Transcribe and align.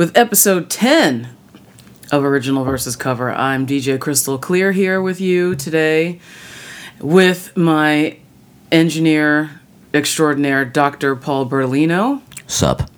with 0.00 0.16
episode 0.16 0.70
10 0.70 1.28
of 2.10 2.24
Original 2.24 2.64
versus 2.64 2.96
Cover. 2.96 3.30
I'm 3.30 3.66
DJ 3.66 4.00
Crystal 4.00 4.38
Clear 4.38 4.72
here 4.72 4.98
with 5.02 5.20
you 5.20 5.54
today 5.54 6.20
with 7.02 7.54
my 7.54 8.16
engineer 8.72 9.60
extraordinaire, 9.92 10.64
Dr. 10.64 11.14
Paul 11.16 11.44
Berlino. 11.50 12.22
Sup. 12.46 12.90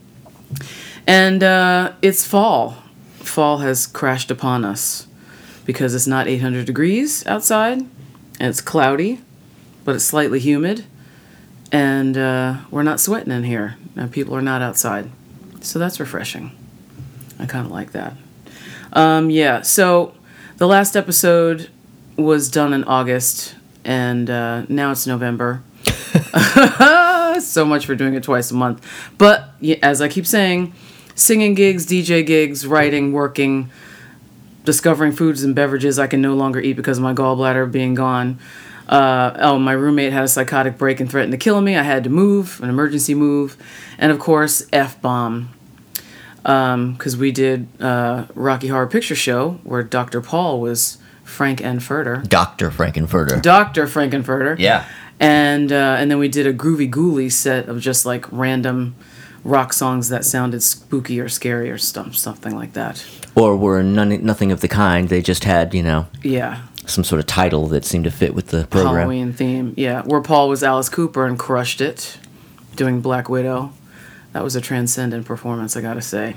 And 1.05 1.43
uh, 1.43 1.95
it's 2.03 2.25
fall. 2.25 2.77
Fall 3.17 3.59
has 3.59 3.89
crashed 3.89 4.31
upon 4.31 4.65
us 4.65 5.09
because 5.65 5.97
it's 5.97 6.07
not 6.07 6.29
800 6.29 6.67
degrees 6.67 7.27
outside 7.27 7.79
and 7.79 8.49
it's 8.49 8.61
cloudy, 8.61 9.21
but 9.85 9.97
it's 9.97 10.05
slightly 10.05 10.39
humid. 10.39 10.85
And 11.73 12.17
uh, 12.17 12.59
we're 12.71 12.85
not 12.85 13.01
sweating 13.01 13.33
in 13.33 13.43
here, 13.43 13.77
and 13.97 14.13
people 14.13 14.37
are 14.37 14.41
not 14.41 14.63
outside. 14.63 15.11
So 15.63 15.81
that's 15.81 15.99
refreshing. 15.99 16.57
I 17.43 17.47
kind 17.47 17.67
of 17.67 17.73
like 17.73 17.91
that. 17.91 18.15
Um, 18.93 19.29
yeah, 19.29 19.63
so 19.63 20.15
the 20.59 20.69
last 20.69 20.97
episode 20.97 21.69
was 22.17 22.49
done 22.49 22.73
in 22.73 22.85
August, 22.85 23.57
and 23.85 24.31
uh, 24.31 24.63
now 24.69 24.93
it's 24.93 25.09
November. 25.09 25.65
so 27.41 27.65
much 27.65 27.85
for 27.85 27.97
doing 27.97 28.15
it 28.15 28.23
twice 28.23 28.53
a 28.53 28.55
month. 28.55 28.87
But 29.19 29.49
as 29.83 30.01
I 30.01 30.07
keep 30.09 30.25
saying, 30.25 30.73
singing 31.17 31.55
gigs, 31.55 31.85
DJ 31.85 32.25
gigs, 32.25 32.65
writing, 32.65 33.13
working, 33.13 33.71
discovering 34.65 35.11
foods 35.11 35.43
and 35.43 35.55
beverages 35.55 35.99
I 35.99 36.07
can 36.07 36.23
no 36.23 36.35
longer 36.35 36.61
eat 36.61 36.75
because 36.75 36.99
of 36.99 37.03
my 37.03 37.13
gallbladder 37.13 37.73
being 37.73 37.95
gone. 37.95 38.39
Uh, 38.89 39.33
oh, 39.41 39.59
my 39.59 39.73
roommate 39.73 40.13
had 40.13 40.23
a 40.23 40.29
psychotic 40.29 40.79
break 40.79 41.01
and 41.01 41.11
threatened 41.11 41.33
to 41.33 41.39
kill 41.39 41.61
me. 41.61 41.77
I 41.77 41.83
had 41.83 42.05
to 42.05 42.11
move, 42.11 42.61
an 42.63 42.69
emergency 42.69 43.17
move. 43.17 43.57
And 43.99 44.13
of 44.13 44.21
course, 44.21 44.65
F 44.73 45.01
bomb. 45.03 45.51
Because 46.43 47.15
um, 47.15 47.21
we 47.21 47.31
did 47.31 47.69
uh, 47.81 48.27
Rocky 48.35 48.69
Horror 48.69 48.87
Picture 48.89 49.15
Show 49.15 49.61
where 49.63 49.83
Dr. 49.83 50.21
Paul 50.21 50.61
was 50.61 50.99
Frank-N-Furter. 51.25 52.29
Dr. 52.29 52.71
Frankenfurter. 52.71 53.41
Dr. 53.41 53.87
Frankenfurter. 53.87 54.59
Yeah. 54.59 54.85
And, 55.21 55.71
uh, 55.71 55.97
and 55.99 56.11
then 56.11 56.19
we 56.19 56.29
did 56.29 56.47
a 56.47 56.53
Groovy 56.53 56.91
Ghoulie 56.91 57.31
set 57.31 57.69
of 57.69 57.81
just 57.81 58.05
like 58.05 58.31
random 58.33 58.97
rock 59.45 59.73
songs 59.73 60.09
that 60.09 60.25
sounded 60.25 60.63
spooky 60.63 61.21
or 61.21 61.29
scary 61.29 61.71
or 61.71 61.79
stuff, 61.79 62.17
something 62.17 62.55
like 62.55 62.73
that. 62.73 63.05
Or 63.35 63.57
were 63.57 63.83
none, 63.83 64.25
nothing 64.25 64.53
of 64.53 64.61
the 64.61 64.69
kind. 64.69 65.09
They 65.09 65.23
just 65.23 65.45
had, 65.45 65.75
you 65.75 65.83
know, 65.83 66.07
Yeah. 66.23 66.63
some 66.87 67.05
sort 67.05 67.21
of 67.21 67.27
title 67.27 67.67
that 67.69 67.85
seemed 67.85 68.05
to 68.05 68.11
fit 68.11 68.35
with 68.35 68.49
the 68.49 68.67
program. 68.67 68.97
Halloween 68.97 69.33
theme. 69.33 69.75
Yeah, 69.77 70.03
where 70.03 70.21
Paul 70.21 70.49
was 70.49 70.63
Alice 70.65 70.89
Cooper 70.89 71.27
and 71.27 71.39
crushed 71.39 71.81
it, 71.81 72.19
doing 72.77 73.01
Black 73.01 73.29
Widow. 73.29 73.73
That 74.33 74.43
was 74.43 74.57
a 74.57 74.61
transcendent 74.61 75.27
performance, 75.27 75.77
I 75.77 75.81
gotta 75.83 76.03
say. 76.03 76.37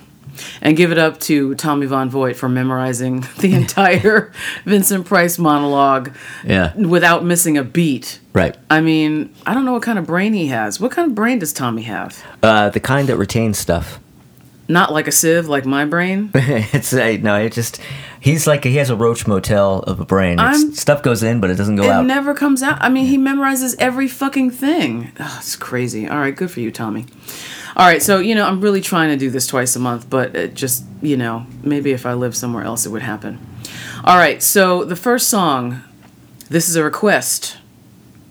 And 0.62 0.76
give 0.76 0.92
it 0.92 0.98
up 0.98 1.20
to 1.22 1.56
Tommy 1.56 1.86
Von 1.86 2.10
Voigt 2.10 2.36
for 2.36 2.50
memorizing 2.50 3.22
the 3.40 3.54
entire 3.54 4.34
Vincent 4.66 5.06
Price 5.06 5.38
monologue 5.40 6.12
Yeah. 6.44 6.76
without 6.76 7.24
missing 7.24 7.58
a 7.58 7.64
beat. 7.64 8.20
Right. 8.34 8.56
I 8.70 8.82
mean, 8.82 9.34
I 9.46 9.54
don't 9.54 9.64
know 9.64 9.72
what 9.74 9.84
kind 9.84 9.98
of 9.98 10.06
brain 10.06 10.34
he 10.34 10.48
has. 10.48 10.80
What 10.80 10.92
kind 10.92 11.10
of 11.10 11.16
brain 11.16 11.40
does 11.40 11.54
Tommy 11.54 11.84
have? 11.84 12.22
Uh, 12.44 12.70
the 12.70 12.82
kind 12.82 13.08
that 13.08 13.16
retains 13.18 13.58
stuff. 13.58 14.00
Not 14.68 14.92
like 14.92 15.08
a 15.08 15.12
sieve, 15.12 15.48
like 15.48 15.64
my 15.66 15.86
brain. 15.86 16.32
it's 16.34 16.92
uh, 16.92 17.18
no, 17.22 17.40
it 17.40 17.54
just 17.54 17.80
he's 18.20 18.48
like 18.48 18.64
he 18.64 18.78
has 18.78 18.90
a 18.90 18.96
Roach 18.96 19.28
Motel 19.28 19.80
of 19.82 20.00
a 20.00 20.06
brain. 20.06 20.38
It's, 20.40 20.82
stuff 20.82 21.04
goes 21.04 21.22
in, 21.22 21.40
but 21.40 21.52
it 21.52 21.56
doesn't 21.56 21.76
go 21.76 21.84
It 21.84 21.90
out. 21.92 22.04
It 22.04 22.08
never 22.08 22.34
comes 22.34 22.64
out. 22.64 22.82
I 22.82 22.90
mean, 22.90 23.06
he 23.06 23.18
memorizes 23.20 23.76
every 23.78 24.08
fucking 24.08 24.50
thing. 24.50 25.12
Ugh, 25.20 25.32
it's 25.38 25.56
crazy. 25.56 26.08
All 26.10 26.18
right, 26.18 26.36
good 26.36 26.50
for 26.50 26.62
you, 26.62 26.72
Tommy. 26.72 27.06
All 27.78 27.86
right, 27.86 28.02
so, 28.02 28.20
you 28.20 28.36
know, 28.36 28.46
I'm 28.46 28.62
really 28.62 28.80
trying 28.80 29.10
to 29.10 29.18
do 29.18 29.30
this 29.30 29.48
twice 29.48 29.76
a 29.76 29.80
month, 29.80 30.10
but 30.10 30.34
it 30.34 30.54
just, 30.54 30.86
you 31.02 31.18
know, 31.18 31.46
maybe 31.62 31.92
if 31.92 32.06
I 32.06 32.14
lived 32.14 32.38
somewhere 32.38 32.64
else, 32.64 32.86
it 32.86 32.90
would 32.90 33.02
happen. 33.02 33.46
All 34.04 34.18
right, 34.18 34.42
so 34.42 34.86
the 34.86 34.96
first 34.96 35.28
song, 35.28 35.82
this 36.50 36.70
is 36.70 36.78
a 36.78 36.84
request. 36.84 37.58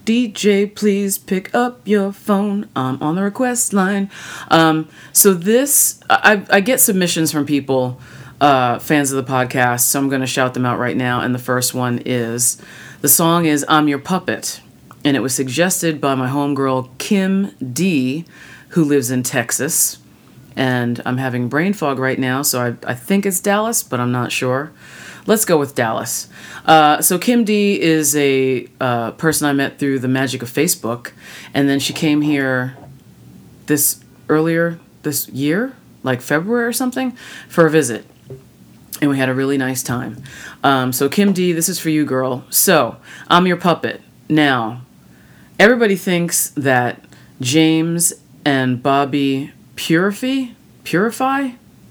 DJ, 0.07 0.75
please 0.75 1.19
pick 1.19 1.55
up 1.55 1.81
your 1.87 2.13
phone. 2.13 2.69
I'm 2.75 3.03
on 3.03 3.17
the 3.17 3.23
request 3.23 3.73
line. 3.73 4.11
Um, 4.49 4.89
so 5.13 5.35
this, 5.35 6.01
I, 6.09 6.45
I 6.49 6.61
get 6.61 6.81
submissions 6.81 7.33
from 7.33 7.45
people, 7.45 8.01
uh, 8.41 8.79
fans 8.79 9.13
of 9.13 9.25
the 9.25 9.31
podcast. 9.31 9.81
So 9.81 9.99
I'm 9.99 10.09
going 10.09 10.21
to 10.21 10.27
shout 10.27 10.55
them 10.55 10.67
out 10.67 10.79
right 10.79 10.97
now. 10.97 11.21
And 11.21 11.35
the 11.35 11.39
first 11.39 11.75
one 11.75 12.01
is, 12.05 12.61
the 13.01 13.09
song 13.09 13.47
is 13.47 13.65
"I'm 13.69 13.89
Your 13.89 13.99
Puppet," 13.99 14.61
and 15.05 15.17
it 15.17 15.21
was 15.21 15.35
suggested 15.35 16.01
by 16.01 16.15
my 16.15 16.29
homegirl 16.29 16.97
Kim 16.99 17.51
D, 17.73 18.25
who 18.75 18.85
lives 18.85 19.11
in 19.11 19.23
Texas. 19.23 19.99
And 20.57 21.01
I'm 21.05 21.19
having 21.19 21.49
brain 21.49 21.73
fog 21.73 21.99
right 21.99 22.19
now, 22.19 22.43
so 22.43 22.61
I, 22.61 22.91
I 22.91 22.95
think 22.95 23.27
it's 23.27 23.41
Dallas, 23.41 23.83
but 23.83 23.99
I'm 23.99 24.13
not 24.13 24.31
sure. 24.31 24.73
Let's 25.27 25.45
go 25.45 25.59
with 25.59 25.75
Dallas. 25.75 26.29
Uh, 26.65 27.01
so 27.01 27.19
Kim 27.19 27.45
D 27.45 27.81
is 27.81 28.15
a 28.15 28.69
uh, 28.81 29.13
person 29.13 29.49
I 29.49 29.53
met 29.53 29.79
through 29.79 29.99
the 30.01 30.09
magic 30.09 30.43
of 30.43 30.51
Facebook, 30.51 31.13
and 31.53 31.69
then 31.69 31.81
she 31.81 31.93
came 31.93 32.21
here 32.21 32.77
this 33.67 34.05
earlier 34.29 34.79
this 35.03 35.29
year, 35.29 35.75
like 36.03 36.21
February 36.21 36.67
or 36.67 36.73
something, 36.73 37.13
for 37.49 37.67
a 37.67 37.71
visit, 37.71 38.05
and 39.01 39.11
we 39.11 39.19
had 39.19 39.29
a 39.29 39.35
really 39.35 39.59
nice 39.59 39.83
time. 39.83 40.23
Um, 40.63 40.93
so 40.93 41.09
Kim 41.09 41.33
D, 41.33 41.53
this 41.53 41.69
is 41.69 41.81
for 41.81 41.91
you, 41.91 42.05
girl. 42.05 42.45
So 42.51 42.97
I'm 43.29 43.47
your 43.47 43.57
puppet. 43.57 44.03
Now, 44.29 44.83
everybody 45.59 45.97
thinks 45.97 46.51
that 46.51 47.05
James 47.41 48.13
and 48.45 48.83
Bobby 48.83 49.53
Purify, 49.77 50.47
Purify, 50.85 51.51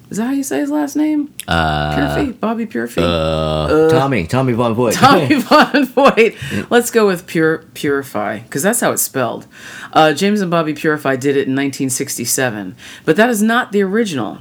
is 0.09 0.17
that 0.17 0.25
how 0.27 0.31
you 0.33 0.43
say 0.43 0.59
his 0.59 0.69
last 0.69 0.95
name? 0.95 1.33
Uh, 1.47 1.95
Purify, 1.95 2.31
Bobby 2.33 2.65
Purify. 2.67 3.01
uh, 3.01 3.89
Tommy, 3.89 4.27
Tommy 4.27 4.53
Von 4.53 4.73
Voigt. 4.75 4.93
Tommy 4.93 5.35
Von 5.41 5.85
Voigt. 5.87 6.35
Let's 6.69 6.91
go 6.91 7.07
with 7.07 7.25
pure 7.25 7.59
purify 7.73 8.39
because 8.39 8.61
that's 8.61 8.79
how 8.79 8.91
it's 8.91 9.01
spelled. 9.01 9.47
Uh, 9.91 10.13
James 10.13 10.41
and 10.41 10.51
Bobby 10.51 10.73
Purify 10.75 11.15
did 11.15 11.31
it 11.35 11.47
in 11.47 11.55
1967, 11.55 12.75
but 13.05 13.15
that 13.15 13.29
is 13.29 13.41
not 13.41 13.71
the 13.71 13.81
original. 13.81 14.37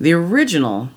The 0.00 0.12
original 0.14 0.88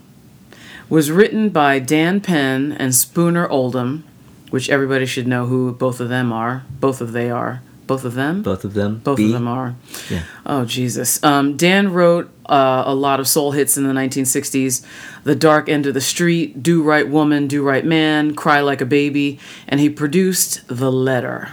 was 0.89 1.11
written 1.11 1.49
by 1.49 1.79
Dan 1.79 2.21
Penn 2.21 2.71
and 2.71 2.95
Spooner 2.95 3.47
Oldham, 3.49 4.05
which 4.49 4.69
everybody 4.69 5.05
should 5.05 5.27
know 5.27 5.47
who 5.47 5.73
both 5.73 5.99
of 5.99 6.07
them 6.09 6.31
are. 6.31 6.63
Both 6.79 7.01
of 7.01 7.11
they 7.11 7.29
are. 7.29 7.61
Both 7.87 8.05
of 8.05 8.15
them. 8.15 8.41
Both 8.41 8.63
of 8.63 8.73
them. 8.73 8.99
Both 9.03 9.17
B. 9.17 9.25
of 9.25 9.31
them 9.31 9.47
are. 9.47 9.75
Yeah. 10.09 10.23
Oh 10.45 10.65
Jesus. 10.65 11.23
Um, 11.23 11.55
Dan 11.55 11.91
wrote 11.91 12.29
uh, 12.47 12.83
a 12.85 12.95
lot 12.95 13.19
of 13.19 13.27
soul 13.27 13.51
hits 13.51 13.77
in 13.77 13.87
the 13.87 13.93
1960s: 13.93 14.85
"The 15.23 15.35
Dark 15.35 15.69
End 15.69 15.85
of 15.85 15.93
the 15.93 16.01
Street," 16.01 16.63
"Do 16.63 16.81
Right 16.83 17.07
Woman," 17.07 17.47
"Do 17.47 17.63
Right 17.63 17.85
Man," 17.85 18.35
"Cry 18.35 18.61
Like 18.61 18.81
a 18.81 18.85
Baby," 18.85 19.39
and 19.67 19.79
he 19.79 19.89
produced 19.89 20.67
"The 20.67 20.91
Letter," 20.91 21.49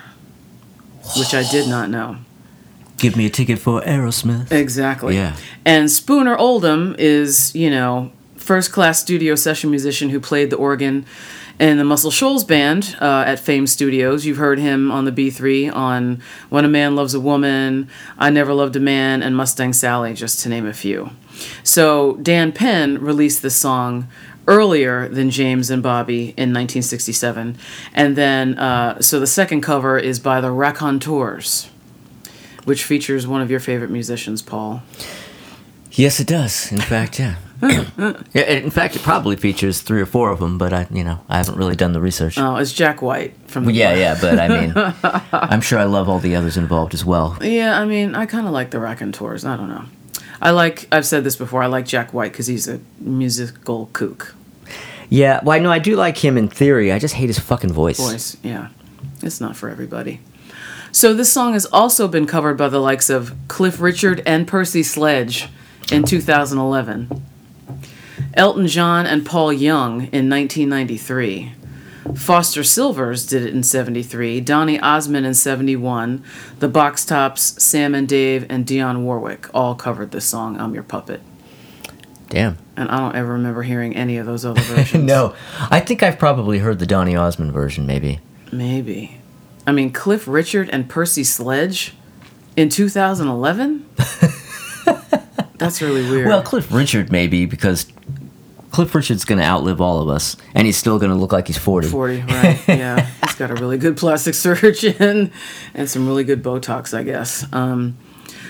which 1.17 1.35
I 1.35 1.43
did 1.51 1.69
not 1.69 1.91
know. 1.91 2.17
Give 2.99 3.17
me 3.17 3.27
a 3.27 3.31
ticket 3.31 3.59
for 3.59 3.81
Aerosmith. 3.83 4.53
Exactly. 4.53 5.17
Yeah. 5.17 5.35
And 5.65 5.91
Spooner 5.91 6.37
Oldham 6.37 6.95
is, 6.99 7.53
you 7.53 7.69
know, 7.69 8.13
first 8.37 8.71
class 8.71 9.01
studio 9.01 9.35
session 9.35 9.71
musician 9.71 10.11
who 10.11 10.21
played 10.21 10.51
the 10.51 10.57
organ 10.57 11.05
in 11.59 11.79
the 11.79 11.85
Muscle 11.85 12.11
Shoals 12.11 12.45
band 12.45 12.97
uh, 13.01 13.25
at 13.27 13.39
Fame 13.39 13.67
Studios. 13.67 14.25
You've 14.25 14.39
heard 14.39 14.59
him 14.59 14.91
on 14.91 15.05
the 15.05 15.13
B3 15.13 15.75
on 15.75 16.23
When 16.49 16.65
a 16.65 16.69
Man 16.69 16.97
Loves 16.97 17.15
a 17.15 17.21
Woman, 17.21 17.89
I 18.19 18.31
Never 18.31 18.53
Loved 18.53 18.77
a 18.77 18.81
Man, 18.81 19.23
and 19.23 19.37
Mustang 19.37 19.73
Sally, 19.73 20.15
just 20.15 20.41
to 20.41 20.49
name 20.49 20.67
a 20.67 20.73
few. 20.73 21.11
So 21.63 22.17
Dan 22.17 22.53
Penn 22.53 22.99
released 22.99 23.43
this 23.43 23.57
song 23.57 24.09
earlier 24.47 25.09
than 25.09 25.31
James 25.31 25.71
and 25.71 25.83
Bobby 25.83 26.31
in 26.37 26.53
1967. 26.53 27.57
And 27.95 28.17
then, 28.17 28.59
uh, 28.59 29.01
so 29.01 29.21
the 29.21 29.27
second 29.27 29.61
cover 29.61 29.99
is 29.99 30.19
by 30.19 30.41
the 30.41 30.51
Raconteurs, 30.51 31.71
which 32.65 32.85
features 32.85 33.27
one 33.27 33.41
of 33.41 33.51
your 33.51 33.61
favorite 33.61 33.91
musicians, 33.91 34.43
Paul. 34.43 34.83
Yes, 35.93 36.21
it 36.21 36.27
does. 36.27 36.73
In 36.73 36.81
fact, 36.93 37.19
yeah. 37.19 37.37
yeah. 37.63 38.43
In 38.43 38.71
fact, 38.71 38.97
it 38.97 39.03
probably 39.03 39.37
features 39.37 39.83
three 39.83 40.01
or 40.01 40.07
four 40.07 40.31
of 40.31 40.41
them, 40.41 40.59
but 40.59 40.73
I, 40.73 40.87
you 40.91 41.05
know, 41.05 41.21
I 41.29 41.37
haven't 41.37 41.57
really 41.57 41.77
done 41.77 41.93
the 41.93 42.01
research. 42.01 42.39
Oh, 42.39 42.57
it's 42.57 42.73
Jack 42.73 43.03
White 43.03 43.35
from 43.47 43.67
the 43.67 43.73
yeah, 43.73 43.95
yeah, 43.95 44.19
but 44.21 44.39
I 44.39 44.49
mean, 44.49 44.73
I'm 45.33 45.61
sure 45.61 45.79
I 45.79 45.85
love 45.85 46.09
all 46.09 46.19
the 46.19 46.35
others 46.35 46.57
involved 46.57 46.95
as 46.95 47.05
well. 47.05 47.39
Yeah, 47.41 47.79
I 47.79 47.85
mean, 47.85 48.15
I 48.15 48.27
kind 48.27 48.47
of 48.47 48.53
like 48.53 48.71
the 48.71 48.81
Raconteurs. 48.81 49.45
I 49.45 49.57
don't 49.57 49.69
know. 49.69 49.85
I 50.41 50.51
like. 50.51 50.89
I've 50.91 51.07
said 51.07 51.23
this 51.23 51.37
before. 51.37 51.63
I 51.63 51.67
like 51.67 51.87
Jack 51.87 52.13
White 52.13 52.33
because 52.33 52.49
he's 52.49 52.67
a 52.67 52.81
musical 52.99 53.91
kook 53.93 54.35
Yeah, 55.09 55.41
well, 55.45 55.55
I 55.55 55.61
know 55.61 55.71
I 55.71 55.79
do 55.79 55.95
like 55.95 56.19
him 56.19 56.37
in 56.37 56.49
theory. 56.49 56.91
I 56.91 56.99
just 56.99 57.15
hate 57.15 57.29
his 57.29 57.39
fucking 57.39 57.73
voice. 57.73 57.99
voice. 57.99 58.37
Yeah, 58.43 58.69
it's 59.23 59.41
not 59.41 59.57
for 59.57 59.69
everybody. 59.69 60.21
So 60.91 61.15
this 61.15 61.33
song 61.33 61.53
has 61.53 61.65
also 61.67 62.09
been 62.09 62.27
covered 62.27 62.57
by 62.59 62.69
the 62.69 62.81
likes 62.81 63.09
of 63.09 63.35
Cliff 63.49 63.81
Richard 63.81 64.21
and 64.27 64.49
Percy 64.49 64.83
Sledge 64.83 65.49
in 65.91 66.05
2011. 66.05 67.09
Elton 68.35 68.67
John 68.67 69.07
and 69.07 69.27
Paul 69.27 69.53
Young 69.53 70.03
in 70.13 70.29
1993. 70.31 71.53
Foster 72.17 72.65
Sylvers 72.65 73.27
did 73.27 73.43
it 73.43 73.55
in 73.55 73.63
73, 73.63 74.41
Donny 74.41 74.79
Osmond 74.81 75.25
in 75.25 75.35
71, 75.35 76.25
the 76.59 76.69
Box 76.69 77.05
Tops, 77.05 77.63
Sam 77.63 77.95
and 77.95 78.09
Dave, 78.09 78.45
and 78.51 78.67
Dionne 78.67 79.03
Warwick 79.03 79.49
all 79.55 79.75
covered 79.77 80.11
this 80.11 80.25
song, 80.25 80.59
I'm 80.59 80.75
Your 80.75 80.83
Puppet. 80.83 81.21
Damn. 82.29 82.57
and 82.77 82.89
I 82.89 82.99
don't 82.99 83.15
ever 83.15 83.35
remember 83.35 83.63
hearing 83.63 83.95
any 83.95 84.17
of 84.17 84.27
those 84.27 84.45
other 84.45 84.61
versions. 84.63 85.05
no, 85.05 85.35
I 85.71 85.79
think 85.81 86.03
I've 86.03 86.19
probably 86.19 86.59
heard 86.59 86.79
the 86.81 86.87
Donny 86.87 87.15
Osmond 87.15 87.53
version, 87.53 87.87
maybe. 87.87 88.21
maybe. 88.51 89.19
I 89.67 89.73
mean, 89.73 89.93
Cliff 89.93 90.27
Richard 90.27 90.69
and 90.71 90.89
Percy 90.89 91.23
Sledge 91.25 91.95
in 92.57 92.69
2011. 92.69 93.87
That's 95.63 95.83
really 95.83 96.09
weird. 96.09 96.29
Well, 96.29 96.43
Cliff 96.43 96.73
Richard 96.73 97.11
maybe 97.13 97.47
because 97.47 97.87
Cliff 98.71 98.95
Richard's 98.95 99.25
going 99.25 99.39
to 99.39 99.45
outlive 99.45 99.81
all 99.81 100.01
of 100.01 100.09
us, 100.09 100.37
and 100.55 100.67
he's 100.67 100.77
still 100.77 100.99
going 100.99 101.11
to 101.11 101.17
look 101.17 101.33
like 101.33 101.47
he's 101.47 101.59
forty. 101.59 101.89
40, 101.89 102.21
right? 102.29 102.61
Yeah, 102.69 103.07
he's 103.23 103.35
got 103.35 103.51
a 103.51 103.55
really 103.55 103.79
good 103.79 103.97
plastic 103.97 104.35
surgeon 104.35 105.31
and 105.75 105.89
some 105.91 106.07
really 106.07 106.25
good 106.25 106.43
Botox, 106.43 106.97
I 106.97 107.03
guess. 107.03 107.47
Um, 107.53 107.97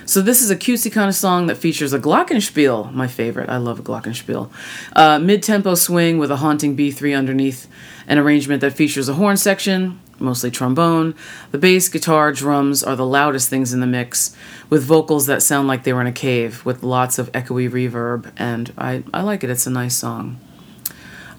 so 0.05 0.21
this 0.21 0.43
is 0.43 0.51
a 0.51 0.57
cutesy 0.57 0.91
kind 0.91 1.09
of 1.09 1.15
song 1.15 1.47
that 1.47 1.57
features 1.57 1.93
a 1.93 1.99
glockenspiel, 1.99 2.93
my 2.93 3.07
favorite. 3.07 3.49
I 3.49 3.57
love 3.57 3.79
a 3.79 3.83
glockenspiel. 3.83 4.51
Uh, 4.95 5.19
mid-tempo 5.19 5.75
swing 5.75 6.19
with 6.19 6.31
a 6.31 6.37
haunting 6.37 6.77
B3 6.77 7.17
underneath, 7.17 7.69
an 8.07 8.19
arrangement 8.19 8.61
that 8.61 8.73
features 8.73 9.09
a 9.09 9.15
horn 9.15 9.37
section, 9.37 10.01
mostly 10.19 10.51
trombone. 10.51 11.15
The 11.51 11.59
bass, 11.59 11.89
guitar, 11.89 12.33
drums 12.33 12.83
are 12.83 12.97
the 12.97 13.07
loudest 13.07 13.49
things 13.49 13.73
in 13.73 13.81
the 13.81 13.87
mix, 13.87 14.37
with 14.71 14.85
vocals 14.85 15.27
that 15.27 15.43
sound 15.43 15.69
like 15.69 15.85
they 15.85 15.93
were 15.93 16.01
in 16.01 16.07
a 16.07 16.13
cave, 16.13 16.65
with 16.65 16.83
lots 16.83 17.19
of 17.19 17.31
echoey 17.33 17.71
reverb, 17.71 18.33
and 18.37 18.73
I, 18.79 19.05
I 19.13 19.23
like 19.23 19.45
it. 19.45 19.51
It's 19.51 19.67
a 19.67 19.71
nice 19.71 19.97
song. 19.97 20.41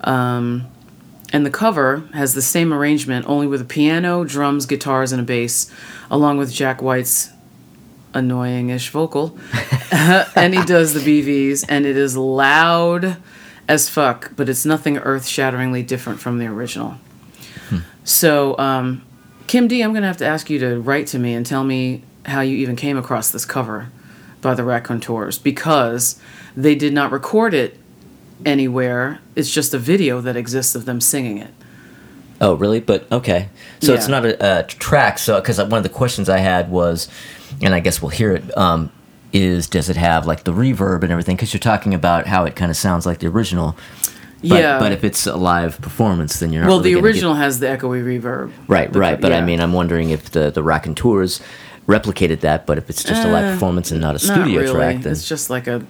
Um, 0.01 0.67
and 1.31 1.45
the 1.45 1.49
cover 1.49 2.07
has 2.13 2.35
the 2.35 2.41
same 2.41 2.71
arrangement, 2.71 3.25
only 3.27 3.47
with 3.47 3.61
a 3.61 3.65
piano, 3.65 4.23
drums, 4.23 4.67
guitars, 4.67 5.11
and 5.11 5.19
a 5.19 5.23
bass, 5.23 5.71
along 6.11 6.37
with 6.37 6.53
Jack 6.53 6.81
White's 6.81 7.31
annoying 8.13 8.69
ish 8.69 8.89
vocal. 8.89 9.37
and 9.91 10.53
he 10.53 10.63
does 10.65 10.93
the 10.93 10.99
BVs, 10.99 11.65
and 11.69 11.85
it 11.85 11.97
is 11.97 12.17
loud 12.17 13.17
as 13.67 13.89
fuck, 13.89 14.31
but 14.35 14.49
it's 14.49 14.65
nothing 14.65 14.97
earth 14.97 15.25
shatteringly 15.25 15.83
different 15.83 16.19
from 16.19 16.37
the 16.37 16.45
original. 16.47 16.97
So, 18.03 18.57
um, 18.57 19.03
Kim 19.47 19.67
D, 19.67 19.81
I'm 19.81 19.91
going 19.91 20.01
to 20.01 20.07
have 20.07 20.17
to 20.17 20.25
ask 20.25 20.49
you 20.49 20.59
to 20.59 20.79
write 20.79 21.07
to 21.07 21.19
me 21.19 21.33
and 21.33 21.45
tell 21.45 21.63
me 21.63 22.03
how 22.25 22.41
you 22.41 22.57
even 22.57 22.75
came 22.75 22.97
across 22.97 23.31
this 23.31 23.45
cover 23.45 23.89
by 24.41 24.53
the 24.53 24.63
Raconteurs 24.63 25.39
because 25.39 26.19
they 26.55 26.75
did 26.75 26.93
not 26.93 27.11
record 27.11 27.53
it 27.53 27.79
anywhere. 28.45 29.19
It's 29.35 29.51
just 29.51 29.73
a 29.73 29.77
video 29.77 30.21
that 30.21 30.35
exists 30.35 30.75
of 30.75 30.85
them 30.85 30.99
singing 30.99 31.37
it. 31.37 31.53
Oh, 32.41 32.55
really? 32.55 32.81
But 32.81 33.09
okay. 33.11 33.49
So 33.79 33.93
it's 33.93 34.09
not 34.09 34.25
a, 34.25 34.59
a 34.59 34.63
track. 34.63 35.17
So 35.17 35.39
because 35.39 35.59
one 35.59 35.73
of 35.73 35.83
the 35.83 35.89
questions 35.89 36.27
I 36.27 36.39
had 36.39 36.69
was, 36.69 37.07
and 37.61 37.73
I 37.75 37.79
guess 37.79 38.01
we'll 38.01 38.09
hear 38.09 38.33
it. 38.33 38.57
Um, 38.57 38.91
is 39.31 39.67
does 39.67 39.89
it 39.89 39.97
have 39.97 40.27
like 40.27 40.43
the 40.43 40.53
reverb 40.53 41.03
and 41.03 41.11
everything? 41.11 41.35
Because 41.35 41.53
you're 41.53 41.59
talking 41.59 41.93
about 41.93 42.27
how 42.27 42.45
it 42.45 42.55
kind 42.55 42.69
of 42.69 42.77
sounds 42.77 43.05
like 43.05 43.19
the 43.19 43.27
original. 43.27 43.75
But, 44.41 44.59
yeah. 44.61 44.77
But 44.79 44.91
if 44.91 45.03
it's 45.03 45.25
a 45.25 45.35
live 45.37 45.79
performance, 45.81 46.39
then 46.39 46.51
you're 46.51 46.63
not. 46.63 46.67
well, 46.67 46.77
really 46.79 46.89
the 46.91 46.95
gonna 46.99 47.07
get- 47.07 47.13
original 47.15 47.33
has 47.35 47.59
the 47.59 47.67
echoey 47.67 48.03
reverb. 48.03 48.51
right, 48.67 48.91
The- 48.91 48.99
right. 48.99 49.19
But 49.19 49.31
I 49.31 49.41
mean, 49.41 49.59
I'm 49.61 49.73
wondering 49.73 50.09
if 50.09 50.31
the 50.31 50.51
the 50.51 50.61
Raconteurs 50.61 51.41
replicated 51.87 52.41
that. 52.41 52.65
But 52.65 52.77
if 52.77 52.89
it's 52.89 53.03
just 53.03 53.25
a 53.25 53.29
live 53.31 53.45
Uh, 53.45 53.51
performance 53.53 53.91
and 53.91 54.01
not 54.01 54.09
a 54.21 54.27
Not 54.27 54.35
studio 54.35 54.61
really. 54.61 54.73
track, 54.73 55.01
then 55.01 55.11
It's 55.13 55.27
just 55.27 55.49
like 55.49 55.67
a 55.67 55.81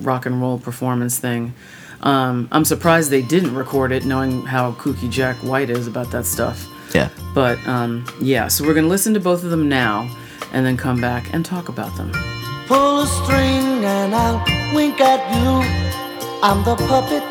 rock 0.00 0.26
and 0.26 0.40
roll 0.40 0.58
performance 0.58 1.18
thing. 1.18 1.54
Um, 2.02 2.48
I'm 2.52 2.64
surprised 2.64 3.10
they 3.10 3.22
didn't 3.22 3.54
record 3.54 3.90
it, 3.92 4.04
knowing 4.04 4.44
how 4.44 4.72
kooky 4.72 5.08
Jack 5.08 5.36
White 5.36 5.70
is 5.70 5.86
about 5.86 6.10
that 6.10 6.26
stuff. 6.26 6.66
yeah. 6.94 7.08
But 7.34 7.58
um, 7.66 8.04
yeah, 8.20 8.48
so 8.48 8.64
we're 8.66 8.74
gonna 8.74 8.88
listen 8.88 9.14
to 9.14 9.20
both 9.20 9.42
of 9.44 9.50
them 9.50 9.68
now, 9.68 10.08
and 10.54 10.64
then 10.64 10.76
come 10.76 11.00
back 11.00 11.34
and 11.34 11.44
talk 11.44 11.68
about 11.68 11.92
them. 11.96 12.12
Pull 12.68 13.00
a 13.00 13.06
string 13.08 13.84
and 13.84 14.14
I'll 14.14 14.38
wink 14.72 15.00
at 15.00 15.20
you. 15.34 15.50
I'm 16.42 16.62
the 16.62 16.76
puppet. 16.86 17.28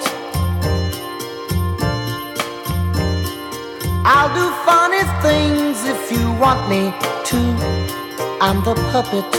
I'll 4.05 4.31
do 4.35 4.45
funny 4.67 5.03
things 5.23 5.85
if 5.85 6.11
you 6.11 6.23
want 6.43 6.69
me 6.69 6.91
to. 7.29 7.39
I'm 8.41 8.59
the 8.65 8.75
puppet. 8.91 9.29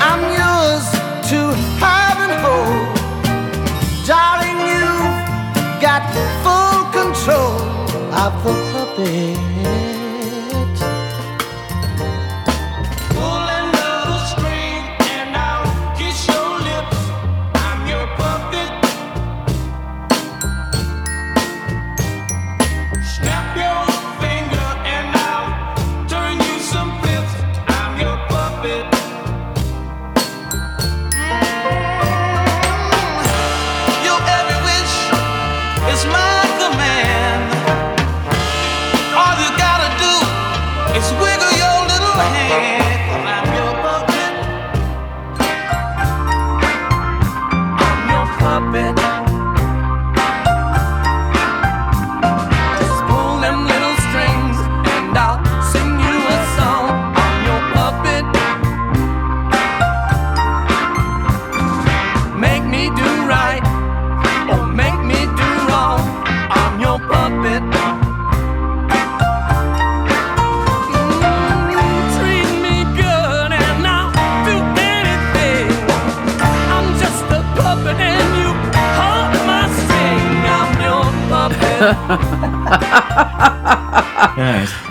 I'm 0.00 0.22
yours 0.40 0.86
to 1.30 1.40
have 1.82 2.18
and 2.26 2.34
hold. 2.44 2.94
Darling, 4.06 4.58
you've 4.70 5.82
got 5.82 6.02
full 6.44 6.84
control 6.92 7.58
of 8.14 8.32
the 8.44 8.71
puppet. 8.94 9.51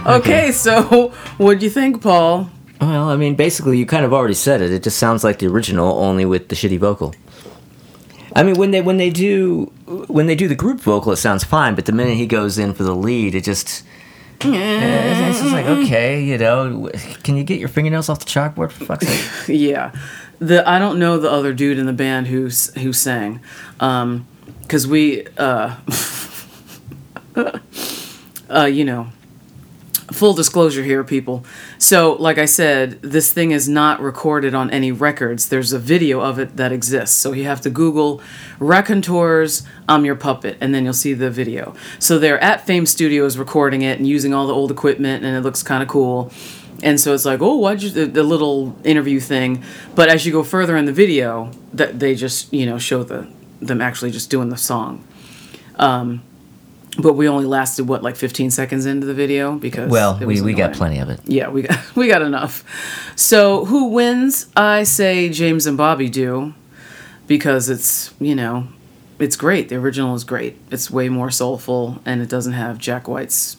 Okay, 0.06 0.52
so 0.52 1.14
what 1.38 1.60
do 1.60 1.66
you 1.66 1.70
think, 1.72 2.02
Paul? 2.02 2.50
Well, 2.82 3.10
I 3.10 3.16
mean, 3.16 3.36
basically, 3.36 3.78
you 3.78 3.86
kind 3.86 4.04
of 4.04 4.14
already 4.14 4.34
said 4.34 4.62
it. 4.62 4.72
It 4.72 4.84
just 4.84 4.98
sounds 4.98 5.24
like 5.24 5.40
the 5.40 5.48
original, 5.48 6.00
only 6.00 6.26
with 6.26 6.50
the 6.50 6.56
shitty 6.56 6.80
vocal. 6.80 7.16
I 8.36 8.44
mean, 8.44 8.56
when 8.56 8.72
they 8.72 8.82
when 8.82 8.98
they 8.98 9.10
do 9.10 9.66
when 10.08 10.28
they 10.28 10.36
do 10.36 10.48
the 10.48 10.56
group 10.56 10.80
vocal, 10.80 11.12
it 11.12 11.18
sounds 11.18 11.44
fine. 11.44 11.76
But 11.76 11.86
the 11.86 11.92
minute 11.92 12.16
he 12.18 12.26
goes 12.28 12.58
in 12.58 12.74
for 12.74 12.84
the 12.84 12.96
lead, 12.96 13.36
it 13.36 13.44
just 13.44 13.84
eh, 14.42 15.30
it's 15.30 15.40
just 15.40 15.52
like 15.52 15.66
okay, 15.66 16.24
you 16.24 16.38
know, 16.38 16.90
can 17.24 17.36
you 17.36 17.44
get 17.44 17.60
your 17.60 17.70
fingernails 17.70 18.10
off 18.10 18.20
the 18.20 18.26
chalkboard 18.26 18.72
for 18.72 18.86
fuck's 18.86 19.08
sake? 19.08 19.48
Yeah, 19.60 19.92
the 20.40 20.68
I 20.68 20.80
don't 20.80 20.98
know 20.98 21.18
the 21.18 21.30
other 21.30 21.54
dude 21.54 21.78
in 21.78 21.86
the 21.86 21.94
band 21.94 22.28
who's 22.28 22.74
who 22.76 22.94
sang, 22.94 23.42
um, 23.80 24.26
because 24.62 24.88
we 24.88 25.28
uh, 25.38 25.76
uh, 28.50 28.66
you 28.66 28.86
know, 28.86 29.08
full 30.12 30.34
disclosure 30.34 30.84
here, 30.84 31.04
people. 31.04 31.46
So, 31.78 32.14
like 32.14 32.38
I 32.38 32.46
said, 32.46 33.02
this 33.02 33.32
thing 33.32 33.52
is 33.52 33.68
not 33.68 34.00
recorded 34.02 34.54
on 34.54 34.70
any 34.70 34.92
records. 34.92 35.50
There's 35.50 35.74
a 35.74 35.80
video 35.80 36.22
of 36.22 36.40
it 36.40 36.58
that 36.58 36.72
exists. 36.72 37.18
So 37.18 37.32
you 37.34 37.46
have 37.46 37.62
to 37.62 37.70
Google 37.70 38.22
Raconteurs, 38.60 39.64
I'm 39.88 40.06
Your 40.06 40.16
Puppet, 40.16 40.58
and 40.62 40.74
then 40.74 40.84
you'll 40.84 40.94
see 40.94 41.14
the 41.14 41.30
video. 41.30 41.76
So 42.00 42.20
they're 42.20 42.42
at 42.44 42.66
Fame 42.66 42.86
Studios 42.86 43.38
recording 43.38 43.82
it 43.82 43.98
and 43.98 44.08
using 44.08 44.34
all 44.34 44.48
the 44.48 44.54
old 44.54 44.72
equipment, 44.72 45.24
and 45.24 45.36
it 45.36 45.42
looks 45.42 45.64
kind 45.64 45.82
of 45.82 45.90
cool. 45.90 46.32
And 46.84 47.00
so 47.00 47.14
it's 47.14 47.26
like, 47.26 47.42
oh, 47.42 47.56
why'd 47.58 47.82
you, 47.84 47.90
the, 47.90 48.06
the 48.06 48.24
little 48.24 48.76
interview 48.84 49.20
thing. 49.20 49.64
But 49.94 50.10
as 50.10 50.26
you 50.26 50.32
go 50.32 50.44
further 50.44 50.76
in 50.78 50.86
the 50.86 50.94
video, 50.94 51.52
that 51.74 52.00
they 52.00 52.16
just, 52.16 52.52
you 52.52 52.66
know, 52.66 52.78
show 52.78 53.04
the 53.04 53.32
them 53.62 53.80
actually 53.80 54.10
just 54.10 54.30
doing 54.32 54.50
the 54.50 54.58
song. 54.58 55.06
Um, 55.76 56.24
but 56.98 57.14
we 57.14 57.28
only 57.28 57.46
lasted 57.46 57.88
what 57.88 58.04
like 58.04 58.16
15 58.16 58.52
seconds 58.52 58.86
into 58.86 59.08
the 59.08 59.14
video 59.14 59.56
because 59.56 59.90
Well, 59.90 60.18
we, 60.20 60.42
we 60.42 60.54
got 60.54 60.74
plenty 60.74 61.00
of 61.00 61.10
it. 61.10 61.22
Yeah, 61.26 61.50
we 61.50 61.62
got 61.64 61.80
we 61.96 62.08
got 62.08 62.22
enough. 62.22 62.64
So 63.16 63.66
who 63.66 63.88
wins? 63.90 64.48
I 64.56 64.84
say 64.84 65.30
James 65.30 65.66
and 65.68 65.78
Bobby 65.78 66.10
do, 66.10 66.54
because 67.28 67.70
it's 67.70 68.14
you 68.20 68.36
know, 68.36 68.68
it's 69.20 69.36
great. 69.36 69.70
The 69.70 69.76
original 69.76 70.16
is 70.16 70.24
great. 70.24 70.58
It's 70.70 70.92
way 70.92 71.08
more 71.10 71.32
soulful, 71.32 72.02
and 72.06 72.22
it 72.22 72.30
doesn't 72.30 72.54
have 72.54 72.78
Jack 72.78 73.08
White's 73.08 73.58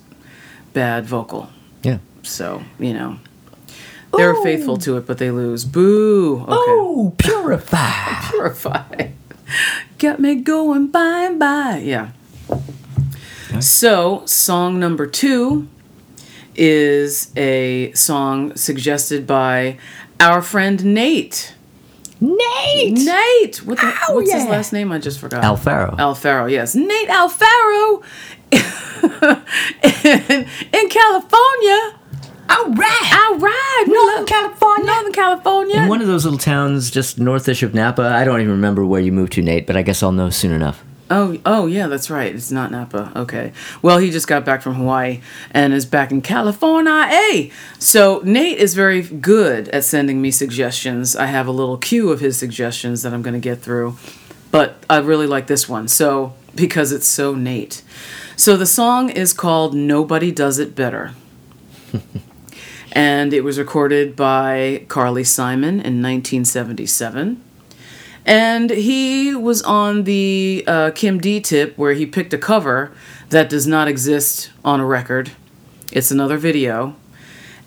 bad 0.74 1.06
vocal. 1.06 1.48
Yeah. 1.82 1.98
So 2.22 2.62
you 2.78 2.92
know, 2.92 3.18
They're 4.14 4.36
oh. 4.36 4.42
faithful 4.44 4.76
to 4.78 4.98
it, 4.98 5.06
but 5.06 5.16
they 5.18 5.30
lose. 5.30 5.64
Boo. 5.64 6.40
Okay. 6.42 6.52
Oh, 6.54 7.14
purify. 7.16 8.20
Purify. 8.30 9.08
Get 9.98 10.20
me 10.20 10.34
going 10.36 10.88
bye 10.88 11.24
and 11.30 11.38
bye. 11.38 11.82
Yeah. 11.84 12.10
So, 13.61 14.23
song 14.26 14.78
number 14.80 15.06
two 15.06 15.68
is 16.54 17.32
a 17.37 17.92
song 17.92 18.54
suggested 18.56 19.26
by 19.26 19.78
our 20.21 20.42
friend 20.42 20.85
Nate. 20.85 21.54
Nate. 22.21 22.92
Nate! 22.92 23.56
What 23.66 23.78
the, 23.78 23.92
Oh, 24.09 24.14
what's 24.16 24.32
his 24.32 24.44
last 24.47 24.73
name? 24.73 24.92
I 24.92 24.99
just 24.99 25.18
forgot. 25.18 25.42
Alfaro. 25.42 25.97
Alfaro, 25.97 26.50
yes. 26.50 26.75
Nate 26.75 27.09
Alfaro 27.09 28.02
in, 28.52 30.47
in 30.73 30.88
California. 30.88 31.99
All 32.50 32.71
right. 32.75 33.28
All 33.30 33.38
right. 33.38 33.85
Northern 33.88 34.16
love- 34.18 34.26
California. 34.28 34.87
Northern 34.87 35.12
California. 35.12 35.76
In 35.82 35.88
one 35.88 36.00
of 36.00 36.06
those 36.06 36.25
little 36.25 36.38
towns 36.38 36.90
just 36.90 37.18
northish 37.18 37.62
of 37.62 37.75
Napa. 37.75 38.02
I 38.02 38.25
don't 38.25 38.40
even 38.40 38.52
remember 38.52 38.85
where 38.85 39.00
you 39.00 39.11
moved 39.12 39.32
to, 39.35 39.42
Nate, 39.42 39.66
but 39.66 39.76
I 39.76 39.82
guess 39.82 40.02
I'll 40.02 40.12
know 40.12 40.30
soon 40.30 40.52
enough. 40.52 40.85
Oh, 41.14 41.38
oh 41.45 41.66
yeah, 41.66 41.88
that's 41.88 42.09
right. 42.09 42.35
It's 42.35 42.50
not 42.50 42.71
Napa. 42.71 43.12
Okay. 43.14 43.52
Well, 43.83 43.99
he 43.99 44.11
just 44.11 44.26
got 44.26 44.47
back 44.47 44.62
from 44.62 44.76
Hawaii 44.76 45.21
and 45.50 45.75
is 45.75 45.85
back 45.85 46.11
in 46.11 46.23
California. 46.23 47.07
Hey, 47.07 47.50
so 47.78 48.23
Nate 48.25 48.57
is 48.57 48.73
very 48.73 49.02
good 49.02 49.69
at 49.69 49.85
sending 49.85 50.23
me 50.23 50.31
suggestions. 50.31 51.14
I 51.14 51.26
have 51.26 51.47
a 51.47 51.50
little 51.50 51.76
queue 51.76 52.09
of 52.09 52.21
his 52.21 52.38
suggestions 52.38 53.02
that 53.02 53.12
I'm 53.12 53.21
going 53.21 53.35
to 53.35 53.40
get 53.40 53.61
through, 53.61 53.99
but 54.50 54.83
I 54.88 55.00
really 55.00 55.26
like 55.26 55.49
this 55.49 55.69
one. 55.69 55.87
So 55.87 56.33
because 56.54 56.92
it's 56.92 57.09
so 57.09 57.35
Nate. 57.35 57.83
So 58.35 58.57
the 58.57 58.64
song 58.64 59.11
is 59.11 59.35
called 59.35 59.75
"Nobody 59.75 60.33
Does 60.33 60.59
It 60.59 60.75
Better." 60.75 61.12
and 62.92 63.35
it 63.35 63.45
was 63.45 63.59
recorded 63.59 64.16
by 64.16 64.87
Carly 64.88 65.25
Simon 65.25 65.75
in 65.75 66.00
1977. 66.00 67.51
And 68.24 68.70
he 68.70 69.34
was 69.34 69.62
on 69.62 70.04
the 70.04 70.64
uh, 70.66 70.90
Kim 70.94 71.18
D 71.18 71.40
tip 71.40 71.76
where 71.76 71.94
he 71.94 72.06
picked 72.06 72.32
a 72.32 72.38
cover 72.38 72.92
that 73.30 73.48
does 73.48 73.66
not 73.66 73.88
exist 73.88 74.50
on 74.64 74.80
a 74.80 74.86
record. 74.86 75.32
It's 75.90 76.10
another 76.10 76.38
video. 76.38 76.96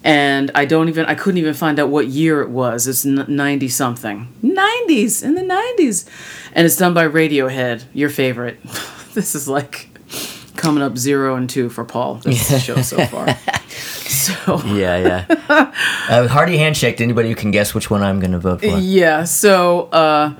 And 0.03 0.51
I 0.53 0.65
don't 0.65 0.88
even, 0.88 1.05
I 1.05 1.15
couldn't 1.15 1.39
even 1.39 1.55
find 1.55 1.79
out 1.79 1.89
what 1.89 2.07
year 2.07 2.41
it 2.41 2.50
was. 2.50 2.88
It's 2.88 3.05
90 3.05 3.67
something. 3.69 4.27
90s, 4.43 5.24
in 5.24 5.33
the 5.33 5.41
90s. 5.41 6.07
And 6.53 6.65
it's 6.65 6.77
done 6.77 6.93
by 6.93 7.07
Radiohead, 7.07 7.85
your 7.91 8.09
favorite. 8.09 8.62
this 9.13 9.33
is 9.33 9.47
like 9.47 9.89
coming 10.55 10.83
up 10.83 10.97
zero 10.97 11.35
and 11.35 11.50
two 11.50 11.69
for 11.69 11.85
Paul, 11.85 12.15
this 12.15 12.63
show 12.63 12.81
so 12.81 13.05
far. 13.05 13.27
So. 14.25 14.62
Yeah, 14.65 15.25
yeah. 15.27 15.74
uh, 16.09 16.27
hearty 16.27 16.57
handshake 16.57 16.97
to 16.97 17.03
anybody 17.03 17.29
who 17.29 17.35
can 17.35 17.51
guess 17.51 17.75
which 17.75 17.89
one 17.91 18.01
I'm 18.01 18.19
going 18.19 18.31
to 18.31 18.39
vote 18.39 18.62
for. 18.62 18.67
Yeah, 18.67 19.25
so 19.25 19.83
uh, 19.91 20.33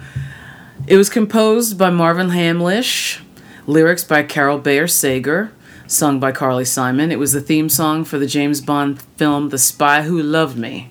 it 0.88 0.98
was 0.98 1.10
composed 1.10 1.78
by 1.78 1.90
Marvin 1.90 2.30
Hamlisch, 2.30 3.22
lyrics 3.68 4.04
by 4.04 4.24
Carol 4.24 4.58
Bayer 4.58 4.88
Sager, 4.88 5.52
sung 5.88 6.20
by 6.20 6.32
Carly 6.32 6.66
Simon. 6.66 7.12
It 7.12 7.20
was 7.20 7.34
the 7.34 7.42
theme 7.42 7.70
song 7.70 8.06
for 8.06 8.18
the 8.18 8.28
James 8.28 8.62
Bond 8.62 9.02
film 9.18 9.50
The 9.50 9.58
Spy 9.58 10.04
Who 10.04 10.22
Loved 10.22 10.58
Me. 10.58 10.90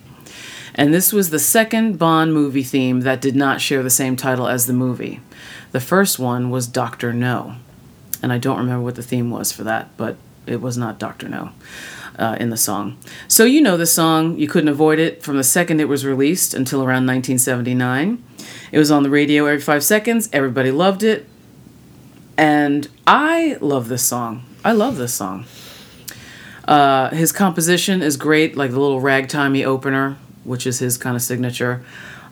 And 0.73 0.93
this 0.93 1.13
was 1.13 1.29
the 1.29 1.39
second 1.39 1.97
Bond 1.97 2.33
movie 2.33 2.63
theme 2.63 3.01
that 3.01 3.21
did 3.21 3.35
not 3.35 3.61
share 3.61 3.81
the 3.81 3.89
same 3.89 4.15
title 4.15 4.47
as 4.47 4.67
the 4.67 4.73
movie. 4.73 5.21
The 5.71 5.79
first 5.79 6.19
one 6.19 6.49
was 6.49 6.67
Doctor 6.67 7.13
No. 7.13 7.55
And 8.25 8.33
I 8.33 8.39
don't 8.39 8.57
remember 8.57 8.83
what 8.83 8.95
the 8.95 9.03
theme 9.03 9.29
was 9.29 9.51
for 9.51 9.63
that, 9.65 9.95
but 9.97 10.17
it 10.47 10.59
was 10.59 10.79
not 10.79 10.97
Doctor 10.97 11.29
No 11.29 11.51
uh, 12.17 12.35
in 12.39 12.49
the 12.49 12.57
song. 12.57 12.97
So 13.27 13.45
you 13.45 13.61
know 13.61 13.77
the 13.77 13.85
song, 13.85 14.35
you 14.39 14.47
couldn't 14.47 14.69
avoid 14.69 14.97
it 14.97 15.21
from 15.21 15.37
the 15.37 15.43
second 15.43 15.79
it 15.79 15.87
was 15.87 16.07
released 16.07 16.55
until 16.55 16.79
around 16.79 17.05
1979. 17.05 18.23
It 18.71 18.79
was 18.79 18.89
on 18.89 19.03
the 19.03 19.11
radio 19.11 19.45
every 19.45 19.61
five 19.61 19.83
seconds, 19.83 20.27
everybody 20.33 20.71
loved 20.71 21.03
it. 21.03 21.27
And 22.35 22.87
I 23.05 23.59
love 23.61 23.89
this 23.89 24.01
song. 24.01 24.43
I 24.63 24.71
love 24.71 24.97
this 24.97 25.13
song. 25.13 25.45
Uh, 26.67 27.11
his 27.11 27.31
composition 27.31 28.01
is 28.01 28.17
great, 28.17 28.57
like 28.57 28.71
the 28.71 28.79
little 28.79 29.01
ragtimey 29.01 29.63
opener, 29.63 30.17
which 30.43 30.65
is 30.65 30.79
his 30.79 30.97
kind 30.97 31.15
of 31.15 31.21
signature. 31.21 31.85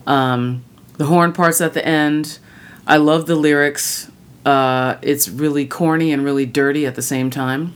Um, 0.08 0.66
the 0.98 1.06
horn 1.06 1.34
parts 1.34 1.62
at 1.62 1.76
the 1.76 1.88
end. 1.88 2.40
I 2.88 2.98
love 2.98 3.28
the 3.28 3.36
lyrics. 3.36 4.10
Uh, 4.46 4.98
it's 5.02 5.30
really 5.30 5.66
corny 5.66 6.12
and 6.12 6.24
really 6.24 6.46
dirty 6.46 6.86
at 6.86 6.96
the 6.96 7.02
same 7.02 7.30
time. 7.30 7.74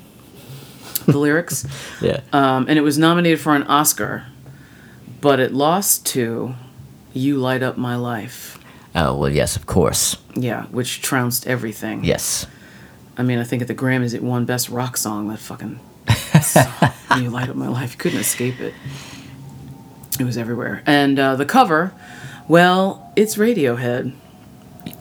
The 1.05 1.17
lyrics. 1.17 1.65
Yeah. 2.01 2.21
Um, 2.33 2.65
and 2.67 2.77
it 2.77 2.81
was 2.81 2.97
nominated 2.97 3.39
for 3.39 3.55
an 3.55 3.63
Oscar, 3.63 4.25
but 5.21 5.39
it 5.39 5.53
lost 5.53 6.05
to 6.07 6.55
You 7.13 7.37
Light 7.37 7.63
Up 7.63 7.77
My 7.77 7.95
Life. 7.95 8.57
oh, 8.95 9.15
well, 9.15 9.29
yes, 9.29 9.55
of 9.55 9.65
course. 9.65 10.17
Yeah, 10.35 10.65
which 10.65 11.01
trounced 11.01 11.47
everything. 11.47 12.03
Yes. 12.03 12.45
I 13.17 13.23
mean, 13.23 13.39
I 13.39 13.43
think 13.43 13.61
at 13.61 13.67
the 13.67 13.75
Grammys 13.75 14.13
it 14.13 14.21
won 14.21 14.45
Best 14.45 14.69
Rock 14.69 14.97
Song. 14.97 15.29
That 15.29 15.39
fucking 15.39 15.79
song, 16.41 16.91
You 17.21 17.29
Light 17.29 17.49
Up 17.49 17.55
My 17.55 17.67
Life. 17.67 17.93
You 17.93 17.97
couldn't 17.97 18.19
escape 18.19 18.59
it. 18.59 18.73
It 20.19 20.23
was 20.23 20.37
everywhere. 20.37 20.83
And 20.85 21.17
uh, 21.17 21.35
the 21.35 21.45
cover, 21.45 21.93
well, 22.47 23.11
it's 23.15 23.35
Radiohead. 23.37 24.13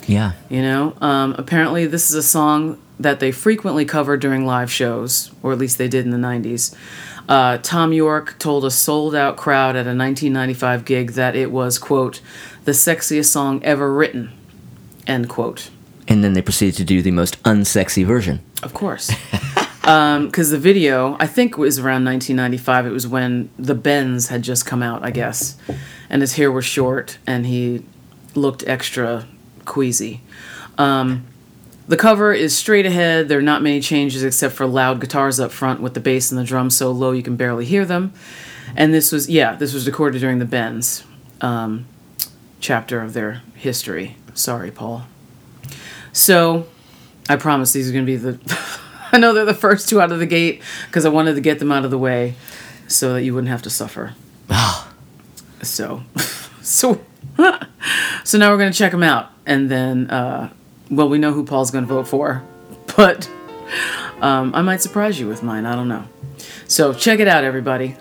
Yeah. 0.07 0.33
You 0.49 0.63
know, 0.63 0.97
um, 1.01 1.35
apparently 1.37 1.87
this 1.87 2.11
is 2.11 2.17
a 2.17 2.23
song 2.23 2.81
that 2.99 3.21
they 3.21 3.33
frequently 3.33 3.85
cover 3.85 4.17
during 4.17 4.47
live 4.47 4.71
shows, 4.71 5.31
or 5.43 5.53
at 5.53 5.59
least 5.59 5.79
they 5.79 5.89
did 5.89 6.05
in 6.05 6.11
the 6.11 6.17
90s. 6.17 6.75
Uh, 7.29 7.59
Thom 7.59 7.93
Yorke 7.93 8.39
told 8.39 8.65
a 8.65 8.71
sold 8.71 9.15
out 9.15 9.37
crowd 9.37 9.71
at 9.71 9.87
a 9.87 9.95
1995 9.95 10.85
gig 10.85 11.13
that 11.13 11.35
it 11.35 11.51
was, 11.51 11.79
quote, 11.79 12.21
the 12.65 12.73
sexiest 12.73 13.27
song 13.27 13.63
ever 13.65 13.93
written, 13.93 14.33
end 15.07 15.29
quote. 15.29 15.71
And 16.09 16.23
then 16.23 16.35
they 16.35 16.43
proceeded 16.43 16.77
to 16.77 16.85
do 16.85 17.03
the 17.03 17.11
most 17.11 17.43
unsexy 17.43 18.07
version. 18.07 18.41
Of 18.63 18.75
course. 18.75 19.11
Because 19.87 20.51
the 20.51 20.59
video, 20.59 21.17
I 21.21 21.29
think, 21.29 21.57
was 21.57 21.79
around 21.79 22.05
1995. 22.07 22.87
It 22.87 22.91
was 22.91 23.07
when 23.07 23.51
the 23.57 23.77
Bends 23.77 24.27
had 24.27 24.43
just 24.43 24.67
come 24.67 24.83
out, 24.83 25.05
I 25.05 25.13
guess. 25.13 25.57
And 26.11 26.23
his 26.23 26.35
hair 26.35 26.51
was 26.51 26.65
short 26.65 27.19
and 27.25 27.47
he 27.47 27.85
looked 28.35 28.67
extra 28.67 29.29
queasy. 29.67 30.23
Um, 30.79 31.27
the 31.89 31.97
cover 31.97 32.33
is 32.33 32.57
straight 32.57 32.87
ahead. 32.87 33.29
There 33.29 33.39
are 33.39 33.43
not 33.43 33.63
many 33.63 33.81
changes 33.81 34.25
except 34.25 34.55
for 34.55 34.67
loud 34.67 35.01
guitars 35.01 35.39
up 35.39 35.53
front 35.53 35.81
with 35.81 35.95
the 35.95 36.01
bass 36.01 36.33
and 36.33 36.41
the 36.41 36.45
drums 36.45 36.77
so 36.77 36.91
low 36.91 37.13
you 37.13 37.23
can 37.23 37.37
barely 37.37 37.65
hear 37.65 37.85
them. 37.85 38.13
And 38.75 38.93
this 38.93 39.13
was, 39.13 39.29
yeah, 39.29 39.55
this 39.55 39.73
was 39.73 39.87
recorded 39.87 40.21
during 40.21 40.39
the 40.39 40.45
Bends 40.45 41.05
um, 41.41 41.87
chapter 42.61 43.01
of 43.03 43.13
their 43.13 43.43
history. 43.55 44.17
Sorry, 44.35 44.71
Paul. 44.71 45.05
So, 46.13 46.67
I 47.29 47.37
promise 47.37 47.73
these 47.73 47.89
are 47.89 47.93
going 47.93 48.07
to 48.07 48.13
be 48.13 48.17
the. 48.17 48.81
I 49.13 49.19
know 49.19 49.33
they're 49.33 49.45
the 49.45 49.55
first 49.55 49.89
two 49.89 50.01
out 50.01 50.11
of 50.11 50.19
the 50.19 50.27
gate 50.27 50.63
because 50.87 51.07
I 51.07 51.09
wanted 51.11 51.35
to 51.37 51.41
get 51.41 51.59
them 51.59 51.71
out 51.71 51.85
of 51.85 51.91
the 51.91 51.99
way 51.99 52.35
so 52.89 53.15
that 53.15 53.23
you 53.23 53.35
wouldn't 53.35 53.51
have 53.51 53.63
to 53.63 53.71
suffer. 53.71 54.15
so, 55.63 56.03
so, 56.63 57.01
so 58.25 58.39
now 58.39 58.51
we're 58.51 58.59
going 58.59 58.73
to 58.73 58.79
check 58.79 58.93
them 58.93 59.03
out, 59.03 59.31
and 59.45 59.71
then, 59.71 60.11
uh, 60.11 60.53
well, 60.91 61.09
we 61.09 61.19
know 61.19 61.33
who 61.33 61.45
Paul's 61.45 61.71
going 61.71 61.87
to 61.87 61.93
vote 61.93 62.09
for, 62.09 62.43
but 62.97 63.31
um, 64.21 64.55
I 64.55 64.63
might 64.63 64.83
surprise 64.83 65.19
you 65.21 65.29
with 65.29 65.43
mine. 65.43 65.67
I 65.67 65.75
don't 65.75 65.89
know. 65.89 66.05
So 66.69 66.93
check 66.93 67.21
it 67.21 67.29
out, 67.29 67.45
everybody. 67.45 67.97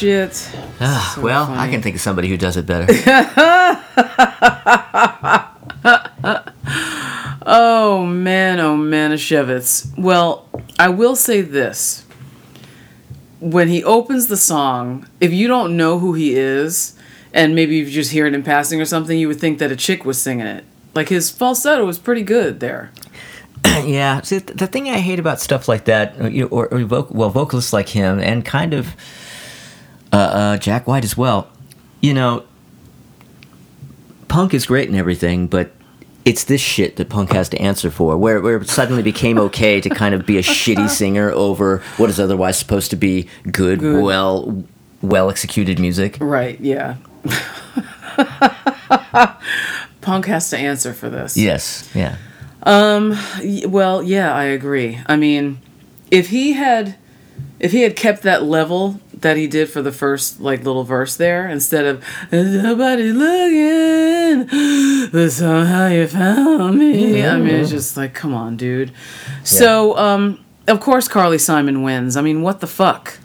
Shit. 0.00 0.50
Ah, 0.80 1.12
So 1.14 1.22
well, 1.22 1.44
I 1.50 1.68
can 1.68 1.82
think 1.82 1.96
of 1.96 2.00
somebody 2.00 2.28
who 2.28 2.36
does 2.36 2.56
it 2.56 2.66
better. 2.66 2.86
Oh 7.52 8.04
man, 8.06 8.60
oh 8.60 8.76
Manischewitz. 8.76 9.96
Well, 9.98 10.46
I 10.78 10.88
will 10.88 11.16
say 11.16 11.40
this. 11.40 12.04
When 13.40 13.68
he 13.68 13.82
opens 13.82 14.26
the 14.26 14.36
song, 14.36 15.06
if 15.20 15.32
you 15.32 15.48
don't 15.48 15.76
know 15.76 15.98
who 15.98 16.12
he 16.12 16.34
is, 16.36 16.96
and 17.32 17.54
maybe 17.54 17.76
you 17.76 17.90
just 17.90 18.12
hear 18.12 18.26
it 18.26 18.34
in 18.34 18.42
passing 18.42 18.80
or 18.80 18.84
something, 18.84 19.18
you 19.18 19.26
would 19.26 19.40
think 19.40 19.58
that 19.58 19.72
a 19.72 19.76
chick 19.76 20.04
was 20.04 20.20
singing 20.20 20.46
it. 20.46 20.64
Like 20.94 21.08
his 21.08 21.30
falsetto 21.30 21.86
was 21.86 21.98
pretty 21.98 22.22
good 22.22 22.60
there. 22.60 22.92
yeah. 23.64 24.20
See, 24.20 24.38
the 24.38 24.66
thing 24.66 24.90
I 24.90 24.98
hate 24.98 25.18
about 25.18 25.40
stuff 25.40 25.66
like 25.66 25.86
that, 25.86 26.14
or, 26.52 26.66
or, 26.66 27.06
well, 27.10 27.30
vocalists 27.30 27.72
like 27.72 27.88
him, 27.88 28.20
and 28.20 28.44
kind 28.44 28.74
of 28.74 28.94
uh, 30.12 30.16
uh, 30.16 30.56
Jack 30.58 30.86
White 30.86 31.04
as 31.04 31.16
well. 31.16 31.48
You 32.00 32.14
know, 32.14 32.44
punk 34.28 34.54
is 34.54 34.66
great 34.66 34.88
and 34.88 34.96
everything, 34.96 35.46
but 35.46 35.70
it's 36.24 36.44
this 36.44 36.60
shit 36.60 36.96
that 36.96 37.08
punk 37.08 37.32
has 37.32 37.48
to 37.50 37.60
answer 37.60 37.90
for. 37.90 38.16
Where 38.16 38.40
where 38.40 38.56
it 38.56 38.68
suddenly 38.68 39.02
became 39.02 39.38
okay 39.38 39.80
to 39.80 39.88
kind 39.90 40.14
of 40.14 40.26
be 40.26 40.38
a 40.38 40.42
shitty 40.42 40.88
singer 41.00 41.30
over 41.30 41.78
what 41.96 42.10
is 42.10 42.20
otherwise 42.20 42.58
supposed 42.58 42.90
to 42.90 42.96
be 42.96 43.28
good, 43.50 43.80
Good. 43.80 44.02
well 44.02 44.64
well 45.02 45.30
executed 45.30 45.78
music. 45.78 46.16
Right, 46.20 46.58
yeah. 46.60 46.96
Punk 50.00 50.26
has 50.26 50.48
to 50.50 50.58
answer 50.58 50.92
for 50.92 51.08
this. 51.10 51.36
Yes. 51.36 51.88
Yeah. 51.94 52.16
Y- 52.66 53.62
Well, 53.66 54.02
yeah, 54.02 54.34
I 54.34 54.44
agree. 54.44 55.00
I 55.06 55.16
mean, 55.16 55.60
if 56.10 56.28
he 56.30 56.52
had 56.52 56.96
if 57.58 57.72
he 57.72 57.82
had 57.82 57.96
kept 57.96 58.22
that 58.22 58.42
level 58.42 59.00
that 59.20 59.36
he 59.36 59.46
did 59.46 59.68
for 59.68 59.82
the 59.82 59.92
first 59.92 60.40
like 60.40 60.64
little 60.64 60.84
verse 60.84 61.16
there 61.16 61.48
instead 61.48 61.84
of 61.84 62.04
nobody 62.32 63.12
looking 63.12 65.08
but 65.12 65.30
somehow 65.30 65.88
you 65.88 66.06
found 66.06 66.78
me 66.78 67.24
i 67.24 67.36
mean 67.36 67.48
it's 67.56 67.70
just 67.70 67.96
like 67.96 68.14
come 68.14 68.32
on 68.34 68.56
dude 68.56 68.90
so 69.44 69.96
um 69.98 70.42
of 70.66 70.80
course 70.80 71.08
carly 71.08 71.38
simon 71.38 71.82
wins 71.82 72.16
i 72.16 72.20
mean 72.22 72.42
what 72.42 72.60
the 72.60 72.66
fuck 72.66 73.18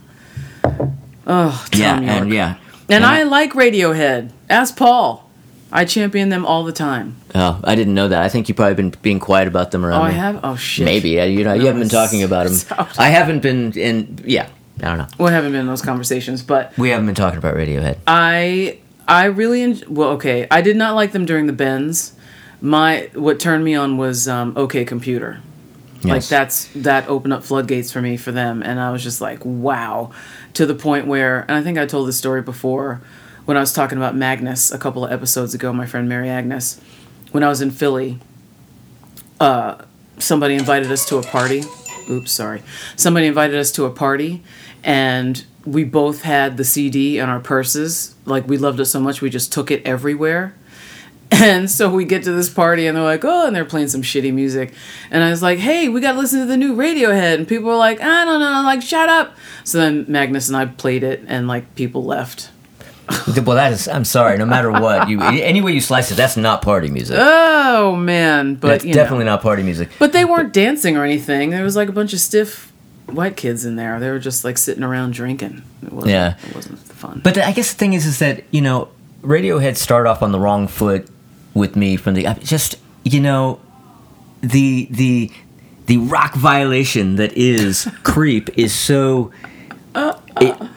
oh 1.27 1.65
Thom 1.71 1.79
Yeah. 1.81 1.99
Yorke. 2.01 2.09
And 2.21 2.33
yeah. 2.33 2.55
and 2.89 3.05
i 3.05 3.23
like 3.23 3.53
radiohead 3.53 4.31
ask 4.49 4.75
paul 4.75 5.29
i 5.71 5.85
champion 5.85 6.29
them 6.29 6.45
all 6.45 6.63
the 6.63 6.71
time 6.73 7.15
Oh, 7.37 7.59
I 7.65 7.75
didn't 7.75 7.95
know 7.95 8.07
that. 8.07 8.21
I 8.23 8.29
think 8.29 8.47
you've 8.47 8.55
probably 8.55 8.75
been 8.75 8.91
being 9.01 9.19
quiet 9.19 9.49
about 9.49 9.71
them 9.71 9.85
around 9.85 9.99
oh 9.99 10.03
i 10.05 10.11
have 10.11 10.39
oh 10.41 10.55
shit 10.55 10.85
Maybe. 10.85 11.09
You 11.09 11.43
know, 11.43 11.53
you 11.53 11.65
haven't 11.65 11.81
been 11.81 11.89
talking 11.89 12.23
about 12.23 12.45
them. 12.45 12.53
so- 12.55 12.87
I 12.97 13.09
haven't 13.09 13.41
been 13.41 13.73
in. 13.73 14.19
Yeah. 14.23 14.47
I 14.81 14.87
don't 14.87 14.97
know. 14.97 15.07
we 15.25 15.31
haven't 15.31 15.51
been 15.53 15.61
in 15.61 15.67
those 15.67 15.81
conversations 15.81 16.41
but 16.43 16.77
We 16.77 16.89
haven't 16.89 17.05
been 17.05 17.15
talking 17.15 17.37
about 17.37 17.55
Radiohead. 17.55 17.97
I 18.07 18.79
I 19.07 19.25
really 19.25 19.61
en- 19.61 19.81
well 19.87 20.09
okay. 20.11 20.47
I 20.51 20.61
did 20.61 20.75
not 20.75 20.95
like 20.95 21.11
them 21.11 21.25
during 21.25 21.47
the 21.47 21.53
bends. 21.53 22.13
My 22.61 23.09
what 23.13 23.39
turned 23.39 23.63
me 23.63 23.75
on 23.75 23.97
was 23.97 24.27
um, 24.27 24.53
OK 24.57 24.83
Computer. 24.85 25.39
Yes. 26.01 26.05
Like 26.11 26.25
that's 26.27 26.67
that 26.75 27.07
opened 27.07 27.33
up 27.33 27.43
floodgates 27.43 27.91
for 27.91 28.01
me 28.01 28.17
for 28.17 28.31
them, 28.31 28.61
and 28.61 28.79
I 28.79 28.91
was 28.91 29.01
just 29.03 29.21
like 29.21 29.43
wow, 29.45 30.11
to 30.53 30.65
the 30.65 30.75
point 30.75 31.07
where 31.07 31.41
and 31.41 31.51
I 31.51 31.61
think 31.63 31.77
I 31.77 31.85
told 31.85 32.07
this 32.07 32.17
story 32.17 32.41
before 32.41 33.01
when 33.45 33.57
I 33.57 33.59
was 33.59 33.73
talking 33.73 33.97
about 33.97 34.15
Magnus 34.15 34.71
a 34.71 34.77
couple 34.77 35.05
of 35.05 35.11
episodes 35.11 35.53
ago. 35.53 35.71
My 35.73 35.85
friend 35.85 36.09
Mary 36.09 36.29
Agnes, 36.29 36.79
when 37.31 37.43
I 37.43 37.47
was 37.49 37.61
in 37.61 37.71
Philly, 37.71 38.19
uh, 39.39 39.83
somebody 40.17 40.55
invited 40.55 40.91
us 40.91 41.05
to 41.09 41.17
a 41.17 41.23
party. 41.23 41.63
Oops, 42.09 42.31
sorry. 42.31 42.61
Somebody 42.95 43.25
invited 43.27 43.55
us 43.55 43.71
to 43.73 43.85
a 43.85 43.89
party, 43.89 44.43
and 44.85 45.43
we 45.65 45.83
both 45.83 46.21
had 46.21 46.57
the 46.57 46.63
CD 46.63 47.17
in 47.17 47.27
our 47.27 47.39
purses. 47.39 48.15
Like 48.25 48.47
we 48.47 48.57
loved 48.57 48.79
it 48.79 48.85
so 48.85 49.01
much, 49.01 49.19
we 49.19 49.29
just 49.29 49.51
took 49.51 49.69
it 49.71 49.85
everywhere. 49.85 50.55
And 51.31 51.69
so 51.71 51.89
we 51.89 52.05
get 52.05 52.23
to 52.25 52.31
this 52.31 52.51
party, 52.51 52.85
and 52.85 52.95
they're 52.95 53.03
like, 53.03 53.25
"Oh," 53.25 53.47
and 53.47 53.55
they're 53.55 53.65
playing 53.65 53.87
some 53.87 54.03
shitty 54.03 54.31
music, 54.31 54.75
and 55.09 55.23
I 55.23 55.31
was 55.31 55.41
like, 55.41 55.57
"Hey, 55.57 55.89
we 55.89 55.99
got 55.99 56.11
to 56.11 56.19
listen 56.19 56.39
to 56.41 56.45
the 56.45 56.55
new 56.55 56.75
Radiohead," 56.75 57.33
and 57.33 57.47
people 57.47 57.67
were 57.67 57.75
like, 57.75 57.99
"I 57.99 58.23
don't 58.25 58.39
know," 58.39 58.61
like, 58.63 58.83
"Shut 58.83 59.09
up." 59.09 59.35
So 59.63 59.79
then 59.79 60.05
Magnus 60.07 60.49
and 60.49 60.55
I 60.55 60.67
played 60.67 61.03
it, 61.03 61.23
and 61.25 61.47
like 61.47 61.73
people 61.73 62.05
left. 62.05 62.51
well, 63.09 63.55
that 63.55 63.73
is. 63.73 63.87
I'm 63.87 64.05
sorry. 64.05 64.37
No 64.37 64.45
matter 64.45 64.71
what, 64.85 65.09
you 65.09 65.19
any 65.19 65.61
way 65.61 65.71
you 65.71 65.81
slice 65.81 66.11
it, 66.11 66.15
that's 66.15 66.37
not 66.37 66.61
party 66.61 66.89
music. 66.89 67.17
Oh 67.19 67.95
man, 67.95 68.55
but 68.55 68.67
that's 68.67 68.85
you 68.85 68.91
know. 68.93 69.01
definitely 69.01 69.25
not 69.25 69.41
party 69.41 69.63
music. 69.63 69.89
But 69.97 70.13
they 70.13 70.25
weren't 70.25 70.53
dancing 70.53 70.95
or 70.95 71.03
anything. 71.03 71.49
There 71.49 71.63
was 71.63 71.75
like 71.75 71.89
a 71.89 71.93
bunch 71.93 72.13
of 72.13 72.19
stiff 72.19 72.71
white 73.07 73.35
kids 73.37 73.65
in 73.65 73.75
there. 73.75 73.99
They 73.99 74.09
were 74.09 74.19
just 74.19 74.43
like 74.43 74.57
sitting 74.57 74.83
around 74.83 75.13
drinking. 75.13 75.63
It 75.83 75.91
wasn't, 75.93 76.11
Yeah. 76.11 76.35
it 76.47 76.55
wasn't 76.55 76.79
fun. 76.79 77.21
But 77.23 77.37
I 77.37 77.51
guess 77.51 77.71
the 77.71 77.77
thing 77.77 77.93
is, 77.93 78.05
is 78.05 78.19
that 78.19 78.43
you 78.51 78.61
know, 78.61 78.89
Radiohead 79.21 79.75
started 79.77 80.09
off 80.09 80.21
on 80.21 80.31
the 80.31 80.39
wrong 80.39 80.67
foot 80.67 81.07
with 81.53 81.75
me 81.75 81.95
from 81.97 82.13
the 82.15 82.27
I 82.27 82.33
just 82.35 82.77
you 83.03 83.19
know, 83.21 83.59
the 84.41 84.87
the 84.91 85.31
the 85.85 85.97
rock 85.97 86.33
violation 86.35 87.15
that 87.17 87.33
is 87.33 87.87
creep 88.03 88.49
is 88.57 88.73
so. 88.73 89.31
Uh, 89.93 90.17
uh. 90.37 90.45
it- 90.45 90.69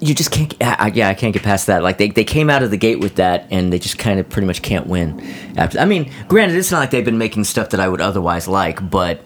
you 0.00 0.14
just 0.14 0.30
can't. 0.32 0.54
I- 0.60 0.88
yeah, 0.94 1.08
I 1.08 1.14
can't 1.14 1.32
get 1.32 1.42
past 1.42 1.66
that. 1.68 1.82
Like 1.82 1.96
they, 1.96 2.10
they 2.10 2.24
came 2.24 2.50
out 2.50 2.62
of 2.62 2.70
the 2.70 2.76
gate 2.76 2.98
with 3.00 3.14
that, 3.14 3.46
and 3.50 3.72
they 3.72 3.78
just 3.78 3.96
kind 3.96 4.20
of 4.20 4.28
pretty 4.28 4.46
much 4.46 4.60
can't 4.60 4.86
win. 4.86 5.18
After, 5.56 5.78
I 5.78 5.86
mean, 5.86 6.12
granted, 6.26 6.58
it's 6.58 6.70
not 6.70 6.80
like 6.80 6.90
they've 6.90 7.04
been 7.04 7.16
making 7.16 7.44
stuff 7.44 7.70
that 7.70 7.80
I 7.80 7.88
would 7.88 8.02
otherwise 8.02 8.46
like, 8.48 8.90
but 8.90 9.22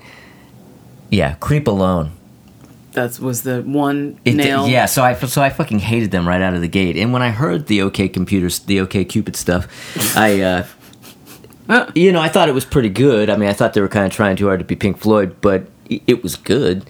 yeah, 1.10 1.34
creep 1.40 1.66
alone. 1.66 2.12
That 2.92 3.18
was 3.18 3.42
the 3.42 3.62
one 3.62 4.18
It, 4.24 4.34
nail. 4.34 4.66
Yeah, 4.68 4.86
so 4.86 5.02
I 5.02 5.14
so 5.14 5.42
I 5.42 5.50
fucking 5.50 5.80
hated 5.80 6.10
them 6.10 6.26
right 6.26 6.40
out 6.40 6.54
of 6.54 6.60
the 6.60 6.68
gate. 6.68 6.96
And 6.96 7.12
when 7.12 7.22
I 7.22 7.30
heard 7.30 7.66
the 7.66 7.82
OK 7.82 8.08
Computers, 8.08 8.60
the 8.60 8.80
OK 8.80 9.04
Cupid 9.04 9.36
stuff, 9.36 10.16
I, 10.16 10.40
uh, 10.40 10.66
you 11.94 12.12
know, 12.12 12.20
I 12.20 12.28
thought 12.28 12.48
it 12.48 12.54
was 12.54 12.64
pretty 12.64 12.90
good. 12.90 13.30
I 13.30 13.36
mean, 13.36 13.48
I 13.48 13.52
thought 13.52 13.74
they 13.74 13.80
were 13.80 13.88
kind 13.88 14.06
of 14.06 14.12
trying 14.12 14.36
too 14.36 14.46
hard 14.46 14.60
to 14.60 14.64
be 14.64 14.76
Pink 14.76 14.98
Floyd, 14.98 15.36
but 15.40 15.66
it 15.88 16.22
was 16.22 16.36
good. 16.36 16.88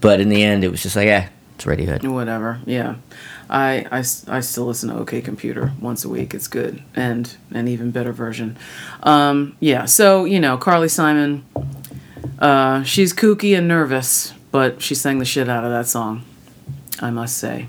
But 0.00 0.20
in 0.20 0.28
the 0.28 0.42
end, 0.42 0.64
it 0.64 0.70
was 0.70 0.82
just 0.82 0.96
like, 0.96 1.06
yeah, 1.06 1.28
it's 1.54 1.64
Radiohead. 1.64 2.06
Whatever. 2.06 2.60
Yeah. 2.66 2.96
I, 3.48 3.86
I, 3.92 3.98
I 3.98 4.40
still 4.40 4.64
listen 4.64 4.88
to 4.88 4.96
OK 4.96 5.20
Computer 5.20 5.72
once 5.80 6.04
a 6.04 6.08
week. 6.08 6.34
It's 6.34 6.48
good 6.48 6.82
and 6.96 7.34
an 7.52 7.68
even 7.68 7.90
better 7.90 8.12
version. 8.12 8.56
Um, 9.02 9.56
yeah. 9.60 9.84
So 9.84 10.24
you 10.24 10.40
know, 10.40 10.56
Carly 10.56 10.88
Simon. 10.88 11.44
Uh, 12.38 12.82
she's 12.82 13.12
kooky 13.12 13.56
and 13.56 13.68
nervous, 13.68 14.32
but 14.54 14.80
she 14.80 14.94
sang 14.94 15.18
the 15.18 15.24
shit 15.24 15.48
out 15.48 15.64
of 15.64 15.72
that 15.72 15.84
song. 15.84 16.22
I 17.00 17.10
must 17.10 17.38
say. 17.38 17.66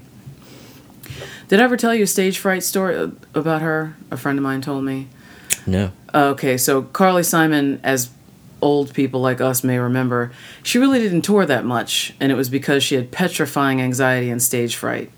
Did 1.48 1.60
I 1.60 1.64
ever 1.64 1.78
tell 1.78 1.96
you 1.96 2.04
a 2.04 2.08
stage 2.08 2.38
fright 2.38 2.62
story 2.62 2.96
uh, 2.96 3.08
about 3.34 3.64
her? 3.64 3.96
A 4.12 4.18
friend 4.18 4.38
of 4.38 4.44
mine 4.44 4.62
told 4.62 4.84
me. 4.84 5.08
No. 5.66 5.92
Okay, 6.14 6.58
so 6.60 6.84
Carly 6.84 7.24
Simon, 7.24 7.80
as 7.84 8.12
old 8.62 8.94
people 8.94 9.20
like 9.20 9.42
us 9.42 9.64
may 9.64 9.80
remember, 9.80 10.32
she 10.62 10.78
really 10.78 11.00
didn't 11.00 11.24
tour 11.24 11.44
that 11.48 11.66
much, 11.66 12.14
and 12.20 12.32
it 12.32 12.36
was 12.36 12.50
because 12.50 12.84
she 12.84 12.94
had 12.94 13.10
petrifying 13.10 13.82
anxiety 13.82 14.30
and 14.30 14.40
stage 14.40 14.76
fright. 14.76 15.10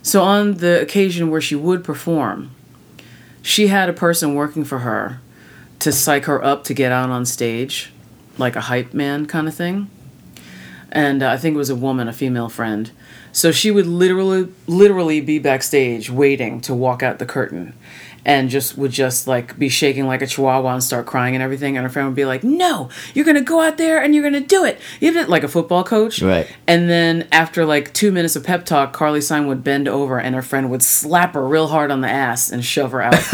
So, 0.00 0.22
on 0.22 0.58
the 0.58 0.80
occasion 0.80 1.28
where 1.28 1.40
she 1.40 1.56
would 1.56 1.82
perform, 1.82 2.52
she 3.42 3.66
had 3.66 3.88
a 3.88 3.92
person 3.92 4.36
working 4.36 4.62
for 4.62 4.78
her 4.78 5.20
to 5.80 5.90
psych 5.90 6.26
her 6.26 6.40
up 6.40 6.62
to 6.64 6.72
get 6.72 6.92
out 6.92 7.10
on 7.10 7.26
stage, 7.26 7.92
like 8.38 8.54
a 8.54 8.60
hype 8.60 8.94
man 8.94 9.26
kind 9.26 9.48
of 9.48 9.56
thing. 9.56 9.90
And 10.90 11.22
uh, 11.22 11.30
I 11.30 11.36
think 11.36 11.54
it 11.54 11.58
was 11.58 11.70
a 11.70 11.76
woman, 11.76 12.08
a 12.08 12.12
female 12.12 12.48
friend. 12.48 12.90
So 13.32 13.52
she 13.52 13.70
would 13.70 13.86
literally, 13.86 14.48
literally 14.66 15.20
be 15.20 15.38
backstage 15.38 16.10
waiting 16.10 16.60
to 16.62 16.74
walk 16.74 17.02
out 17.02 17.18
the 17.18 17.26
curtain, 17.26 17.74
and 18.24 18.48
just 18.48 18.76
would 18.78 18.90
just 18.90 19.28
like 19.28 19.58
be 19.58 19.68
shaking 19.68 20.06
like 20.06 20.22
a 20.22 20.26
chihuahua 20.26 20.72
and 20.74 20.82
start 20.82 21.06
crying 21.06 21.34
and 21.34 21.42
everything. 21.42 21.76
And 21.76 21.84
her 21.84 21.90
friend 21.90 22.08
would 22.08 22.16
be 22.16 22.24
like, 22.24 22.42
"No, 22.42 22.88
you're 23.14 23.26
gonna 23.26 23.42
go 23.42 23.60
out 23.60 23.76
there 23.76 24.02
and 24.02 24.14
you're 24.14 24.24
gonna 24.24 24.40
do 24.40 24.64
it." 24.64 24.80
You 24.98 25.12
did 25.12 25.28
like 25.28 25.44
a 25.44 25.48
football 25.48 25.84
coach, 25.84 26.20
Right. 26.22 26.48
And 26.66 26.88
then 26.88 27.28
after 27.30 27.64
like 27.66 27.92
two 27.92 28.10
minutes 28.10 28.34
of 28.34 28.44
pep 28.44 28.64
talk, 28.64 28.92
Carly 28.94 29.20
Simon 29.20 29.46
would 29.48 29.62
bend 29.62 29.88
over 29.88 30.18
and 30.18 30.34
her 30.34 30.42
friend 30.42 30.70
would 30.70 30.82
slap 30.82 31.34
her 31.34 31.46
real 31.46 31.68
hard 31.68 31.90
on 31.90 32.00
the 32.00 32.08
ass 32.08 32.50
and 32.50 32.64
shove 32.64 32.92
her 32.92 33.02
out, 33.02 33.14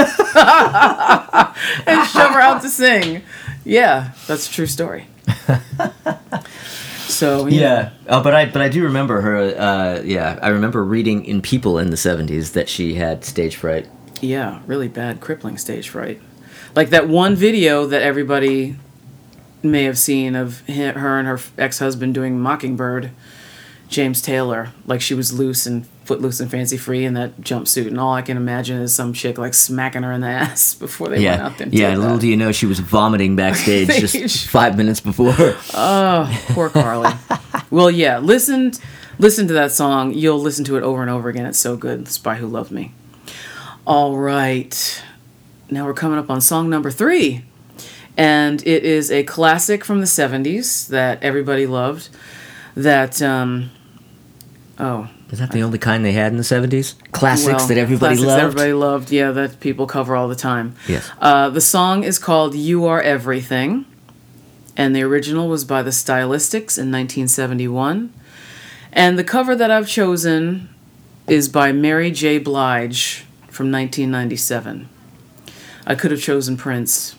and 1.87 2.09
shove 2.09 2.33
her 2.33 2.41
out 2.41 2.63
to 2.63 2.69
sing. 2.69 3.23
Yeah, 3.65 4.11
that's 4.27 4.49
a 4.49 4.53
true 4.53 4.67
story. 4.67 5.07
So 7.15 7.47
Yeah. 7.47 7.91
Oh, 8.09 8.23
but 8.23 8.35
I 8.35 8.47
but 8.47 8.61
I 8.63 8.69
do 8.69 8.83
remember 8.85 9.21
her. 9.21 9.37
Uh, 9.57 10.03
yeah, 10.03 10.39
I 10.43 10.49
remember 10.49 10.85
reading 10.85 11.25
in 11.25 11.41
People 11.43 11.79
in 11.79 11.91
the 11.91 11.97
'70s 11.97 12.53
that 12.53 12.69
she 12.69 12.95
had 12.95 13.25
stage 13.25 13.57
fright. 13.57 13.89
Yeah, 14.21 14.61
really 14.67 14.89
bad, 14.89 15.21
crippling 15.21 15.59
stage 15.59 15.89
fright. 15.89 16.21
Like 16.75 16.91
that 16.91 17.09
one 17.09 17.37
video 17.37 17.87
that 17.87 18.03
everybody 18.03 18.77
may 19.63 19.85
have 19.85 19.99
seen 19.99 20.35
of 20.35 20.61
her 20.69 21.19
and 21.19 21.29
her 21.29 21.41
ex 21.57 21.79
husband 21.79 22.15
doing 22.15 22.39
Mockingbird, 22.41 23.11
James 23.89 24.21
Taylor. 24.21 24.73
Like 24.87 25.01
she 25.01 25.15
was 25.15 25.33
loose 25.33 25.67
and 25.67 25.87
footloose 26.05 26.41
and 26.41 26.51
fancy 26.51 26.77
free 26.77 27.05
in 27.05 27.15
that 27.15 27.41
jumpsuit, 27.41 27.87
and 27.87 27.99
all 27.99 28.13
I 28.15 28.23
can 28.23 28.37
imagine 28.37 28.81
is 28.81 28.95
some 28.95 29.13
chick 29.13 29.39
like 29.39 29.55
smacking 29.55 30.03
her 30.03 30.13
in 30.13 30.21
the 30.21 30.27
ass 30.43 30.75
before 30.75 31.09
they 31.09 31.15
went 31.15 31.23
Yeah, 31.23 31.47
out 31.47 31.59
there. 31.59 31.69
yeah. 31.71 31.97
Little 31.97 32.15
that. 32.15 32.21
do 32.21 32.29
you 32.29 32.37
know, 32.37 32.53
she 32.53 32.67
was 32.67 32.79
vomiting 32.81 33.37
backstage 33.37 33.89
just 34.01 34.47
five 34.49 34.77
minutes 34.77 35.01
before. 35.01 35.35
Oh, 35.75 36.43
poor 36.49 36.69
Carly. 36.71 37.11
well, 37.71 37.91
yeah, 37.91 38.19
listen, 38.19 38.73
listen 39.19 39.47
to 39.49 39.53
that 39.55 39.73
song. 39.73 40.13
You'll 40.15 40.39
listen 40.39 40.65
to 40.67 40.77
it 40.77 40.83
over 40.83 41.03
and 41.03 41.11
over 41.11 41.29
again. 41.29 41.47
It's 41.47 41.59
so 41.59 41.77
good. 41.77 42.09
By 42.23 42.37
Who 42.37 42.47
Loved 42.47 42.71
Me. 42.71 42.93
All 43.87 44.17
right, 44.17 45.03
now 45.71 45.85
we're 45.85 45.95
coming 45.95 46.19
up 46.19 46.31
on 46.31 46.41
song 46.41 46.71
number 46.71 46.91
three, 46.91 47.45
and 48.17 48.61
it 48.67 48.85
is 48.85 49.11
a 49.11 49.25
classic 49.25 49.85
from 49.85 50.01
the 50.01 50.07
'70s 50.07 50.89
that 50.89 51.23
everybody 51.23 51.67
loved. 51.67 52.09
That 52.77 53.21
um, 53.21 53.71
oh, 54.79 55.09
Is 55.35 55.41
that 55.41 55.51
the 55.51 55.65
only 55.65 55.79
kind 55.81 56.05
they 56.05 56.13
had 56.13 56.31
in 56.31 56.39
the 56.39 56.45
seventies? 56.45 56.95
Classics 57.11 57.47
well, 57.57 57.67
that 57.67 57.77
everybody 57.77 58.15
classics 58.15 58.25
loved. 58.25 58.43
Everybody 58.45 58.73
loved. 58.73 59.11
Yeah, 59.11 59.33
that 59.33 59.59
people 59.59 59.85
cover 59.89 60.15
all 60.15 60.29
the 60.29 60.37
time. 60.37 60.77
Yes. 60.87 61.11
Uh, 61.21 61.51
the 61.51 61.61
song 61.61 62.05
is 62.05 62.21
called 62.21 62.55
"You 62.55 62.87
Are 62.87 63.03
Everything," 63.03 63.85
and 64.77 64.95
the 64.95 65.03
original 65.03 65.49
was 65.49 65.65
by 65.65 65.83
the 65.83 65.91
Stylistics 65.91 66.79
in 66.79 66.93
1971. 66.93 68.13
And 68.93 69.19
the 69.19 69.25
cover 69.25 69.57
that 69.57 69.73
I've 69.73 69.89
chosen 69.89 70.69
is 71.27 71.49
by 71.49 71.73
Mary 71.73 72.13
J. 72.13 72.39
Blige 72.39 73.25
from 73.49 73.73
1997. 73.73 74.89
I 75.85 75.97
could 75.97 76.13
have 76.13 76.21
chosen 76.21 76.57
Prince, 76.57 77.17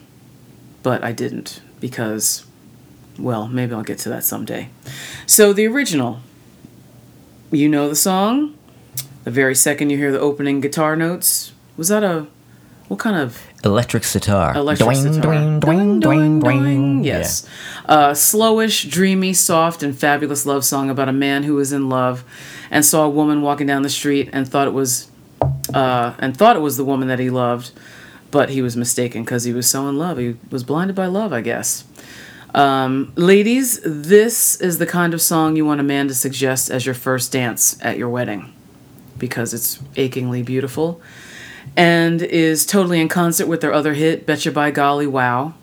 but 0.84 1.04
I 1.04 1.12
didn't 1.12 1.60
because, 1.82 2.46
well, 3.20 3.50
maybe 3.50 3.74
I'll 3.74 3.84
get 3.84 4.00
to 4.00 4.10
that 4.10 4.24
someday. 4.24 4.70
So 5.26 5.52
the 5.52 5.68
original, 5.68 6.22
you 7.56 7.70
know 7.70 7.90
the 7.90 7.96
song. 7.96 8.56
The 9.24 9.32
very 9.32 9.56
second 9.56 9.90
you 9.90 9.98
hear 9.98 10.12
the 10.12 10.20
opening 10.20 10.62
guitar 10.62 10.96
notes, 10.96 11.52
was 11.78 11.88
that 11.88 12.04
a 12.04 12.28
what 12.88 13.00
kind 13.00 13.16
of 13.16 13.42
Electric 13.64 14.04
sitar. 14.04 14.56
electric 14.56 14.88
Doing, 14.88 15.14
sitar? 15.14 15.22
doing, 15.34 15.60
doing, 15.60 16.00
doing, 16.00 16.40
doing. 16.40 17.04
Yes. 17.04 17.48
Uh, 17.88 18.12
slowish, 18.12 18.88
dreamy, 18.88 19.34
soft, 19.34 19.82
and 19.82 19.98
fabulous 19.98 20.46
love 20.46 20.64
song 20.64 20.92
about 20.92 21.10
a 21.10 21.14
man 21.14 21.42
who 21.44 21.56
was 21.56 21.74
in 21.74 21.90
love 21.90 22.24
and 22.70 22.86
saw 22.86 23.06
a 23.06 23.10
woman 23.10 23.42
walking 23.42 23.66
down 23.66 23.82
the 23.82 23.90
street 23.90 24.30
and 24.32 24.48
thought 24.48 24.68
it 24.68 24.74
was 24.74 25.10
uh, 25.74 26.14
and 26.20 26.38
thought 26.38 26.56
it 26.56 26.60
was 26.60 26.78
the 26.78 26.86
woman 26.86 27.08
that 27.08 27.18
he 27.18 27.32
loved, 27.32 27.72
but 28.30 28.50
he 28.52 28.62
was 28.62 28.78
mistaken 28.78 29.24
because 29.24 29.46
he 29.46 29.54
was 29.54 29.68
so 29.68 29.88
in 29.90 29.98
love. 29.98 30.20
He 30.20 30.36
was 30.52 30.64
blinded 30.64 30.96
by 30.96 31.08
love, 31.08 31.34
I 31.34 31.42
guess. 31.42 31.86
Um, 32.56 33.12
ladies, 33.18 33.82
this 33.84 34.56
is 34.62 34.78
the 34.78 34.86
kind 34.86 35.14
of 35.14 35.22
song 35.22 35.58
you 35.58 35.66
want 35.66 35.82
a 35.82 35.84
man 35.84 36.08
to 36.08 36.16
suggest 36.16 36.72
as 36.72 36.86
your 36.86 36.96
first 36.96 37.34
dance 37.34 37.78
at 37.82 37.98
your 37.98 38.08
wedding 38.08 38.54
because 39.18 39.54
it's 39.54 39.80
achingly 39.98 40.42
beautiful 40.42 41.02
and 41.76 42.22
is 42.22 42.66
totally 42.66 43.02
in 43.02 43.10
concert 43.10 43.48
with 43.48 43.60
their 43.60 43.74
other 43.74 43.94
hit, 43.94 44.26
Betcha 44.26 44.54
by 44.54 44.72
Golly 44.72 45.06
Wow, 45.06 45.54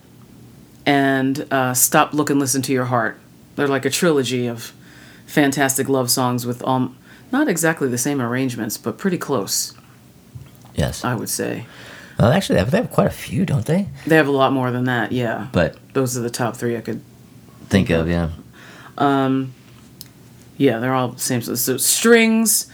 and 0.85 1.47
uh, 1.51 1.73
Stop, 1.73 2.13
Look, 2.13 2.29
and 2.29 2.39
Listen 2.39 2.61
to 2.61 2.73
Your 2.75 2.85
Heart. 2.85 3.19
They're 3.57 3.67
like 3.67 3.87
a 3.87 3.91
trilogy 3.91 4.47
of 4.47 4.75
fantastic 5.25 5.89
love 5.89 6.11
songs 6.11 6.45
with 6.45 6.63
um, 6.65 6.99
not 7.31 7.49
exactly 7.49 7.89
the 7.89 7.97
same 7.97 8.21
arrangements, 8.21 8.77
but 8.77 8.99
pretty 8.99 9.17
close, 9.17 9.73
Yes. 10.75 11.05
I 11.07 11.15
would 11.15 11.31
say. 11.31 11.65
Well, 12.23 12.31
actually, 12.31 12.55
they 12.55 12.61
have, 12.61 12.71
they 12.71 12.77
have 12.79 12.91
quite 12.93 13.09
a 13.09 13.11
few, 13.11 13.45
don't 13.45 13.67
they? 13.67 13.89
They 14.07 14.15
have 14.15 14.29
a 14.29 14.33
lot 14.33 14.53
more 14.53 14.71
than 14.71 14.85
that, 14.85 15.11
yeah. 15.11 15.49
But 15.51 15.77
Those 15.93 16.17
are 16.17 16.21
the 16.21 16.31
top 16.31 16.57
three 16.57 16.77
I 16.77 16.81
could 16.81 17.03
think 17.69 17.91
of, 17.91 18.09
yeah. 18.09 18.31
Um, 18.97 19.55
yeah, 20.57 20.79
they're 20.79 20.95
all 20.95 21.09
the 21.09 21.19
same. 21.19 21.43
So, 21.43 21.57
so 21.57 21.77
strings, 21.79 22.69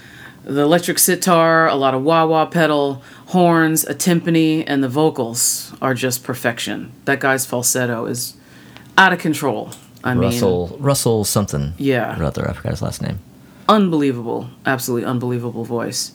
the 0.44 0.60
electric 0.60 0.98
sitar, 0.98 1.66
a 1.66 1.76
lot 1.76 1.94
of 1.94 2.02
wah 2.02 2.26
wah 2.26 2.44
pedal, 2.44 3.02
horns, 3.28 3.86
a 3.86 3.94
timpani, 3.94 4.64
and 4.66 4.84
the 4.84 4.88
vocals 4.88 5.72
are 5.80 5.94
just 5.94 6.24
perfection. 6.24 6.92
That 7.06 7.18
guy's 7.18 7.46
falsetto 7.46 8.04
is 8.04 8.36
out 8.98 9.14
of 9.14 9.18
control. 9.18 9.70
I 10.04 10.12
mean, 10.12 10.24
Russell 10.24 10.76
Russell 10.78 11.24
something. 11.24 11.72
Yeah. 11.78 12.20
Or 12.20 12.24
other. 12.24 12.46
I 12.46 12.52
forgot 12.52 12.72
his 12.72 12.82
last 12.82 13.00
name. 13.00 13.18
unbelievable, 13.66 14.50
absolutely 14.66 15.06
unbelievable 15.06 15.64
voice. 15.64 16.12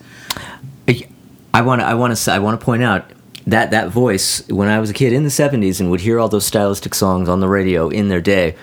I 1.55 1.61
want 1.61 1.81
to 1.81 1.85
I 1.85 1.93
want 1.93 2.15
to 2.15 2.31
I 2.31 2.39
want 2.39 2.59
to 2.59 2.63
point 2.63 2.83
out 2.83 3.11
that 3.45 3.71
that 3.71 3.89
voice 3.89 4.47
when 4.47 4.67
I 4.67 4.79
was 4.79 4.89
a 4.89 4.93
kid 4.93 5.13
in 5.13 5.23
the 5.23 5.29
70s 5.29 5.79
and 5.79 5.91
would 5.91 6.01
hear 6.01 6.19
all 6.19 6.29
those 6.29 6.45
stylistic 6.45 6.95
songs 6.95 7.27
on 7.27 7.39
the 7.39 7.47
radio 7.47 7.89
in 7.89 8.07
their 8.07 8.21
day 8.21 8.55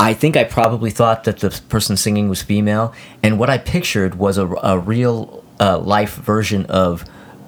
I 0.00 0.14
think 0.14 0.34
I 0.34 0.44
probably 0.44 0.90
thought 0.90 1.24
that 1.24 1.40
the 1.40 1.50
person 1.68 1.96
singing 1.96 2.30
was 2.30 2.42
female 2.42 2.94
and 3.22 3.38
what 3.38 3.50
I 3.50 3.58
pictured 3.58 4.14
was 4.14 4.38
a, 4.38 4.46
a 4.46 4.78
real 4.78 5.44
uh, 5.60 5.78
life 5.78 6.14
version 6.14 6.64
of 6.66 7.04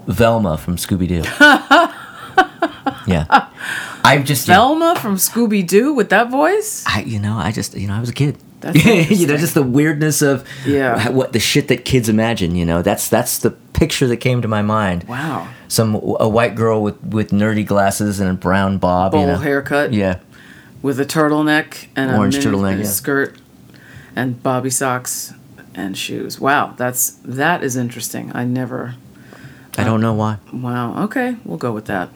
Velma 0.07 0.59
from 0.59 0.77
Scooby 0.77 1.09
Doo. 1.09 1.23
yeah. 3.07 3.49
I 4.05 4.21
just 4.23 4.47
Velma 4.47 4.97
from 5.01 5.17
Scooby 5.17 5.67
Doo 5.67 5.95
with 5.95 6.11
that 6.11 6.31
voice. 6.31 6.85
I 6.87 7.01
you 7.03 7.19
know 7.19 7.37
I 7.37 7.53
just 7.53 7.75
you 7.75 7.87
know 7.89 7.95
I 7.95 8.01
was 8.01 8.11
a 8.11 8.15
kid. 8.15 8.37
That's 8.63 8.85
you 9.11 9.27
know 9.27 9.37
just 9.37 9.55
the 9.55 9.63
weirdness 9.63 10.23
of 10.23 10.47
Yeah. 10.65 11.11
what 11.11 11.33
the 11.33 11.41
shit 11.41 11.69
that 11.69 11.85
kids 11.85 12.09
imagine. 12.09 12.55
You 12.57 12.65
know 12.65 12.81
that's 12.83 13.09
that's 13.09 13.39
the 13.39 13.51
picture 13.51 14.07
that 14.07 14.19
came 14.19 14.41
to 14.43 14.49
my 14.49 14.63
mind. 14.63 15.05
Wow, 15.05 15.49
Some 15.69 15.95
a 15.97 16.29
white 16.29 16.55
girl 16.55 16.83
with 16.83 17.03
with 17.03 17.31
nerdy 17.31 17.67
glasses 17.67 18.21
and 18.21 18.31
a 18.31 18.35
brown 18.35 18.79
bob. 18.79 19.13
bowl 19.13 19.21
you 19.23 19.27
know? 19.29 19.37
haircut 19.39 19.93
Yeah, 19.93 20.21
with 20.81 20.99
a 21.01 21.05
turtleneck 21.05 21.89
and 21.97 22.11
Orange 22.13 22.37
a 22.37 22.39
turtleneck, 22.39 22.79
yeah. 22.79 22.85
skirt 22.85 23.37
and 24.17 24.43
bobby 24.43 24.71
socks 24.71 25.35
and 25.75 25.97
shoes. 25.97 26.39
Wow, 26.41 26.75
that's 26.77 27.11
that 27.25 27.63
is 27.65 27.77
interesting. 27.77 28.31
I 28.35 28.45
never 28.45 28.95
I 29.79 29.85
don't 29.85 30.01
know 30.03 30.13
why. 30.13 30.37
Wow. 30.53 31.05
Okay, 31.05 31.37
we'll 31.45 31.57
go 31.59 31.73
with 31.73 31.87
that. 31.87 32.11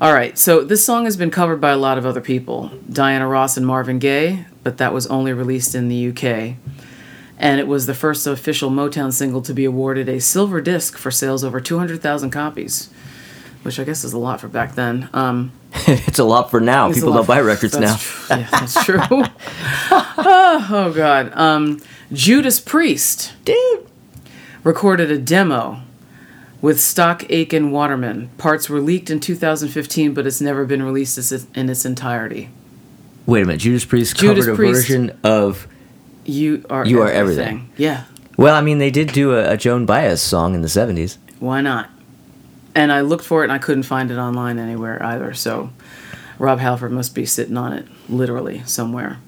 All 0.00 0.12
right. 0.12 0.36
So 0.36 0.62
this 0.64 0.84
song 0.84 1.04
has 1.04 1.16
been 1.16 1.30
covered 1.30 1.60
by 1.60 1.70
a 1.70 1.76
lot 1.76 1.96
of 1.96 2.04
other 2.04 2.20
people, 2.20 2.70
Diana 2.92 3.26
Ross 3.28 3.56
and 3.56 3.64
Marvin 3.66 3.98
Gaye, 3.98 4.44
but 4.66 4.78
that 4.78 4.92
was 4.92 5.06
only 5.06 5.32
released 5.32 5.76
in 5.76 5.86
the 5.86 6.08
UK. 6.08 6.56
And 7.38 7.60
it 7.60 7.68
was 7.68 7.86
the 7.86 7.94
first 7.94 8.26
official 8.26 8.68
Motown 8.68 9.12
single 9.12 9.40
to 9.42 9.54
be 9.54 9.64
awarded 9.64 10.08
a 10.08 10.20
silver 10.20 10.60
disc 10.60 10.98
for 10.98 11.12
sales 11.12 11.44
over 11.44 11.60
200,000 11.60 12.30
copies, 12.30 12.90
which 13.62 13.78
I 13.78 13.84
guess 13.84 14.02
is 14.02 14.12
a 14.12 14.18
lot 14.18 14.40
for 14.40 14.48
back 14.48 14.74
then. 14.74 15.08
Um, 15.12 15.52
it's 15.86 16.18
a 16.18 16.24
lot 16.24 16.50
for 16.50 16.58
now. 16.58 16.92
People 16.92 17.12
don't 17.12 17.28
buy 17.28 17.38
for- 17.38 17.44
records 17.44 17.78
now. 17.78 17.94
tr- 17.96 18.32
yeah, 18.34 18.48
that's 18.50 18.84
true. 18.84 18.98
oh, 19.08 19.32
oh, 20.72 20.92
God. 20.92 21.30
Um, 21.38 21.80
Judas 22.12 22.58
Priest 22.58 23.34
Dude. 23.44 23.86
recorded 24.64 25.12
a 25.12 25.18
demo 25.18 25.82
with 26.60 26.80
Stock 26.80 27.22
Aitken 27.30 27.70
Waterman. 27.70 28.30
Parts 28.36 28.68
were 28.68 28.80
leaked 28.80 29.10
in 29.10 29.20
2015, 29.20 30.12
but 30.12 30.26
it's 30.26 30.40
never 30.40 30.64
been 30.64 30.82
released 30.82 31.32
in 31.54 31.70
its 31.70 31.84
entirety. 31.84 32.50
Wait 33.26 33.42
a 33.42 33.44
minute. 33.44 33.60
Judas 33.60 33.84
Priest 33.84 34.16
Judas 34.16 34.46
covered 34.46 34.52
a 34.52 34.56
version 34.56 35.18
of. 35.24 35.66
You 36.24 36.64
are 36.70 36.84
You 36.84 37.02
Are 37.02 37.08
everything. 37.10 37.70
Yeah, 37.76 38.04
Well, 38.36 38.54
I 38.54 38.60
mean, 38.60 38.78
they 38.78 38.90
did 38.90 39.12
do 39.12 39.32
a, 39.34 39.52
a 39.52 39.56
Joan 39.56 39.86
Baez 39.86 40.20
song 40.20 40.54
in 40.54 40.62
the 40.62 40.68
seventies. 40.68 41.18
why 41.38 41.60
not? 41.60 41.90
And 42.74 42.92
I 42.92 43.00
looked 43.00 43.24
for 43.24 43.42
it 43.42 43.44
and 43.44 43.52
I 43.52 43.58
couldn't 43.58 43.84
find 43.84 44.10
it 44.10 44.18
online 44.18 44.58
anywhere 44.58 45.02
either. 45.02 45.32
So 45.34 45.70
Rob 46.38 46.58
Halford 46.58 46.92
must 46.92 47.14
be 47.14 47.24
sitting 47.24 47.56
on 47.56 47.72
it 47.72 47.86
literally 48.08 48.62
somewhere. 48.66 49.18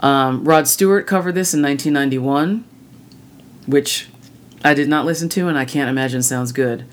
Um, 0.00 0.44
Rod 0.44 0.68
Stewart 0.68 1.06
covered 1.06 1.34
this 1.34 1.54
in 1.54 1.62
1991, 1.62 2.64
which 3.66 4.08
I 4.62 4.74
did 4.74 4.88
not 4.88 5.06
listen 5.06 5.28
to 5.30 5.48
and 5.48 5.56
I 5.56 5.64
can't 5.64 5.88
imagine 5.88 6.22
sounds 6.22 6.52
good. 6.52 6.84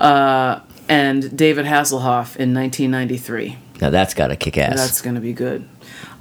Uh, 0.00 0.60
and 0.88 1.36
David 1.36 1.66
Hasselhoff 1.66 2.34
in 2.36 2.52
1993. 2.54 3.56
Now 3.80 3.90
that's 3.90 4.14
got 4.14 4.28
to 4.28 4.36
kick 4.36 4.58
ass. 4.58 4.76
That's 4.76 5.00
going 5.00 5.14
to 5.14 5.20
be 5.20 5.32
good. 5.32 5.68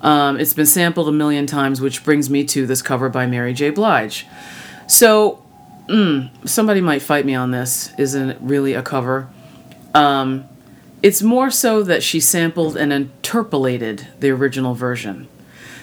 Um, 0.01 0.39
it's 0.39 0.53
been 0.53 0.65
sampled 0.65 1.07
a 1.07 1.11
million 1.11 1.45
times, 1.45 1.79
which 1.79 2.03
brings 2.03 2.29
me 2.29 2.43
to 2.45 2.65
this 2.65 2.81
cover 2.81 3.09
by 3.09 3.25
Mary 3.27 3.53
J. 3.53 3.69
Blige. 3.69 4.25
So, 4.87 5.43
mm, 5.87 6.29
somebody 6.47 6.81
might 6.81 7.01
fight 7.01 7.25
me 7.25 7.35
on 7.35 7.51
this. 7.51 7.93
Isn't 7.97 8.31
it 8.31 8.37
really 8.41 8.73
a 8.73 8.81
cover? 8.81 9.29
Um, 9.93 10.45
it's 11.03 11.21
more 11.21 11.49
so 11.49 11.83
that 11.83 12.03
she 12.03 12.19
sampled 12.19 12.77
and 12.77 12.91
interpolated 12.91 14.07
the 14.19 14.29
original 14.31 14.73
version 14.73 15.27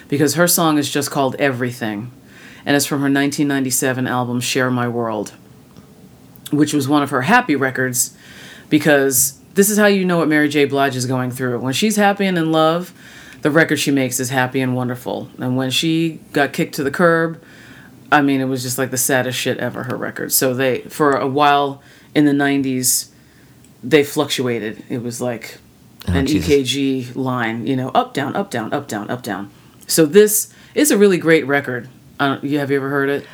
because 0.07 0.35
her 0.35 0.47
song 0.47 0.77
is 0.77 0.89
just 0.89 1.11
called 1.11 1.35
Everything 1.35 2.11
and 2.65 2.75
it's 2.75 2.85
from 2.85 2.99
her 2.99 3.05
1997 3.05 4.07
album 4.07 4.39
Share 4.39 4.69
My 4.69 4.87
World, 4.87 5.33
which 6.51 6.73
was 6.73 6.87
one 6.87 7.03
of 7.03 7.09
her 7.09 7.23
happy 7.23 7.55
records 7.55 8.15
because 8.69 9.39
this 9.55 9.69
is 9.69 9.77
how 9.77 9.87
you 9.87 10.05
know 10.05 10.17
what 10.19 10.27
Mary 10.27 10.47
J. 10.47 10.65
Blige 10.65 10.95
is 10.95 11.05
going 11.05 11.31
through. 11.31 11.59
When 11.59 11.73
she's 11.73 11.95
happy 11.95 12.25
and 12.25 12.37
in 12.37 12.51
love, 12.51 12.93
the 13.41 13.51
record 13.51 13.77
she 13.77 13.91
makes 13.91 14.19
is 14.19 14.29
happy 14.29 14.61
and 14.61 14.75
wonderful. 14.75 15.29
And 15.37 15.55
when 15.55 15.71
she 15.71 16.19
got 16.31 16.53
kicked 16.53 16.75
to 16.75 16.83
the 16.83 16.91
curb, 16.91 17.41
I 18.11 18.21
mean, 18.21 18.41
it 18.41 18.45
was 18.45 18.63
just 18.63 18.77
like 18.77 18.91
the 18.91 18.97
saddest 18.97 19.37
shit 19.37 19.57
ever, 19.57 19.83
her 19.83 19.95
record. 19.95 20.31
So 20.31 20.53
they, 20.53 20.81
for 20.81 21.11
a 21.13 21.27
while 21.27 21.81
in 22.15 22.25
the 22.25 22.31
90s, 22.31 23.09
they 23.83 24.03
fluctuated. 24.03 24.83
It 24.89 25.03
was 25.03 25.21
like 25.21 25.57
an 26.07 26.25
Jesus. 26.25 26.49
EKG 26.49 27.15
line, 27.15 27.67
you 27.67 27.75
know, 27.75 27.89
up 27.89 28.13
down, 28.13 28.35
up 28.35 28.49
down, 28.49 28.73
up 28.73 28.87
down, 28.87 29.09
up 29.09 29.21
down. 29.21 29.51
So 29.87 30.05
this 30.05 30.53
is 30.75 30.91
a 30.91 30.97
really 30.97 31.17
great 31.17 31.45
record. 31.47 31.89
Have 32.19 32.43
you 32.43 32.59
ever 32.59 32.89
heard 32.89 33.09
it? 33.09 33.25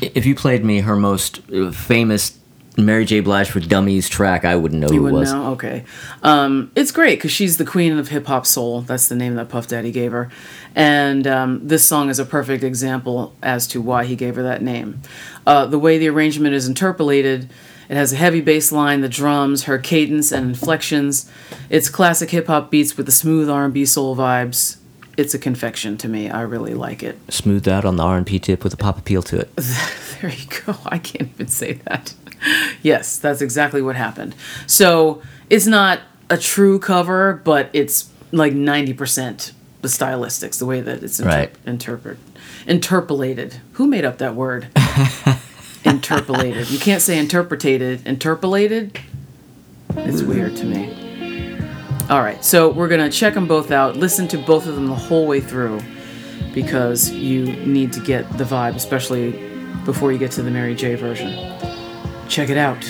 If 0.00 0.26
you 0.26 0.34
played 0.34 0.64
me 0.64 0.80
her 0.80 0.96
most 0.96 1.40
uh, 1.50 1.70
famous 1.70 2.38
Mary 2.76 3.04
J. 3.04 3.20
Blige 3.20 3.50
for 3.50 3.60
Dummies 3.60 4.08
track, 4.08 4.44
I 4.44 4.56
wouldn't 4.56 4.80
know 4.80 4.88
You 4.88 5.00
who 5.00 5.06
it 5.06 5.12
wouldn't 5.12 5.20
was. 5.20 5.32
know? 5.32 5.52
Okay. 5.52 5.84
Um, 6.22 6.72
it's 6.74 6.90
great 6.90 7.18
because 7.18 7.30
she's 7.30 7.56
the 7.56 7.64
queen 7.64 7.96
of 7.98 8.08
hip 8.08 8.26
hop 8.26 8.46
soul. 8.46 8.80
That's 8.80 9.06
the 9.08 9.14
name 9.14 9.36
that 9.36 9.48
Puff 9.48 9.68
Daddy 9.68 9.92
gave 9.92 10.10
her. 10.12 10.28
And 10.74 11.26
um, 11.26 11.66
this 11.68 11.84
song 11.84 12.10
is 12.10 12.18
a 12.18 12.24
perfect 12.24 12.64
example 12.64 13.34
as 13.42 13.66
to 13.68 13.80
why 13.80 14.04
he 14.04 14.16
gave 14.16 14.34
her 14.36 14.42
that 14.42 14.60
name. 14.62 15.02
Uh, 15.46 15.66
the 15.66 15.78
way 15.78 15.98
the 15.98 16.08
arrangement 16.08 16.54
is 16.54 16.66
interpolated, 16.66 17.48
it 17.88 17.96
has 17.96 18.12
a 18.12 18.16
heavy 18.16 18.40
bass 18.40 18.72
line, 18.72 19.02
the 19.02 19.08
drums, 19.08 19.64
her 19.64 19.78
cadence 19.78 20.32
and 20.32 20.48
inflections. 20.48 21.30
It's 21.70 21.88
classic 21.88 22.30
hip 22.30 22.48
hop 22.48 22.70
beats 22.70 22.96
with 22.96 23.06
the 23.06 23.12
smooth 23.12 23.48
R&B 23.48 23.86
soul 23.86 24.16
vibes. 24.16 24.78
It's 25.16 25.32
a 25.32 25.38
confection 25.38 25.96
to 25.98 26.08
me. 26.08 26.28
I 26.28 26.40
really 26.40 26.74
like 26.74 27.04
it. 27.04 27.16
Smoothed 27.32 27.68
out 27.68 27.84
on 27.84 27.94
the 27.94 28.02
R&P 28.02 28.40
tip 28.40 28.64
with 28.64 28.74
a 28.74 28.76
pop 28.76 28.98
appeal 28.98 29.22
to 29.24 29.38
it. 29.38 29.50
There 30.20 30.32
you 30.32 30.46
go. 30.64 30.74
I 30.86 30.96
can't 30.98 31.28
even 31.34 31.48
say 31.48 31.74
that. 31.84 32.14
Yes, 32.82 33.16
that's 33.18 33.40
exactly 33.40 33.80
what 33.80 33.96
happened. 33.96 34.34
So 34.66 35.22
it's 35.48 35.66
not 35.66 36.00
a 36.28 36.36
true 36.36 36.78
cover, 36.78 37.40
but 37.44 37.70
it's 37.72 38.10
like 38.30 38.52
90% 38.52 39.52
the 39.80 39.88
stylistics, 39.88 40.58
the 40.58 40.66
way 40.66 40.80
that 40.82 41.02
it's 41.02 41.18
inter- 41.18 41.30
Right. 41.30 41.54
interpret 41.66 42.18
interpolated. 42.66 43.60
Who 43.72 43.86
made 43.86 44.04
up 44.04 44.18
that 44.18 44.34
word? 44.34 44.68
interpolated. 45.84 46.70
You 46.70 46.78
can't 46.78 47.02
say 47.02 47.18
interpretated. 47.18 48.06
Interpolated? 48.06 48.98
It's 49.96 50.22
weird 50.22 50.56
to 50.56 50.64
me. 50.64 51.58
All 52.10 52.20
right, 52.22 52.44
so 52.44 52.70
we're 52.70 52.88
going 52.88 53.08
to 53.10 53.16
check 53.16 53.32
them 53.34 53.46
both 53.48 53.70
out, 53.70 53.96
listen 53.96 54.28
to 54.28 54.38
both 54.38 54.66
of 54.66 54.74
them 54.74 54.86
the 54.88 54.94
whole 54.94 55.26
way 55.26 55.40
through 55.40 55.80
because 56.52 57.10
you 57.10 57.44
need 57.64 57.92
to 57.94 58.00
get 58.00 58.30
the 58.36 58.44
vibe, 58.44 58.74
especially 58.74 59.30
before 59.86 60.12
you 60.12 60.18
get 60.18 60.30
to 60.32 60.42
the 60.42 60.50
Mary 60.50 60.74
J 60.74 60.96
version. 60.96 61.30
Check 62.28 62.48
it 62.50 62.56
out. 62.56 62.80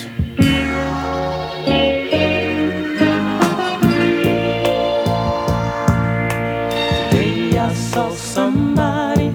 Today 7.11 7.57
I 7.57 7.73
saw 7.73 8.09
somebody 8.09 9.29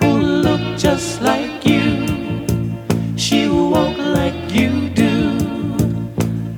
who 0.00 0.10
looked 0.18 0.78
just 0.78 1.22
like 1.22 1.64
you. 1.64 2.44
She 3.16 3.48
walked 3.48 3.98
like 3.98 4.52
you 4.52 4.90
do. 4.90 5.38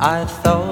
I 0.00 0.24
thought 0.24 0.69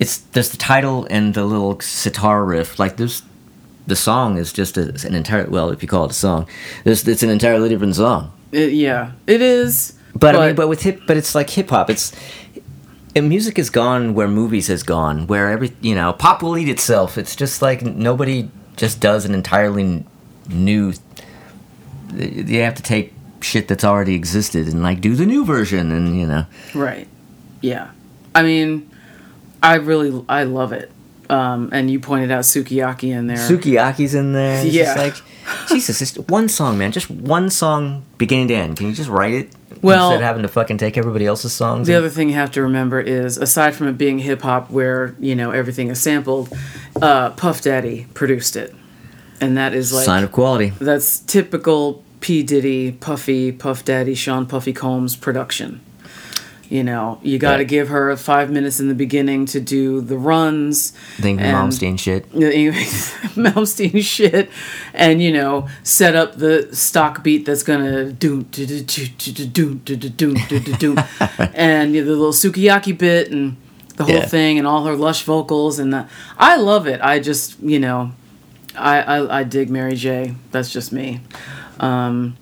it's 0.00 0.18
there's 0.18 0.50
the 0.50 0.56
title 0.56 1.06
and 1.10 1.34
the 1.34 1.44
little 1.44 1.80
sitar 1.80 2.44
riff. 2.44 2.78
Like 2.78 2.96
there's, 2.96 3.22
the 3.86 3.96
song 3.96 4.38
is 4.38 4.52
just 4.52 4.76
a, 4.76 4.94
an 5.06 5.14
entire. 5.14 5.48
Well, 5.48 5.70
if 5.70 5.82
you 5.82 5.88
call 5.88 6.04
it 6.06 6.10
a 6.10 6.14
song, 6.14 6.48
there's, 6.84 7.06
it's 7.06 7.22
an 7.22 7.30
entirely 7.30 7.68
different 7.68 7.96
song. 7.96 8.32
It- 8.52 8.72
yeah, 8.72 9.12
it 9.26 9.42
is. 9.42 9.94
But, 10.16 10.36
I 10.36 10.46
mean, 10.46 10.56
but 10.56 10.68
with 10.68 10.82
hip, 10.82 11.02
but 11.06 11.16
it's 11.16 11.34
like 11.34 11.50
hip 11.50 11.70
hop. 11.70 11.90
It's 11.90 12.12
and 13.16 13.28
music 13.28 13.56
has 13.56 13.70
gone 13.70 14.14
where 14.14 14.28
movies 14.28 14.68
has 14.68 14.82
gone, 14.82 15.26
where 15.26 15.50
every 15.50 15.72
you 15.80 15.94
know, 15.94 16.12
pop 16.12 16.42
will 16.42 16.56
eat 16.58 16.68
itself. 16.68 17.18
It's 17.18 17.34
just 17.36 17.62
like 17.62 17.82
nobody 17.82 18.48
just 18.76 19.00
does 19.00 19.24
an 19.24 19.34
entirely 19.34 20.04
new. 20.48 20.92
They 22.08 22.58
have 22.58 22.74
to 22.74 22.82
take 22.82 23.13
shit 23.44 23.68
that's 23.68 23.84
already 23.84 24.14
existed 24.14 24.66
and 24.66 24.82
like 24.82 25.00
do 25.00 25.14
the 25.14 25.26
new 25.26 25.44
version, 25.44 25.92
and 25.92 26.18
you 26.18 26.26
know. 26.26 26.46
Right. 26.74 27.06
Yeah. 27.60 27.90
I 28.34 28.42
mean, 28.42 28.90
I 29.62 29.76
really 29.76 30.24
I 30.28 30.44
love 30.44 30.72
it. 30.72 30.90
Um, 31.30 31.70
and 31.72 31.90
you 31.90 32.00
pointed 32.00 32.30
out 32.30 32.42
Sukiyaki 32.42 33.10
in 33.10 33.26
there. 33.28 33.38
Sukiyaki's 33.38 34.14
in 34.14 34.32
there. 34.34 34.64
It's 34.64 34.74
Yeah. 34.74 34.84
just 34.84 34.98
like 34.98 35.68
Jesus, 35.68 35.98
just 35.98 36.18
one 36.28 36.48
song, 36.48 36.76
man. 36.78 36.92
Just 36.92 37.10
one 37.10 37.48
song, 37.50 38.02
beginning 38.18 38.48
to 38.48 38.54
end. 38.54 38.76
Can 38.76 38.86
you 38.88 38.92
just 38.92 39.08
write 39.08 39.32
it? 39.34 39.50
Well- 39.80 40.08
instead 40.10 40.20
of 40.20 40.26
having 40.26 40.42
to 40.42 40.48
fucking 40.48 40.76
take 40.78 40.96
everybody 40.98 41.26
else's 41.26 41.52
songs. 41.52 41.86
the 41.86 41.94
and- 41.94 42.04
other 42.04 42.10
thing 42.10 42.28
you 42.28 42.34
have 42.34 42.50
to 42.52 42.62
remember 42.62 43.00
is, 43.00 43.38
aside 43.38 43.74
from 43.74 43.88
it 43.88 43.96
being 43.98 44.18
hip 44.18 44.42
hop, 44.42 44.70
where 44.70 45.14
you 45.18 45.34
know 45.34 45.50
everything 45.50 45.88
is 45.88 45.98
sampled, 46.00 46.50
uh, 47.00 47.30
Puff 47.30 47.62
Daddy 47.62 48.06
produced 48.14 48.54
it, 48.56 48.74
and 49.40 49.56
that 49.56 49.72
is 49.74 49.92
like 49.94 50.04
sign 50.04 50.24
of 50.24 50.30
quality. 50.32 50.72
that's 50.78 51.20
typical 51.20 52.03
P 52.24 52.42
Diddy, 52.42 52.90
Puffy, 52.92 53.52
Puff 53.52 53.84
Daddy, 53.84 54.14
Sean 54.14 54.46
Puffy 54.46 54.72
Combs 54.72 55.14
production. 55.14 55.82
You 56.70 56.82
know, 56.82 57.20
you 57.22 57.38
got 57.38 57.56
to 57.58 57.62
Yeah. 57.64 57.68
give 57.68 57.88
her 57.88 58.16
five 58.16 58.50
minutes 58.50 58.80
in 58.80 58.88
the 58.88 58.94
beginning 58.94 59.44
to 59.46 59.60
do 59.60 60.00
the 60.00 60.16
runs. 60.16 60.94
Think 61.18 61.38
and- 61.42 61.54
Malmsteen 61.54 61.98
shit. 61.98 62.24
Malmsteen 62.32 64.02
shit, 64.02 64.48
and 64.94 65.22
you 65.22 65.32
know, 65.32 65.68
set 65.82 66.16
up 66.16 66.38
the 66.38 66.68
stock 66.72 67.22
beat 67.22 67.44
that's 67.44 67.62
gonna 67.62 68.10
do 68.12 68.44
do 68.44 68.64
do 68.64 68.80
do 68.80 69.06
do 69.06 69.34
do 69.44 69.74
do 69.74 69.98
do 69.98 70.08
do 70.08 70.34
do 70.48 70.60
do 70.60 70.72
do, 70.76 70.96
and 71.54 71.94
you 71.94 72.00
know, 72.00 72.06
the 72.10 72.16
little 72.16 72.32
sukiyaki 72.32 72.96
bit 72.96 73.30
and 73.30 73.56
the 73.96 74.04
whole 74.04 74.14
Yeah. 74.14 74.26
thing 74.26 74.58
and 74.58 74.66
all 74.66 74.84
her 74.86 74.96
lush 74.96 75.22
vocals 75.24 75.78
and 75.78 75.92
the, 75.92 76.06
I 76.38 76.56
love 76.56 76.86
it. 76.86 77.00
I 77.02 77.18
just 77.18 77.60
you 77.62 77.78
know, 77.78 78.12
I 78.74 79.00
I, 79.02 79.40
I 79.40 79.44
dig 79.44 79.68
Mary 79.68 79.94
J. 79.96 80.34
That's 80.52 80.70
just 80.72 80.90
me. 80.90 81.20
Um, 81.80 82.36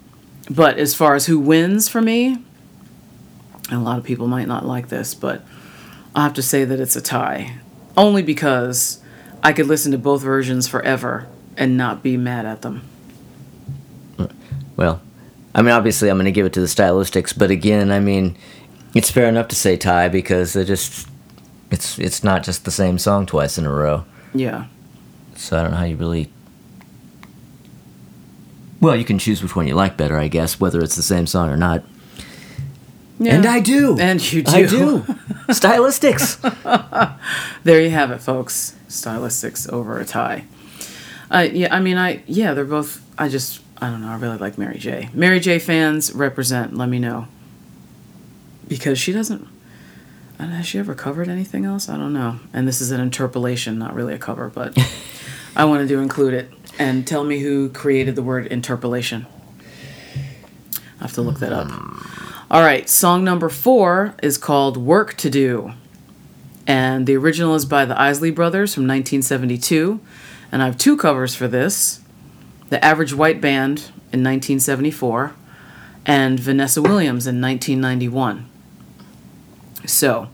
but 0.51 0.79
as 0.79 0.95
far 0.95 1.15
as 1.15 1.27
who 1.27 1.39
wins 1.39 1.89
for 1.89 2.01
me, 2.01 2.39
and 3.71 3.81
a 3.81 3.85
lot 3.85 3.99
of 3.99 4.05
people 4.05 4.27
might 4.27 4.49
not 4.49 4.67
like 4.67 4.89
this, 4.89 5.15
but 5.15 5.43
I 6.15 6.23
have 6.23 6.35
to 6.35 6.43
say 6.43 6.65
that 6.65 6.81
it's 6.81 6.97
a 6.97 7.01
tie. 7.01 7.59
Only 7.97 8.23
because 8.23 9.03
I 9.43 9.53
could 9.53 9.67
listen 9.67 9.93
to 9.93 9.99
both 9.99 10.23
versions 10.23 10.69
forever 10.69 11.27
and 11.57 11.77
not 11.77 12.03
be 12.03 12.17
mad 12.17 12.47
at 12.47 12.63
them. 12.63 12.83
Well, 14.77 15.01
I 15.55 15.63
mean, 15.63 15.73
obviously, 15.73 16.09
I'm 16.09 16.17
going 16.17 16.25
to 16.25 16.33
give 16.33 16.47
it 16.47 16.53
to 16.55 16.61
the 16.61 16.67
stylistics, 16.67 17.37
but 17.37 17.51
again, 17.51 17.93
I 17.93 18.01
mean, 18.01 18.37
it's 18.95 19.11
fair 19.11 19.29
enough 19.29 19.49
to 19.49 19.57
say 19.57 19.77
tie 19.77 20.09
because 20.09 20.57
it 20.57 20.67
just 20.67 21.09
it's 21.71 21.99
it's 21.99 22.23
not 22.23 22.43
just 22.43 22.65
the 22.65 22.71
same 22.71 22.99
song 22.99 23.27
twice 23.27 23.59
in 23.59 23.67
a 23.67 23.73
row. 23.73 24.05
Yeah. 24.35 24.67
So 25.37 25.59
I 25.59 25.63
don't 25.63 25.73
know 25.73 25.79
how 25.79 25.85
you 25.85 25.97
really. 25.97 26.31
Well, 28.83 28.97
you 28.97 29.05
can 29.05 29.19
choose 29.19 29.43
which 29.43 29.55
one 29.55 29.69
you 29.69 29.77
like 29.77 29.97
better, 29.97 30.19
I 30.19 30.27
guess, 30.27 30.59
whether 30.59 30.81
it's 30.81 30.97
the 30.97 31.03
same 31.05 31.29
song 31.29 31.49
or 31.51 31.57
not. 31.57 31.85
yeah. 33.21 33.37
And 33.37 33.47
I 33.47 33.61
do. 33.61 33.97
And 33.99 34.21
you 34.33 34.43
do. 34.43 34.53
I 34.53 34.67
do. 34.67 34.99
Stylistics. 35.49 36.39
There 37.65 37.81
you 37.81 37.91
have 37.91 38.11
it, 38.11 38.19
folks. 38.19 38.75
Stylistics 38.89 39.73
over 39.73 40.01
a 40.01 40.05
tie. 40.05 40.45
Uh, 41.31 41.47
yeah, 41.53 41.73
I 41.73 41.79
mean, 41.79 41.97
I 41.97 42.25
yeah, 42.27 42.55
they're 42.55 42.65
both. 42.65 43.01
I 43.17 43.29
just 43.29 43.61
I 43.81 43.89
don't 43.89 44.01
know. 44.03 44.09
I 44.09 44.17
really 44.17 44.39
like 44.39 44.59
Mary 44.59 44.79
J. 44.79 45.11
Mary 45.15 45.39
J. 45.39 45.61
fans 45.61 46.13
represent. 46.13 46.77
Let 46.77 46.89
me 46.89 46.99
know 46.99 47.29
because 48.67 48.99
she 48.99 49.13
doesn't. 49.13 49.47
I 50.39 50.43
don't 50.43 50.51
know, 50.51 50.57
has 50.57 50.67
she 50.67 50.81
ever 50.81 50.95
covered 50.97 51.29
anything 51.29 51.65
else? 51.65 51.89
I 51.89 51.97
don't 51.97 52.13
know. 52.13 52.41
And 52.53 52.67
this 52.67 52.81
is 52.81 52.91
an 52.91 53.01
interpolation, 53.01 53.79
not 53.79 53.95
really 53.95 54.15
a 54.15 54.19
cover, 54.19 54.49
but 54.49 54.77
I 55.57 55.65
wanted 55.67 55.87
to 55.89 56.01
include 56.01 56.35
it. 56.35 56.51
And 56.79 57.07
tell 57.07 57.25
me 57.25 57.41
who 57.41 57.69
created 57.69 58.17
the 58.17 58.23
word 58.23 58.47
interpolation. 58.47 59.27
I 60.75 61.03
have 61.03 61.13
to 61.15 61.23
look 61.23 61.39
that 61.41 61.53
up. 61.53 61.71
Hmm. 61.71 62.23
All 62.51 62.63
right, 62.63 62.89
song 62.89 63.25
number 63.25 63.49
four 63.49 64.15
is 64.23 64.37
called 64.37 64.77
Work 64.77 65.17
to 65.19 65.31
Do. 65.31 65.73
And 66.67 67.07
the 67.07 67.17
original 67.17 67.55
is 67.55 67.65
by 67.65 67.85
the 67.85 67.99
Isley 68.01 68.31
Brothers 68.31 68.75
from 68.75 68.83
1972. 68.83 70.01
And 70.53 70.63
I 70.63 70.67
have 70.67 70.77
two 70.77 70.97
covers 70.97 71.35
for 71.35 71.49
this 71.49 72.03
The 72.69 72.83
Average 72.85 73.15
White 73.15 73.41
Band 73.41 73.79
in 74.13 74.23
1974 74.23 75.35
and 76.05 76.39
Vanessa 76.39 76.83
Williams 76.83 77.27
in 77.27 77.41
1991. 77.41 78.49
So, 79.87 80.29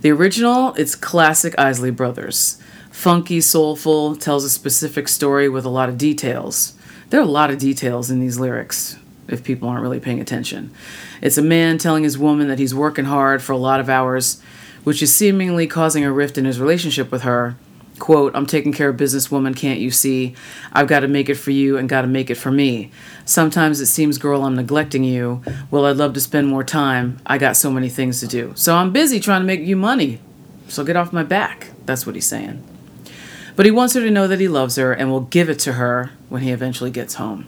the 0.00 0.10
original, 0.10 0.72
it's 0.74 0.94
classic 0.94 1.54
Isley 1.58 1.90
Brothers. 1.90 2.62
Funky, 2.96 3.42
soulful, 3.42 4.16
tells 4.16 4.42
a 4.42 4.50
specific 4.50 5.06
story 5.06 5.50
with 5.50 5.64
a 5.66 5.68
lot 5.68 5.88
of 5.88 5.98
details. 5.98 6.72
There 7.10 7.20
are 7.20 7.22
a 7.22 7.26
lot 7.26 7.50
of 7.50 7.58
details 7.58 8.10
in 8.10 8.20
these 8.20 8.40
lyrics 8.40 8.96
if 9.28 9.44
people 9.44 9.68
aren't 9.68 9.82
really 9.82 10.00
paying 10.00 10.18
attention. 10.18 10.72
It's 11.20 11.36
a 11.36 11.42
man 11.42 11.76
telling 11.76 12.04
his 12.04 12.16
woman 12.16 12.48
that 12.48 12.58
he's 12.58 12.74
working 12.74 13.04
hard 13.04 13.42
for 13.42 13.52
a 13.52 13.58
lot 13.58 13.80
of 13.80 13.90
hours, 13.90 14.40
which 14.82 15.02
is 15.02 15.14
seemingly 15.14 15.68
causing 15.68 16.04
a 16.04 16.12
rift 16.12 16.38
in 16.38 16.46
his 16.46 16.58
relationship 16.58 17.12
with 17.12 17.22
her. 17.22 17.56
Quote, 17.98 18.34
I'm 18.34 18.46
taking 18.46 18.72
care 18.72 18.88
of 18.88 18.96
business, 18.96 19.30
woman, 19.30 19.52
can't 19.52 19.78
you 19.78 19.90
see? 19.90 20.34
I've 20.72 20.88
got 20.88 21.00
to 21.00 21.08
make 21.08 21.28
it 21.28 21.36
for 21.36 21.50
you 21.50 21.76
and 21.76 21.90
got 21.90 22.00
to 22.00 22.08
make 22.08 22.30
it 22.30 22.36
for 22.36 22.50
me. 22.50 22.90
Sometimes 23.26 23.80
it 23.80 23.86
seems, 23.86 24.16
girl, 24.16 24.42
I'm 24.42 24.56
neglecting 24.56 25.04
you. 25.04 25.42
Well, 25.70 25.84
I'd 25.84 25.98
love 25.98 26.14
to 26.14 26.20
spend 26.20 26.48
more 26.48 26.64
time. 26.64 27.20
I 27.26 27.36
got 27.36 27.58
so 27.58 27.70
many 27.70 27.90
things 27.90 28.20
to 28.20 28.26
do. 28.26 28.52
So 28.56 28.74
I'm 28.74 28.90
busy 28.90 29.20
trying 29.20 29.42
to 29.42 29.46
make 29.46 29.60
you 29.60 29.76
money. 29.76 30.18
So 30.66 30.82
get 30.82 30.96
off 30.96 31.12
my 31.12 31.22
back. 31.22 31.68
That's 31.84 32.06
what 32.06 32.14
he's 32.14 32.26
saying. 32.26 32.64
But 33.56 33.66
he 33.66 33.72
wants 33.72 33.94
her 33.94 34.00
to 34.00 34.10
know 34.10 34.28
that 34.28 34.38
he 34.38 34.48
loves 34.48 34.76
her 34.76 34.92
and 34.92 35.10
will 35.10 35.20
give 35.20 35.48
it 35.48 35.58
to 35.60 35.74
her 35.74 36.10
when 36.28 36.42
he 36.42 36.50
eventually 36.52 36.90
gets 36.90 37.14
home. 37.14 37.46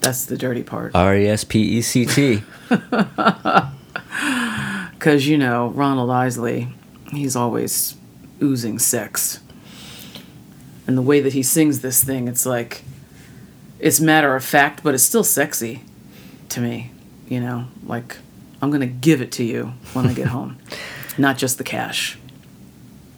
That's 0.00 0.24
the 0.24 0.36
dirty 0.36 0.62
part. 0.62 0.94
R 0.94 1.14
E 1.16 1.26
S 1.28 1.44
P 1.44 1.60
E 1.60 1.82
C 1.82 2.06
T. 2.06 2.42
Because, 5.04 5.26
you 5.26 5.36
know, 5.36 5.68
Ronald 5.68 6.10
Isley, 6.10 6.68
he's 7.12 7.36
always 7.36 7.94
oozing 8.42 8.78
sex. 8.78 9.38
And 10.86 10.96
the 10.96 11.02
way 11.02 11.20
that 11.20 11.34
he 11.34 11.42
sings 11.42 11.80
this 11.80 12.02
thing, 12.02 12.26
it's 12.26 12.46
like, 12.46 12.84
it's 13.78 14.00
matter 14.00 14.34
of 14.34 14.42
fact, 14.42 14.82
but 14.82 14.94
it's 14.94 15.02
still 15.02 15.22
sexy 15.22 15.82
to 16.48 16.60
me. 16.62 16.90
You 17.28 17.40
know, 17.40 17.66
like, 17.84 18.16
I'm 18.62 18.70
going 18.70 18.80
to 18.80 18.86
give 18.86 19.20
it 19.20 19.30
to 19.32 19.44
you 19.44 19.74
when 19.92 20.06
I 20.06 20.14
get 20.14 20.28
home, 20.28 20.56
not 21.18 21.36
just 21.36 21.58
the 21.58 21.64
cash. 21.64 22.16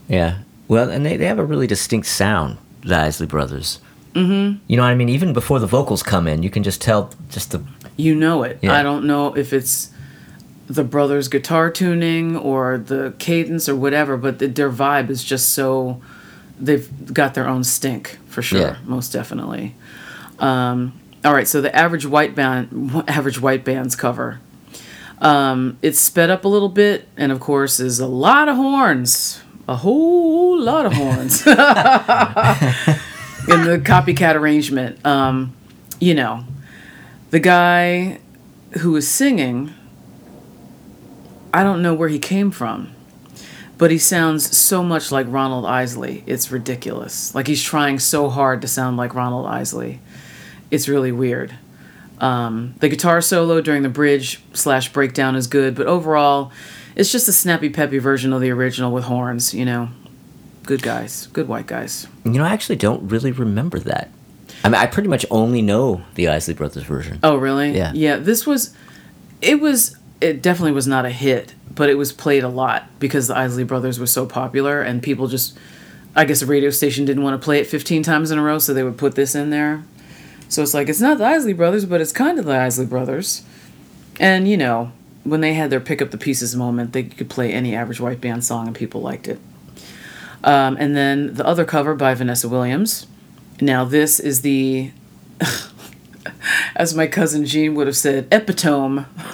Yeah. 0.09 0.39
Well, 0.69 0.91
and 0.91 1.05
they, 1.07 1.17
they 1.17 1.27
have 1.27 1.39
a 1.39 1.45
really 1.45 1.67
distinct 1.67 2.07
sound, 2.09 2.59
the 2.83 2.97
Isley 2.97 3.27
Brothers. 3.27 3.81
Mm-hmm. 4.15 4.59
You 4.67 4.77
know 4.77 4.83
what 4.83 4.89
I 4.89 4.95
mean? 4.95 5.09
Even 5.11 5.33
before 5.33 5.59
the 5.61 5.67
vocals 5.67 6.03
come 6.03 6.27
in, 6.27 6.43
you 6.43 6.51
can 6.51 6.63
just 6.63 6.81
tell 6.81 7.11
just 7.31 7.51
the. 7.53 7.63
You 7.97 8.15
know 8.15 8.43
it. 8.43 8.59
Yeah. 8.63 8.73
I 8.75 8.83
don't 8.83 9.07
know 9.07 9.35
if 9.37 9.53
it's 9.53 9.91
the 10.69 10.83
brothers' 10.85 11.29
guitar 11.29 11.71
tuning 11.71 12.37
or 12.37 12.79
the 12.79 13.15
cadence 13.19 13.69
or 13.69 13.77
whatever, 13.77 14.17
but 14.17 14.39
the, 14.39 14.49
their 14.49 14.71
vibe 14.71 15.11
is 15.11 15.23
just 15.23 15.51
so. 15.51 16.01
They've 16.59 16.89
got 17.13 17.35
their 17.35 17.47
own 17.47 17.65
stink 17.65 18.19
for 18.29 18.41
sure, 18.43 18.61
Yeah. 18.61 18.77
most 18.85 19.13
definitely. 19.13 19.75
Um, 20.39 20.99
all 21.25 21.35
right, 21.35 21.47
so 21.47 21.61
the 21.61 21.75
average 21.77 22.07
white 22.07 22.35
band, 22.35 23.05
average 23.09 23.41
white 23.41 23.65
band's 23.65 23.95
cover. 23.97 24.41
Um, 25.19 25.79
it's 25.83 25.99
sped 26.01 26.31
up 26.31 26.45
a 26.45 26.49
little 26.49 26.69
bit, 26.71 27.09
and 27.17 27.31
of 27.33 27.41
course, 27.41 27.79
is 27.81 28.01
a 28.01 28.07
lot 28.07 28.49
of 28.49 28.57
horns, 28.57 29.43
a 29.69 29.77
whole 29.77 30.59
lot 30.61 30.87
of 30.87 30.93
horns 30.93 31.45
in 31.47 31.55
the 33.64 33.81
copycat 33.83 34.35
arrangement. 34.35 35.05
Um, 35.05 35.55
you 36.01 36.14
know, 36.14 36.45
the 37.31 37.41
guy 37.41 38.21
who 38.81 38.93
was 38.93 39.09
singing, 39.09 39.73
I 41.53 41.62
don't 41.64 41.83
know 41.83 41.95
where 41.95 42.09
he 42.09 42.19
came 42.19 42.51
from, 42.51 42.93
but 43.79 43.91
he 43.91 43.99
sounds 43.99 44.57
so 44.57 44.83
much 44.83 45.11
like 45.11 45.27
Ronald 45.29 45.67
Isley. 45.67 46.23
It's 46.27 46.51
ridiculous. 46.51 47.35
Like 47.35 47.47
he's 47.47 47.62
trying 47.62 47.99
so 47.99 48.29
hard 48.29 48.62
to 48.62 48.69
sound 48.69 48.97
like 48.97 49.14
Ronald 49.14 49.47
Isley. 49.47 50.01
It's 50.71 50.89
really 50.89 51.12
weird. 51.12 51.55
Um, 52.21 52.75
the 52.79 52.89
guitar 52.89 53.21
solo 53.21 53.61
during 53.61 53.83
the 53.83 53.89
bridge 53.89 54.41
slash 54.55 54.93
breakdown 54.93 55.37
is 55.37 55.47
good, 55.47 55.75
but 55.75 55.87
overall, 55.87 56.51
it's 56.97 57.12
just 57.12 57.28
a 57.28 57.32
snappy, 57.32 57.68
peppy 57.68 57.99
version 57.99 58.32
of 58.32 58.40
the 58.40 58.51
original 58.51 58.90
with 58.90 59.05
horns. 59.05 59.55
You 59.55 59.64
know, 59.64 59.90
good 60.64 60.82
guys, 60.82 61.28
good 61.28 61.47
white 61.47 61.66
guys. 61.66 62.09
You 62.24 62.32
know, 62.32 62.44
I 62.44 62.51
actually 62.51 62.76
don't 62.76 63.09
really 63.09 63.30
remember 63.30 63.78
that. 63.80 64.11
I 64.64 64.68
mean, 64.68 64.80
I 64.80 64.86
pretty 64.86 65.09
much 65.09 65.24
only 65.30 65.62
know 65.62 66.03
the 66.14 66.28
Isley 66.28 66.55
Brothers 66.55 66.82
version. 66.82 67.20
Oh, 67.22 67.36
really? 67.36 67.76
Yeah. 67.76 67.92
Yeah. 67.94 68.16
This 68.16 68.47
was, 68.47 68.74
it 69.40 69.61
was, 69.61 69.97
it 70.20 70.42
definitely 70.42 70.72
was 70.72 70.86
not 70.86 71.05
a 71.05 71.11
hit, 71.11 71.55
but 71.72 71.88
it 71.88 71.94
was 71.94 72.12
played 72.12 72.42
a 72.42 72.49
lot 72.49 72.88
because 72.99 73.28
the 73.28 73.36
Isley 73.36 73.64
Brothers 73.64 74.01
were 74.01 74.07
so 74.07 74.26
popular 74.26 74.82
and 74.82 75.03
people 75.03 75.28
just, 75.28 75.57
I 76.16 76.24
guess 76.24 76.40
the 76.40 76.47
radio 76.47 76.70
station 76.70 77.05
didn't 77.05 77.22
want 77.22 77.40
to 77.40 77.44
play 77.44 77.61
it 77.61 77.66
15 77.66 78.03
times 78.03 78.30
in 78.30 78.38
a 78.38 78.42
row, 78.42 78.59
so 78.59 78.72
they 78.72 78.82
would 78.82 78.99
put 78.99 79.14
this 79.14 79.34
in 79.34 79.51
there. 79.51 79.84
So 80.49 80.62
it's 80.62 80.74
like, 80.74 80.88
it's 80.88 81.01
not 81.01 81.18
the 81.18 81.26
Isley 81.26 81.53
Brothers, 81.53 81.84
but 81.84 82.01
it's 82.01 82.12
kind 82.12 82.38
of 82.38 82.44
the 82.44 82.57
Isley 82.57 82.86
Brothers. 82.86 83.42
And, 84.18 84.49
you 84.49 84.57
know, 84.57 84.92
when 85.27 85.41
they 85.41 85.55
had 85.55 85.70
their 85.70 85.81
pick 85.81 86.01
up 86.01 86.11
the 86.11 86.18
pieces 86.18 86.55
moment, 86.55 86.93
they 86.93 87.05
could 87.05 87.29
play 87.29 87.53
any 87.53 87.74
average 87.74 88.01
white 88.01 88.20
band 88.20 88.45
song 88.45 88.66
and 88.66 88.77
people 88.77 89.01
liked 89.01 89.29
it. 89.29 89.39
Um, 90.45 90.77
and 90.79 90.97
then 90.97 91.35
the 91.35 91.47
other 91.47 91.64
cover 91.64 91.95
by 91.95 92.14
Vanessa 92.14 92.49
Williams. 92.49 93.07
Now, 93.61 93.85
this 93.85 94.20
is 94.20 94.43
the 94.43 94.93
as 96.77 96.95
my 96.95 97.07
cousin 97.07 97.45
Jean 97.45 97.74
would 97.74 97.87
have 97.87 97.97
said, 97.97 98.29
epitome 98.31 98.99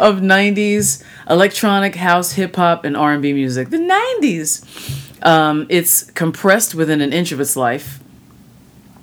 of 0.00 0.20
90s 0.20 1.04
electronic 1.28 1.96
house, 1.96 2.32
hip 2.32 2.56
hop, 2.56 2.84
and 2.84 2.96
R&B 2.96 3.32
music. 3.32 3.70
The 3.70 3.78
90s. 3.78 5.24
Um, 5.24 5.66
it's 5.68 6.10
compressed 6.12 6.74
within 6.74 7.00
an 7.00 7.12
inch 7.12 7.32
of 7.32 7.40
its 7.40 7.56
life. 7.56 8.00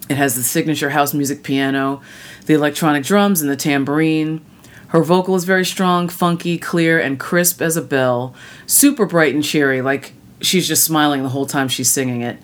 It 0.09 0.17
has 0.17 0.35
the 0.35 0.43
signature 0.43 0.89
house 0.89 1.13
music 1.13 1.43
piano, 1.43 2.01
the 2.45 2.53
electronic 2.55 3.03
drums, 3.03 3.41
and 3.41 3.49
the 3.49 3.55
tambourine. 3.55 4.43
Her 4.89 5.03
vocal 5.03 5.35
is 5.35 5.45
very 5.45 5.65
strong, 5.65 6.09
funky, 6.09 6.57
clear, 6.57 6.99
and 6.99 7.19
crisp 7.19 7.61
as 7.61 7.77
a 7.77 7.81
bell. 7.81 8.35
Super 8.65 9.05
bright 9.05 9.33
and 9.33 9.43
cheery, 9.43 9.81
like 9.81 10.13
she's 10.41 10.67
just 10.67 10.83
smiling 10.83 11.23
the 11.23 11.29
whole 11.29 11.45
time 11.45 11.67
she's 11.67 11.89
singing 11.89 12.21
it. 12.21 12.37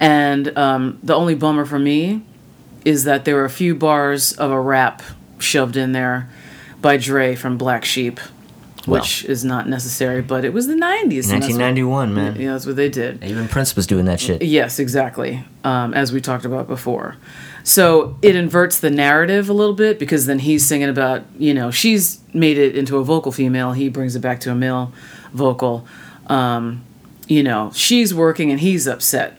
And 0.00 0.56
um, 0.56 0.98
the 1.02 1.14
only 1.14 1.34
bummer 1.34 1.64
for 1.64 1.78
me 1.78 2.22
is 2.84 3.04
that 3.04 3.24
there 3.24 3.34
were 3.36 3.44
a 3.44 3.50
few 3.50 3.74
bars 3.74 4.32
of 4.32 4.50
a 4.50 4.60
rap 4.60 5.02
shoved 5.38 5.76
in 5.76 5.92
there, 5.92 6.28
by 6.80 6.96
Dre 6.96 7.34
from 7.34 7.58
Black 7.58 7.84
Sheep, 7.84 8.20
which 8.88 9.24
is 9.24 9.44
not 9.44 9.68
necessary, 9.68 10.22
but 10.22 10.44
it 10.44 10.52
was 10.52 10.66
the 10.66 10.74
90s. 10.74 11.30
and 11.30 11.42
that's 11.42 11.52
what- 11.52 11.60
1991, 11.60 12.14
man. 12.14 12.36
Yeah, 12.40 12.52
that's 12.52 12.66
what 12.66 12.76
they 12.76 12.88
did. 12.88 13.22
Even 13.24 13.48
Prince 13.48 13.76
was 13.76 13.86
doing 13.86 14.04
that 14.06 14.20
shit. 14.20 14.42
Yes, 14.42 14.78
exactly. 14.78 15.44
Um, 15.64 15.92
as 15.94 16.12
we 16.12 16.20
talked 16.20 16.44
about 16.44 16.66
before. 16.68 17.16
So 17.64 18.16
it 18.22 18.34
inverts 18.34 18.78
the 18.80 18.90
narrative 18.90 19.48
a 19.50 19.52
little 19.52 19.74
bit 19.74 19.98
because 19.98 20.26
then 20.26 20.38
he's 20.38 20.64
singing 20.66 20.88
about, 20.88 21.22
you 21.38 21.52
know, 21.52 21.70
she's 21.70 22.18
made 22.32 22.56
it 22.56 22.74
into 22.76 22.96
a 22.96 23.04
vocal 23.04 23.30
female. 23.32 23.72
He 23.72 23.88
brings 23.90 24.16
it 24.16 24.20
back 24.20 24.40
to 24.40 24.50
a 24.50 24.54
male 24.54 24.92
vocal. 25.34 25.86
Um, 26.28 26.82
you 27.26 27.42
know, 27.42 27.70
she's 27.74 28.14
working 28.14 28.50
and 28.50 28.60
he's 28.60 28.86
upset. 28.88 29.38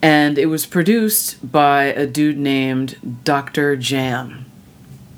And 0.00 0.38
it 0.38 0.46
was 0.46 0.66
produced 0.66 1.50
by 1.52 1.84
a 1.84 2.06
dude 2.06 2.38
named 2.38 3.20
Dr. 3.24 3.76
Jam. 3.76 4.44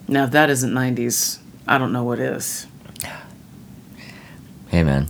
Now, 0.08 0.24
if 0.24 0.30
that 0.32 0.50
isn't 0.50 0.72
90s, 0.72 1.38
I 1.66 1.78
don't 1.78 1.92
know 1.92 2.04
what 2.04 2.18
is. 2.18 2.66
Hey, 4.74 4.82
man. 4.82 5.06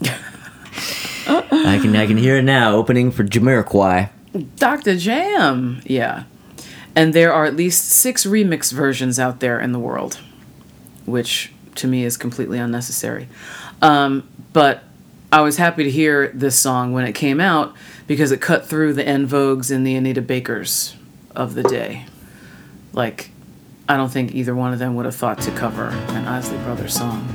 I 1.26 1.78
can 1.80 1.96
I 1.96 2.06
can 2.06 2.18
hear 2.18 2.36
it 2.36 2.42
now. 2.42 2.74
Opening 2.74 3.10
for 3.10 3.24
Jamiroquai. 3.24 4.10
Dr. 4.56 4.94
Jam. 4.98 5.80
Yeah. 5.86 6.24
And 6.94 7.14
there 7.14 7.32
are 7.32 7.46
at 7.46 7.56
least 7.56 7.88
six 7.88 8.26
remix 8.26 8.70
versions 8.70 9.18
out 9.18 9.40
there 9.40 9.58
in 9.58 9.72
the 9.72 9.78
world, 9.78 10.20
which 11.06 11.50
to 11.76 11.86
me 11.86 12.04
is 12.04 12.18
completely 12.18 12.58
unnecessary. 12.58 13.26
Um, 13.80 14.28
but 14.52 14.82
I 15.32 15.40
was 15.40 15.56
happy 15.56 15.84
to 15.84 15.90
hear 15.90 16.28
this 16.34 16.58
song 16.58 16.92
when 16.92 17.06
it 17.06 17.14
came 17.14 17.40
out 17.40 17.74
because 18.06 18.32
it 18.32 18.42
cut 18.42 18.66
through 18.66 18.92
the 18.92 19.08
En 19.08 19.26
Vogues 19.26 19.74
and 19.74 19.86
the 19.86 19.94
Anita 19.94 20.20
Bakers 20.20 20.94
of 21.34 21.54
the 21.54 21.62
day. 21.62 22.04
Like, 22.92 23.30
I 23.88 23.96
don't 23.96 24.12
think 24.12 24.34
either 24.34 24.54
one 24.54 24.74
of 24.74 24.78
them 24.78 24.94
would 24.96 25.06
have 25.06 25.16
thought 25.16 25.40
to 25.40 25.50
cover 25.52 25.86
an 25.88 26.26
Isley 26.26 26.58
Brothers 26.58 26.92
song. 26.92 27.26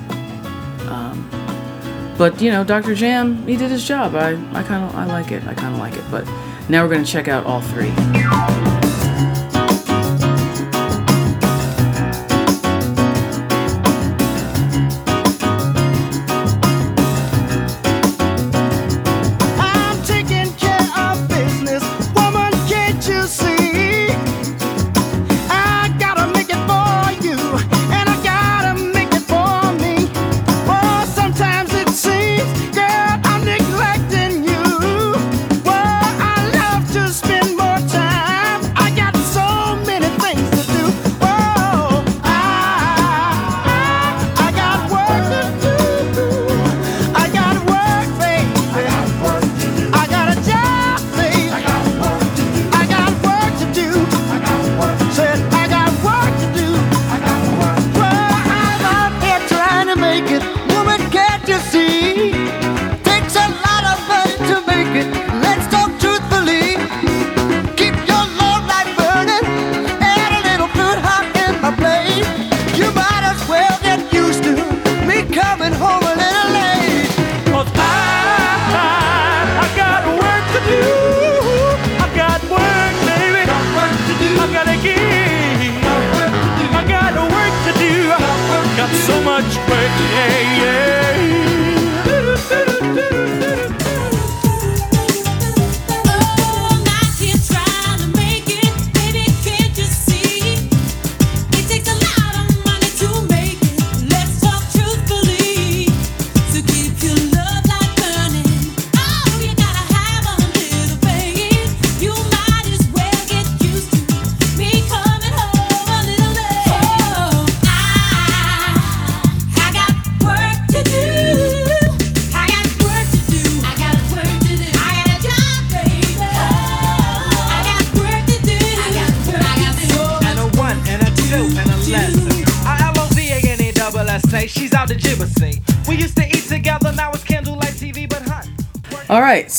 Um, 0.88 1.39
but 2.20 2.42
you 2.42 2.52
know, 2.52 2.66
Dr. 2.66 2.94
Jam, 2.94 3.48
he 3.48 3.56
did 3.56 3.72
his 3.72 3.88
job. 3.88 4.14
I, 4.14 4.32
I 4.54 4.62
kind 4.62 4.84
of, 4.84 4.94
I 4.94 5.06
like 5.06 5.32
it. 5.32 5.48
I 5.48 5.54
kind 5.54 5.74
of 5.74 5.80
like 5.80 5.96
it. 5.96 6.04
But 6.12 6.28
now 6.68 6.84
we're 6.84 6.92
gonna 6.92 7.06
check 7.06 7.30
out 7.30 7.46
all 7.46 7.62
three. 7.62 7.92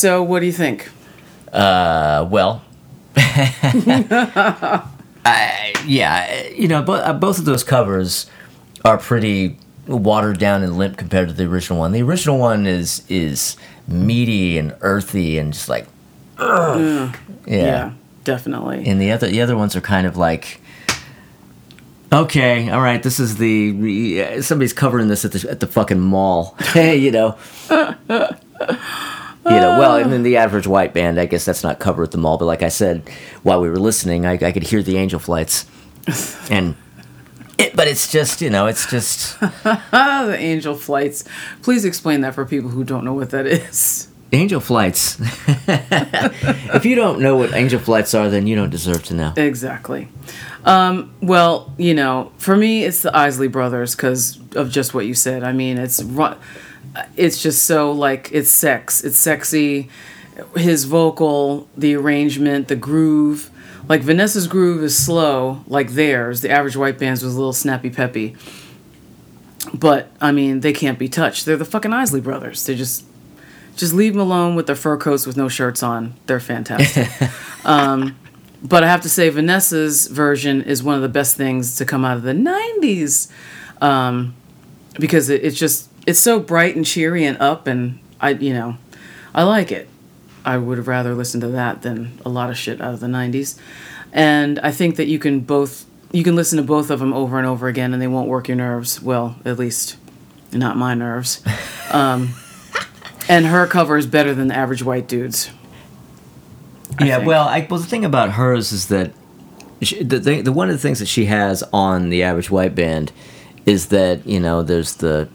So 0.00 0.22
what 0.22 0.40
do 0.40 0.46
you 0.46 0.52
think? 0.52 0.88
Uh, 1.52 2.26
well, 2.30 2.64
I, 3.16 4.82
yeah, 5.84 6.48
you 6.48 6.68
know, 6.68 6.80
bo- 6.80 6.94
uh, 6.94 7.12
both 7.12 7.38
of 7.38 7.44
those 7.44 7.62
covers 7.62 8.24
are 8.82 8.96
pretty 8.96 9.58
watered 9.86 10.38
down 10.38 10.62
and 10.62 10.78
limp 10.78 10.96
compared 10.96 11.28
to 11.28 11.34
the 11.34 11.44
original 11.44 11.78
one. 11.78 11.92
The 11.92 12.00
original 12.00 12.38
one 12.38 12.66
is 12.66 13.02
is 13.10 13.58
meaty 13.86 14.56
and 14.56 14.74
earthy 14.80 15.36
and 15.36 15.52
just 15.52 15.68
like, 15.68 15.86
ugh. 16.38 17.14
yeah. 17.46 17.92
definitely. 18.24 18.86
And 18.86 18.98
the 18.98 19.12
other 19.12 19.26
the 19.28 19.42
other 19.42 19.54
ones 19.54 19.76
are 19.76 19.82
kind 19.82 20.06
of 20.06 20.16
like, 20.16 20.62
okay, 22.10 22.70
all 22.70 22.80
right, 22.80 23.02
this 23.02 23.20
is 23.20 23.36
the 23.36 24.40
somebody's 24.40 24.72
covering 24.72 25.08
this 25.08 25.26
at 25.26 25.32
the 25.32 25.50
at 25.50 25.60
the 25.60 25.66
fucking 25.66 26.00
mall, 26.00 26.56
you 26.74 27.10
know. 27.10 27.36
You 29.54 29.60
know, 29.60 29.78
well, 29.78 29.96
and 29.96 30.12
then 30.12 30.22
the 30.22 30.36
average 30.36 30.66
white 30.66 30.94
band, 30.94 31.18
I 31.20 31.26
guess 31.26 31.44
that's 31.44 31.62
not 31.62 31.78
covered 31.78 32.04
at 32.04 32.10
the 32.12 32.18
mall. 32.18 32.38
But 32.38 32.44
like 32.46 32.62
I 32.62 32.68
said, 32.68 33.08
while 33.42 33.60
we 33.60 33.68
were 33.68 33.78
listening, 33.78 34.26
I, 34.26 34.32
I 34.34 34.52
could 34.52 34.62
hear 34.64 34.82
the 34.82 34.96
angel 34.96 35.18
flights, 35.18 35.66
and 36.50 36.74
it, 37.58 37.74
but 37.76 37.88
it's 37.88 38.10
just 38.10 38.40
you 38.40 38.50
know, 38.50 38.66
it's 38.66 38.88
just 38.90 39.36
Ah, 39.42 40.24
the 40.26 40.36
angel 40.38 40.74
flights. 40.74 41.24
Please 41.62 41.84
explain 41.84 42.20
that 42.22 42.34
for 42.34 42.44
people 42.46 42.70
who 42.70 42.84
don't 42.84 43.04
know 43.04 43.14
what 43.14 43.30
that 43.30 43.46
is. 43.46 44.08
angel 44.32 44.60
flights. 44.60 45.18
if 45.68 46.84
you 46.84 46.94
don't 46.94 47.20
know 47.20 47.36
what 47.36 47.52
angel 47.54 47.80
flights 47.80 48.14
are, 48.14 48.28
then 48.28 48.46
you 48.46 48.56
don't 48.56 48.70
deserve 48.70 49.02
to 49.04 49.14
know. 49.14 49.32
Exactly. 49.36 50.08
Um, 50.64 51.12
well, 51.22 51.72
you 51.78 51.94
know, 51.94 52.32
for 52.38 52.56
me, 52.56 52.84
it's 52.84 53.02
the 53.02 53.16
Isley 53.16 53.48
Brothers 53.48 53.96
because 53.96 54.38
of 54.54 54.70
just 54.70 54.92
what 54.94 55.06
you 55.06 55.14
said. 55.14 55.42
I 55.42 55.52
mean, 55.52 55.78
it's 55.78 56.02
ru- 56.02 56.36
it's 57.16 57.42
just 57.42 57.64
so 57.64 57.92
like 57.92 58.30
it's 58.32 58.50
sex. 58.50 59.04
It's 59.04 59.18
sexy. 59.18 59.88
His 60.56 60.84
vocal, 60.84 61.68
the 61.76 61.94
arrangement, 61.94 62.68
the 62.68 62.76
groove. 62.76 63.50
Like 63.88 64.02
Vanessa's 64.02 64.46
groove 64.46 64.82
is 64.82 64.96
slow, 64.96 65.64
like 65.66 65.90
theirs. 65.90 66.42
The 66.42 66.50
average 66.50 66.76
white 66.76 66.98
band's 66.98 67.22
was 67.22 67.34
a 67.34 67.36
little 67.36 67.52
snappy 67.52 67.90
peppy. 67.90 68.36
But 69.74 70.10
I 70.20 70.32
mean, 70.32 70.60
they 70.60 70.72
can't 70.72 70.98
be 70.98 71.08
touched. 71.08 71.44
They're 71.44 71.56
the 71.56 71.64
fucking 71.64 71.92
Isley 71.92 72.20
Brothers. 72.20 72.64
They 72.64 72.74
just 72.74 73.04
just 73.76 73.94
leave 73.94 74.12
them 74.12 74.20
alone 74.20 74.56
with 74.56 74.66
their 74.66 74.76
fur 74.76 74.96
coats 74.96 75.26
with 75.26 75.36
no 75.36 75.48
shirts 75.48 75.82
on. 75.82 76.14
They're 76.26 76.40
fantastic. 76.40 77.08
um, 77.64 78.16
but 78.62 78.84
I 78.84 78.88
have 78.88 79.00
to 79.02 79.08
say, 79.08 79.28
Vanessa's 79.30 80.06
version 80.06 80.62
is 80.62 80.82
one 80.82 80.96
of 80.96 81.02
the 81.02 81.08
best 81.08 81.36
things 81.36 81.76
to 81.76 81.84
come 81.86 82.04
out 82.04 82.16
of 82.16 82.22
the 82.22 82.32
'90s, 82.32 83.30
um, 83.80 84.34
because 84.98 85.30
it, 85.30 85.42
it's 85.42 85.58
just 85.58 85.89
it's 86.10 86.20
so 86.20 86.40
bright 86.40 86.74
and 86.74 86.84
cheery 86.84 87.24
and 87.24 87.40
up, 87.40 87.66
and 87.66 88.00
I 88.20 88.30
you 88.30 88.52
know, 88.52 88.76
I 89.34 89.44
like 89.44 89.70
it. 89.70 89.88
I 90.44 90.58
would 90.58 90.86
rather 90.86 91.14
listen 91.14 91.40
to 91.42 91.48
that 91.48 91.82
than 91.82 92.18
a 92.24 92.28
lot 92.28 92.50
of 92.50 92.58
shit 92.58 92.80
out 92.80 92.94
of 92.94 93.00
the 93.00 93.06
'90s, 93.06 93.58
and 94.12 94.58
I 94.58 94.72
think 94.72 94.96
that 94.96 95.06
you 95.06 95.18
can 95.18 95.40
both 95.40 95.86
you 96.12 96.24
can 96.24 96.34
listen 96.34 96.56
to 96.56 96.64
both 96.64 96.90
of 96.90 96.98
them 96.98 97.12
over 97.12 97.38
and 97.38 97.46
over 97.46 97.68
again, 97.68 97.92
and 97.92 98.02
they 98.02 98.08
won't 98.08 98.28
work 98.28 98.48
your 98.48 98.56
nerves. 98.56 99.00
Well, 99.00 99.36
at 99.44 99.58
least 99.58 99.96
not 100.52 100.76
my 100.76 100.94
nerves. 100.94 101.42
Um, 101.92 102.34
and 103.28 103.46
her 103.46 103.66
cover 103.66 103.96
is 103.96 104.06
better 104.06 104.32
than 104.32 104.46
the 104.46 104.54
average 104.54 104.84
white 104.84 105.08
dude's. 105.08 105.50
I 107.00 107.06
yeah, 107.06 107.16
think. 107.16 107.26
well, 107.26 107.48
I, 107.48 107.66
well, 107.68 107.80
the 107.80 107.86
thing 107.88 108.04
about 108.04 108.30
hers 108.30 108.70
is 108.70 108.86
that 108.86 109.10
she, 109.82 110.04
the, 110.04 110.20
thing, 110.20 110.44
the 110.44 110.52
one 110.52 110.68
of 110.68 110.76
the 110.76 110.80
things 110.80 111.00
that 111.00 111.08
she 111.08 111.24
has 111.24 111.64
on 111.72 112.10
the 112.10 112.22
average 112.22 112.48
white 112.48 112.76
band 112.76 113.10
is 113.66 113.88
that 113.88 114.24
you 114.24 114.38
know 114.38 114.62
there's 114.62 114.94
the 114.94 115.28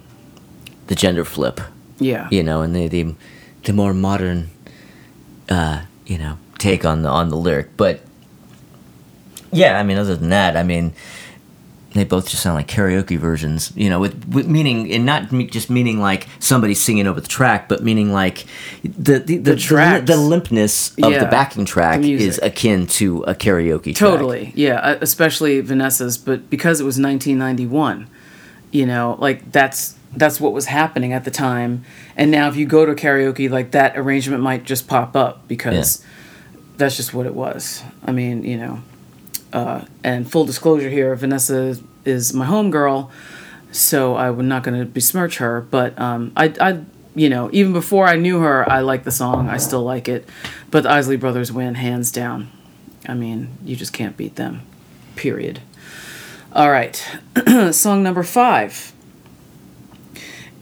the 0.87 0.95
gender 0.95 1.25
flip, 1.25 1.59
Yeah. 1.99 2.27
you 2.31 2.43
know, 2.43 2.61
and 2.61 2.75
the 2.75 2.87
the, 2.87 3.15
the 3.63 3.73
more 3.73 3.93
modern, 3.93 4.49
uh, 5.49 5.81
you 6.05 6.17
know, 6.17 6.37
take 6.57 6.85
on 6.85 7.01
the 7.01 7.09
on 7.09 7.29
the 7.29 7.37
lyric. 7.37 7.75
But 7.77 8.01
yeah, 9.51 9.79
I 9.79 9.83
mean, 9.83 9.97
other 9.97 10.15
than 10.15 10.29
that, 10.29 10.57
I 10.57 10.63
mean, 10.63 10.93
they 11.93 12.03
both 12.03 12.27
just 12.29 12.43
sound 12.43 12.55
like 12.55 12.67
karaoke 12.67 13.17
versions, 13.17 13.71
you 13.75 13.89
know, 13.89 14.01
with, 14.01 14.27
with 14.27 14.47
meaning 14.47 14.91
and 14.91 15.05
not 15.05 15.31
me, 15.31 15.45
just 15.47 15.69
meaning 15.69 15.99
like 16.01 16.27
somebody 16.39 16.73
singing 16.73 17.07
over 17.07 17.21
the 17.21 17.27
track, 17.27 17.69
but 17.69 17.81
meaning 17.83 18.11
like 18.11 18.45
the 18.83 19.13
the 19.19 19.19
the, 19.19 19.37
the, 19.37 19.55
tracks. 19.55 20.05
the 20.05 20.17
limpness 20.17 20.91
of 21.01 21.11
Yeah, 21.13 21.19
the 21.23 21.27
backing 21.31 21.63
track 21.65 22.01
the 22.01 22.13
is 22.13 22.37
akin 22.43 22.85
to 22.87 23.23
a 23.23 23.33
karaoke 23.33 23.95
track. 23.95 23.97
Totally, 24.11 24.51
yeah, 24.55 24.75
uh, 24.79 24.97
especially 25.01 25.61
Vanessa's, 25.61 26.17
but 26.17 26.49
because 26.49 26.81
it 26.81 26.83
was 26.83 26.99
1991, 26.99 28.07
you 28.71 28.85
know, 28.85 29.15
like 29.19 29.49
that's 29.53 29.95
that's 30.15 30.39
what 30.39 30.53
was 30.53 30.65
happening 30.65 31.13
at 31.13 31.25
the 31.25 31.31
time. 31.31 31.83
And 32.15 32.31
now, 32.31 32.47
if 32.47 32.55
you 32.55 32.65
go 32.65 32.85
to 32.85 32.93
karaoke, 32.93 33.49
like 33.49 33.71
that 33.71 33.97
arrangement 33.97 34.41
might 34.41 34.63
just 34.63 34.87
pop 34.87 35.15
up 35.15 35.47
because 35.47 36.03
that's 36.77 36.95
just 36.97 37.13
what 37.13 37.25
it 37.25 37.33
was. 37.33 37.83
I 38.03 38.11
mean, 38.11 38.43
you 38.43 38.57
know, 38.57 38.79
uh, 39.53 39.85
and 40.03 40.29
full 40.29 40.45
disclosure 40.45 40.89
here, 40.89 41.15
Vanessa 41.15 41.77
is 42.03 42.33
my 42.33 42.45
homegirl, 42.45 43.09
so 43.71 44.15
I'm 44.15 44.47
not 44.47 44.63
going 44.63 44.79
to 44.79 44.85
besmirch 44.85 45.37
her. 45.37 45.61
But 45.61 45.99
um, 45.99 46.31
I, 46.35 46.53
I, 46.59 46.81
you 47.15 47.29
know, 47.29 47.49
even 47.51 47.73
before 47.73 48.07
I 48.07 48.15
knew 48.15 48.39
her, 48.39 48.69
I 48.69 48.81
like 48.81 49.03
the 49.03 49.11
song. 49.11 49.49
I 49.49 49.57
still 49.57 49.83
like 49.83 50.07
it. 50.07 50.27
But 50.71 50.83
the 50.83 50.91
Isley 50.91 51.17
Brothers 51.17 51.51
win 51.51 51.75
hands 51.75 52.11
down. 52.11 52.51
I 53.07 53.13
mean, 53.13 53.49
you 53.63 53.75
just 53.75 53.93
can't 53.93 54.17
beat 54.17 54.35
them. 54.35 54.61
Period. 55.15 55.61
All 56.53 56.71
right, 56.71 57.03
song 57.71 58.01
number 58.01 58.23
five 58.23 58.93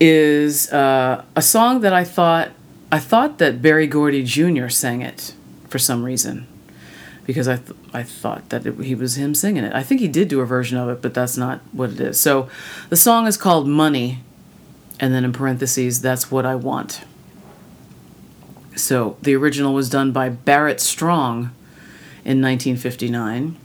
is 0.06 0.70
uh, 0.74 1.24
a 1.34 1.42
song 1.42 1.80
that 1.80 1.94
I 1.94 2.04
thought 2.04 2.50
I 2.92 3.00
thought 3.00 3.38
that 3.38 3.62
Berry 3.62 3.88
Gordy 3.88 4.22
Jr. 4.22 4.68
sang 4.68 5.02
it 5.02 5.34
for 5.70 5.80
some 5.80 6.04
reason 6.04 6.46
because 7.26 7.48
I 7.48 7.56
th- 7.56 7.78
I 7.94 8.04
thought 8.04 8.50
that 8.50 8.66
it, 8.66 8.78
he 8.82 8.96
was 8.96 9.16
him 9.16 9.34
singing 9.34 9.64
it. 9.64 9.74
I 9.74 9.82
think 9.82 10.02
he 10.02 10.10
did 10.10 10.28
do 10.28 10.42
a 10.42 10.46
version 10.46 10.78
of 10.78 10.90
it, 10.90 11.02
but 11.02 11.14
that's 11.14 11.38
not 11.38 11.62
what 11.72 11.92
it 11.92 12.00
is. 12.02 12.20
So 12.20 12.50
the 12.90 12.98
song 12.98 13.28
is 13.28 13.38
called 13.38 13.66
Money, 13.66 14.20
and 15.00 15.14
then 15.14 15.24
in 15.24 15.32
parentheses, 15.32 16.02
that's 16.02 16.30
what 16.30 16.46
I 16.46 16.56
want. 16.56 17.06
So 18.76 19.16
the 19.22 19.36
original 19.36 19.74
was 19.74 19.90
done 19.90 20.12
by 20.12 20.28
Barrett 20.28 20.82
Strong 20.82 21.52
in 22.26 22.42
1959. 22.42 23.56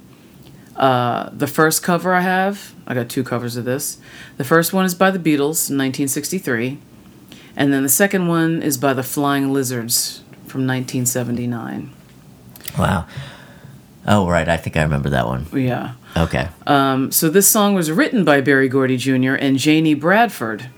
Uh, 0.79 1.29
the 1.33 1.49
first 1.49 1.83
cover 1.83 2.15
I 2.15 2.21
have, 2.21 2.73
I 2.87 2.95
got 2.95 3.09
two 3.09 3.25
covers 3.25 3.57
of 3.57 3.65
this. 3.65 3.99
The 4.37 4.45
first 4.45 4.73
one 4.73 4.85
is 4.85 4.95
by 4.95 5.11
the 5.11 5.19
Beatles 5.19 5.69
in 5.69 5.77
1963, 5.77 6.79
and 7.57 7.73
then 7.73 7.83
the 7.83 7.89
second 7.89 8.29
one 8.29 8.63
is 8.63 8.79
by 8.79 8.95
the 8.95 9.03
Flying 9.03 9.53
Lizards 9.53 10.23
from 10.47 10.67
1979. 10.67 11.91
Wow. 12.79 13.07
Oh 14.07 14.29
right, 14.29 14.49
I 14.49 14.57
think 14.57 14.77
I 14.77 14.83
remember 14.83 15.11
that 15.11 15.27
one. 15.27 15.47
Yeah. 15.53 15.95
Okay. 16.17 16.49
Um, 16.67 17.11
so 17.11 17.29
this 17.29 17.49
song 17.49 17.75
was 17.75 17.91
written 17.91 18.25
by 18.25 18.41
Berry 18.41 18.69
Gordy 18.69 18.97
Jr. 18.97 19.35
and 19.35 19.59
Janie 19.59 19.95
Bradford, 19.95 20.71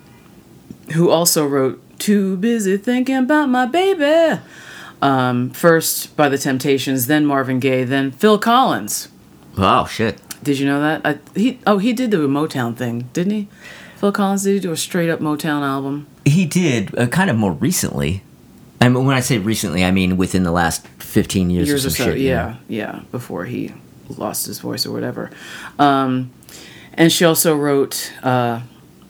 who 0.94 1.10
also 1.10 1.46
wrote 1.46 1.80
"Too 1.98 2.38
Busy 2.38 2.78
Thinking 2.78 3.16
About 3.16 3.50
My 3.50 3.66
Baby." 3.66 4.40
Um, 5.02 5.50
first 5.50 6.16
by 6.16 6.28
the 6.28 6.38
Temptations, 6.38 7.06
then 7.06 7.24
Marvin 7.24 7.60
Gaye, 7.60 7.84
then 7.84 8.10
Phil 8.10 8.38
Collins. 8.38 9.08
Wow, 9.56 9.84
shit. 9.84 10.20
Did 10.42 10.58
you 10.58 10.66
know 10.66 10.80
that? 10.80 11.02
I, 11.04 11.38
he 11.38 11.58
oh 11.66 11.78
he 11.78 11.92
did 11.92 12.10
the 12.10 12.16
Motown 12.18 12.76
thing, 12.76 13.08
didn't 13.12 13.32
he? 13.32 13.48
Phil 13.96 14.12
Collins 14.12 14.44
did 14.44 14.54
he 14.54 14.60
do 14.60 14.72
a 14.72 14.76
straight 14.76 15.10
up 15.10 15.20
Motown 15.20 15.62
album? 15.62 16.06
He 16.24 16.46
did 16.46 16.98
uh, 16.98 17.06
kind 17.08 17.28
of 17.28 17.36
more 17.36 17.52
recently. 17.52 18.22
I 18.80 18.88
mean, 18.88 19.04
when 19.04 19.14
I 19.14 19.20
say 19.20 19.36
recently, 19.36 19.84
I 19.84 19.90
mean 19.90 20.16
within 20.16 20.42
the 20.42 20.52
last 20.52 20.86
fifteen 20.98 21.50
years, 21.50 21.68
years 21.68 21.84
or 21.84 21.88
or 21.88 21.92
so. 21.92 22.04
shit. 22.04 22.18
yeah, 22.18 22.46
know? 22.46 22.56
yeah, 22.68 23.00
before 23.10 23.44
he 23.44 23.74
lost 24.08 24.46
his 24.46 24.58
voice 24.58 24.86
or 24.86 24.92
whatever. 24.92 25.30
Um, 25.78 26.30
and 26.94 27.12
she 27.12 27.24
also 27.24 27.54
wrote 27.56 28.12
uh, 28.22 28.60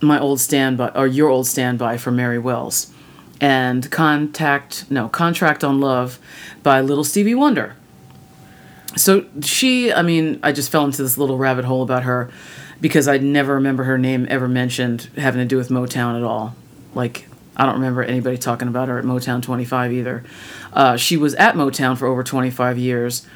my 0.00 0.18
old 0.18 0.40
standby 0.40 0.90
or 0.90 1.06
your 1.06 1.28
old 1.28 1.46
standby 1.46 1.98
for 1.98 2.10
Mary 2.10 2.38
Wells, 2.38 2.92
and 3.40 3.88
contact 3.92 4.90
no 4.90 5.08
contract 5.08 5.62
on 5.62 5.80
love 5.80 6.18
by 6.64 6.80
Little 6.80 7.04
Stevie 7.04 7.36
Wonder. 7.36 7.76
So 8.96 9.24
she, 9.42 9.92
I 9.92 10.02
mean, 10.02 10.40
I 10.42 10.52
just 10.52 10.70
fell 10.70 10.84
into 10.84 11.02
this 11.02 11.16
little 11.16 11.38
rabbit 11.38 11.64
hole 11.64 11.82
about 11.82 12.02
her 12.02 12.30
because 12.80 13.06
I 13.06 13.18
never 13.18 13.54
remember 13.54 13.84
her 13.84 13.98
name 13.98 14.26
ever 14.28 14.48
mentioned 14.48 15.10
having 15.16 15.40
to 15.40 15.46
do 15.46 15.56
with 15.56 15.68
Motown 15.68 16.16
at 16.16 16.24
all. 16.24 16.56
Like, 16.94 17.28
I 17.56 17.66
don't 17.66 17.74
remember 17.74 18.02
anybody 18.02 18.38
talking 18.38 18.68
about 18.68 18.88
her 18.88 18.98
at 18.98 19.04
Motown 19.04 19.42
25 19.42 19.92
either. 19.92 20.24
Uh, 20.72 20.96
she 20.96 21.16
was 21.16 21.34
at 21.34 21.54
Motown 21.54 21.96
for 21.96 22.06
over 22.06 22.24
25 22.24 22.78
years, 22.78 23.26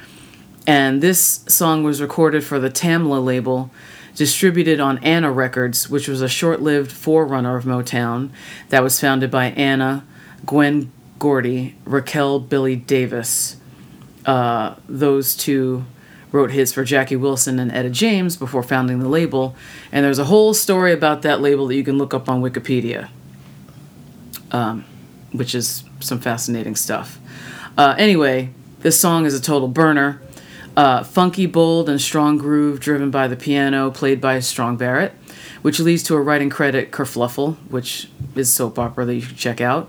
and 0.67 1.03
this 1.03 1.45
song 1.47 1.85
was 1.85 2.01
recorded 2.01 2.43
for 2.43 2.59
the 2.59 2.71
Tamla 2.71 3.23
label, 3.23 3.71
distributed 4.15 4.81
on 4.81 4.99
Anna 4.99 5.31
Records, 5.31 5.91
which 5.91 6.09
was 6.09 6.23
a 6.23 6.29
short 6.29 6.63
lived 6.63 6.91
forerunner 6.91 7.57
of 7.57 7.65
Motown 7.65 8.31
that 8.71 8.83
was 8.83 8.99
founded 8.99 9.31
by 9.31 9.47
Anna, 9.47 10.05
Gwen 10.47 10.91
Gordy, 11.19 11.77
Roquel 11.85 12.49
Billy 12.49 12.77
Davis 12.77 13.57
uh, 14.27 14.75
those 14.89 15.35
two 15.35 15.85
wrote 16.33 16.51
hits 16.51 16.73
for 16.73 16.83
Jackie 16.83 17.17
Wilson 17.17 17.61
and 17.61 17.71
Etta 17.71 17.91
James 17.91 18.37
before 18.37 18.63
founding 18.63 18.99
the 18.99 19.09
label. 19.09 19.55
And 19.93 20.05
there's 20.05 20.19
a 20.19 20.25
whole 20.25 20.53
story 20.53 20.93
about 20.93 21.23
that 21.23 21.41
label 21.41 21.69
that 21.69 21.77
you 21.77 21.85
can 21.85 21.97
look 21.97 22.13
up 22.13 22.29
on 22.29 22.43
Wikipedia, 22.43 23.09
um, 24.51 24.85
which 25.31 25.55
is 25.55 25.85
some 26.01 26.19
fascinating 26.19 26.75
stuff. 26.75 27.21
Uh, 27.79 27.95
anyway, 27.99 28.51
this 28.81 28.99
song 28.99 29.27
is 29.27 29.35
a 29.35 29.41
total 29.41 29.69
burner. 29.69 30.21
Uh, 30.77 31.05
funky, 31.05 31.47
bold, 31.47 31.89
and 31.89 32.01
strong 32.01 32.37
groove 32.37 32.81
driven 32.81 33.11
by 33.11 33.29
the 33.29 33.37
piano 33.37 33.93
played 33.93 34.21
by 34.21 34.41
Strong 34.41 34.77
Barrett, 34.77 35.13
which 35.63 35.79
leads 35.79 36.03
to 36.03 36.17
a 36.17 36.21
writing 36.21 36.51
credit, 36.51 36.91
Kerfluffle, 36.91 37.55
which 37.71 38.09
is 38.35 38.53
soap 38.53 38.77
opera 38.77 39.05
that 39.05 39.15
you 39.15 39.21
should 39.21 39.37
check 39.37 39.61
out. 39.61 39.89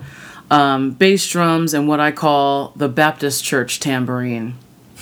Um, 0.52 0.92
bass 0.92 1.28
drums 1.28 1.74
and 1.74 1.88
what 1.88 2.00
I 2.00 2.12
call 2.12 2.74
the 2.76 2.88
Baptist 2.88 3.44
church 3.44 3.80
tambourine, 3.80 4.56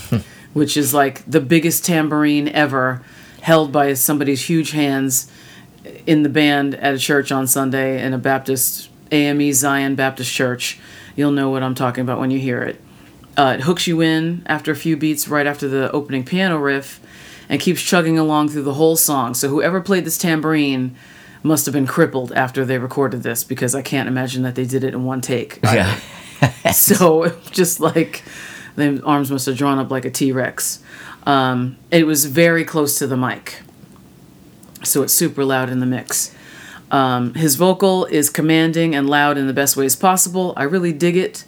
which 0.54 0.78
is 0.78 0.94
like 0.94 1.24
the 1.30 1.42
biggest 1.42 1.86
tambourine 1.86 2.48
ever 2.48 3.04
held 3.42 3.72
by 3.72 3.94
somebody's 3.94 4.46
huge 4.46 4.72
hands 4.72 5.30
in 6.06 6.24
the 6.24 6.30
band 6.30 6.76
at 6.76 6.94
a 6.94 6.98
church 6.98 7.32
on 7.32 7.46
Sunday 7.46 8.02
in 8.02 8.14
a 8.14 8.18
Baptist 8.18 8.90
AME 9.12 9.52
Zion 9.52 9.96
Baptist 9.96 10.32
church. 10.32 10.80
You'll 11.16 11.32
know 11.32 11.50
what 11.50 11.62
I'm 11.62 11.76
talking 11.76 12.02
about 12.02 12.20
when 12.20 12.32
you 12.32 12.40
hear 12.40 12.62
it. 12.62 12.80
Uh, 13.36 13.56
it 13.58 13.64
hooks 13.64 13.88
you 13.88 14.02
in 14.02 14.44
after 14.46 14.72
a 14.72 14.76
few 14.76 14.96
beats 14.96 15.28
right 15.28 15.46
after 15.46 15.68
the 15.68 15.92
opening 15.92 16.24
piano 16.24 16.58
riff 16.58 17.00
and 17.50 17.60
keeps 17.60 17.82
chugging 17.82 18.18
along 18.18 18.50
through 18.50 18.64
the 18.64 18.76
whole 18.76 18.96
song. 18.96 19.34
So 19.34 19.50
whoever 19.50 19.82
played 19.82 20.06
this 20.06 20.18
tambourine 20.18 20.96
must 21.44 21.66
have 21.66 21.74
been 21.74 21.88
crippled 21.88 22.32
after 22.32 22.66
they 22.66 22.78
recorded 22.80 23.22
this 23.22 23.44
because 23.44 23.76
I 23.76 23.82
can't 23.82 24.08
imagine 24.08 24.44
that 24.44 24.56
they 24.56 24.66
did 24.66 24.84
it 24.84 24.94
in 24.94 25.04
one 25.04 25.22
take. 25.22 25.60
Yeah. 25.64 26.00
so 26.74 27.30
just 27.52 27.80
like 27.80 28.24
the 28.76 29.02
arms 29.04 29.32
must 29.32 29.46
have 29.46 29.58
drawn 29.58 29.80
up 29.80 29.92
like 29.92 30.06
a 30.06 30.10
T-Rex. 30.10 30.82
Um, 31.26 31.78
it 31.92 32.06
was 32.06 32.26
very 32.26 32.66
close 32.66 32.98
to 33.00 33.08
the 33.08 33.18
mic. 33.18 33.62
So 34.84 35.04
it's 35.04 35.14
super 35.14 35.46
loud 35.46 35.70
in 35.70 35.80
the 35.80 35.86
mix. 35.86 36.36
Um, 36.92 37.34
his 37.34 37.56
vocal 37.56 38.06
is 38.06 38.30
commanding 38.30 38.94
and 38.94 39.10
loud 39.10 39.38
in 39.38 39.48
the 39.48 39.54
best 39.54 39.78
ways 39.78 39.96
possible. 39.96 40.54
I 40.58 40.64
really 40.64 40.92
dig 40.92 41.16
it. 41.16 41.46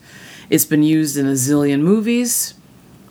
It's 0.49 0.65
been 0.65 0.83
used 0.83 1.17
in 1.17 1.27
a 1.27 1.33
zillion 1.33 1.81
movies. 1.81 2.53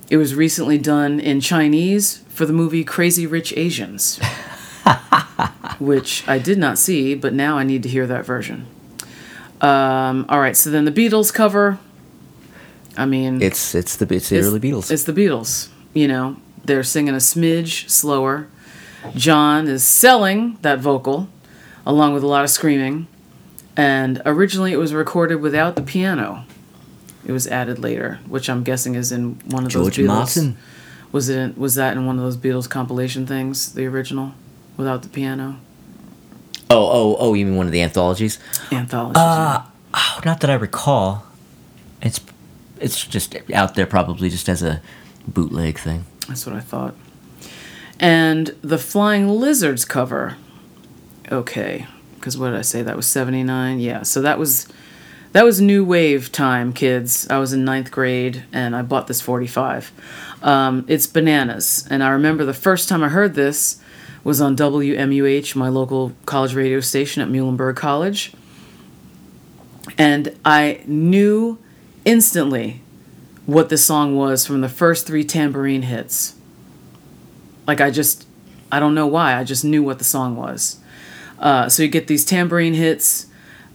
It 0.09 0.17
was 0.17 0.35
recently 0.35 0.77
done 0.77 1.19
in 1.19 1.41
Chinese 1.41 2.23
for 2.29 2.45
the 2.45 2.53
movie 2.53 2.83
Crazy 2.83 3.25
Rich 3.25 3.53
Asians, 3.55 4.19
which 5.79 6.27
I 6.27 6.39
did 6.39 6.57
not 6.57 6.77
see, 6.77 7.15
but 7.15 7.33
now 7.33 7.57
I 7.57 7.63
need 7.63 7.83
to 7.83 7.89
hear 7.89 8.07
that 8.07 8.25
version. 8.25 8.67
Um, 9.61 10.25
all 10.29 10.39
right, 10.39 10.55
so 10.55 10.69
then 10.69 10.85
the 10.85 10.91
Beatles 10.91 11.33
cover. 11.33 11.79
I 12.97 13.05
mean, 13.05 13.41
It's 13.41 13.75
it's 13.75 13.97
the 13.97 14.13
it's 14.13 14.29
the 14.29 14.39
early 14.39 14.59
Beatles. 14.59 14.91
it's 14.91 15.03
the 15.03 15.13
Beatles. 15.13 15.69
You 15.93 16.07
know, 16.07 16.37
they're 16.63 16.83
singing 16.83 17.13
a 17.13 17.17
smidge 17.17 17.89
slower. 17.89 18.47
John 19.15 19.67
is 19.67 19.83
selling 19.83 20.57
that 20.61 20.79
vocal, 20.79 21.29
along 21.85 22.13
with 22.13 22.23
a 22.23 22.27
lot 22.27 22.43
of 22.43 22.49
screaming. 22.49 23.07
And 23.77 24.21
originally, 24.25 24.71
it 24.71 24.77
was 24.77 24.93
recorded 24.93 25.35
without 25.41 25.75
the 25.75 25.81
piano. 25.81 26.45
It 27.25 27.31
was 27.31 27.47
added 27.47 27.79
later, 27.79 28.19
which 28.27 28.49
I'm 28.49 28.63
guessing 28.63 28.95
is 28.95 29.11
in 29.11 29.39
one 29.47 29.65
of 29.65 29.71
George 29.71 29.97
those 29.97 30.05
Beatles. 30.05 30.07
Martin. 30.07 30.57
Was 31.11 31.29
it? 31.29 31.37
In, 31.37 31.55
was 31.55 31.75
that 31.75 31.95
in 31.97 32.05
one 32.05 32.17
of 32.17 32.23
those 32.23 32.37
Beatles 32.37 32.69
compilation 32.69 33.25
things, 33.27 33.73
the 33.73 33.85
original, 33.85 34.33
without 34.77 35.03
the 35.03 35.09
piano 35.09 35.59
Oh, 36.69 36.89
oh, 36.91 37.15
oh! 37.19 37.33
You 37.33 37.45
mean 37.45 37.55
one 37.55 37.67
of 37.67 37.71
the 37.71 37.81
anthologies? 37.81 38.39
Anthologies. 38.71 39.17
Uh, 39.17 39.63
oh, 39.93 40.21
not 40.25 40.39
that 40.39 40.49
I 40.49 40.55
recall. 40.55 41.25
It's 42.01 42.19
it's 42.79 43.05
just 43.05 43.35
out 43.53 43.75
there, 43.75 43.85
probably 43.85 44.29
just 44.29 44.49
as 44.49 44.63
a 44.63 44.81
bootleg 45.27 45.77
thing. 45.77 46.05
That's 46.27 46.45
what 46.45 46.55
I 46.55 46.59
thought. 46.59 46.95
And 47.99 48.55
the 48.61 48.79
Flying 48.79 49.29
Lizards 49.29 49.85
cover. 49.85 50.37
Okay, 51.31 51.85
because 52.15 52.37
what 52.37 52.49
did 52.49 52.57
I 52.57 52.63
say? 52.63 52.81
That 52.81 52.95
was 52.95 53.05
seventy 53.05 53.43
nine. 53.43 53.79
Yeah, 53.79 54.01
so 54.01 54.21
that 54.23 54.39
was 54.39 54.67
that 55.33 55.45
was 55.45 55.61
new 55.61 55.85
wave 55.85 56.31
time, 56.31 56.73
kids. 56.73 57.27
I 57.29 57.37
was 57.37 57.53
in 57.53 57.63
ninth 57.63 57.91
grade, 57.91 58.43
and 58.51 58.75
I 58.75 58.81
bought 58.81 59.05
this 59.05 59.21
forty 59.21 59.47
five. 59.47 59.91
Um, 60.41 60.83
it's 60.87 61.05
bananas, 61.05 61.87
and 61.91 62.03
I 62.03 62.09
remember 62.09 62.43
the 62.43 62.53
first 62.55 62.89
time 62.89 63.03
I 63.03 63.09
heard 63.09 63.35
this 63.35 63.79
was 64.25 64.41
on 64.41 64.57
WMUH, 64.57 65.55
my 65.55 65.69
local 65.69 66.11
college 66.25 66.55
radio 66.55 66.79
station 66.79 67.21
at 67.21 67.29
Muhlenberg 67.29 67.75
College, 67.75 68.33
and 69.99 70.35
I 70.43 70.81
knew 70.87 71.59
instantly 72.03 72.81
what 73.45 73.69
this 73.69 73.85
song 73.85 74.15
was 74.15 74.45
from 74.45 74.61
the 74.61 74.67
first 74.67 75.05
three 75.05 75.23
tambourine 75.23 75.83
hits. 75.83 76.35
Like 77.67 77.79
I 77.79 77.91
just, 77.91 78.27
I 78.71 78.79
don't 78.79 78.95
know 78.95 79.05
why. 79.05 79.35
I 79.35 79.43
just 79.43 79.63
knew 79.63 79.83
what 79.83 79.99
the 79.99 80.03
song 80.03 80.35
was. 80.35 80.79
Uh, 81.37 81.69
so 81.69 81.83
you 81.83 81.89
get 81.89 82.07
these 82.07 82.25
tambourine 82.25 82.73
hits 82.73 83.27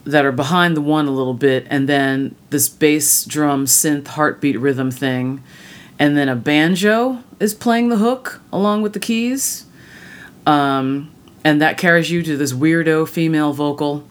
that 0.03 0.25
are 0.25 0.33
behind 0.33 0.77
the 0.77 0.81
one 0.81 1.07
a 1.07 1.13
little 1.13 1.35
bit, 1.35 1.65
and 1.71 1.89
then 1.89 2.35
this 2.51 2.69
bass 2.69 3.25
drum 3.25 3.67
synth 3.67 4.09
heartbeat 4.09 4.59
rhythm 4.59 4.91
thing, 4.91 5.45
and 5.97 6.17
then 6.17 6.29
a 6.29 6.35
banjo 6.35 7.23
is 7.39 7.55
playing 7.55 7.89
the 7.89 7.99
hook 7.99 8.41
along 8.53 8.83
with 8.83 8.95
the 8.95 8.99
keys, 8.99 9.67
um, 10.51 11.13
and 11.45 11.63
that 11.63 11.79
carries 11.79 12.11
you 12.11 12.25
to 12.25 12.37
this 12.37 12.53
weirdo 12.53 13.09
female 13.09 13.53
vocal. 13.53 14.05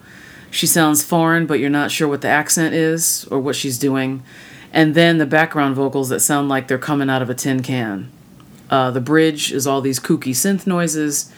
She 0.49 0.67
sounds 0.67 1.03
foreign, 1.03 1.45
but 1.45 1.59
you're 1.59 1.69
not 1.69 1.91
sure 1.91 2.07
what 2.07 2.21
the 2.21 2.29
accent 2.29 2.73
is 2.73 3.27
or 3.29 3.39
what 3.39 3.57
she's 3.57 3.77
doing, 3.77 4.23
and 4.71 4.95
then 4.95 5.17
the 5.17 5.25
background 5.25 5.75
vocals 5.75 6.07
that 6.09 6.21
sound 6.21 6.47
like 6.47 6.67
they're 6.67 6.77
coming 6.77 7.09
out 7.09 7.21
of 7.21 7.29
a 7.29 7.35
tin 7.35 7.61
can. 7.61 8.09
Uh, 8.69 8.89
the 8.89 9.01
bridge 9.01 9.51
is 9.51 9.67
all 9.67 9.81
these 9.81 9.99
kooky 9.99 10.31
synth 10.31 10.65
noises. 10.65 11.29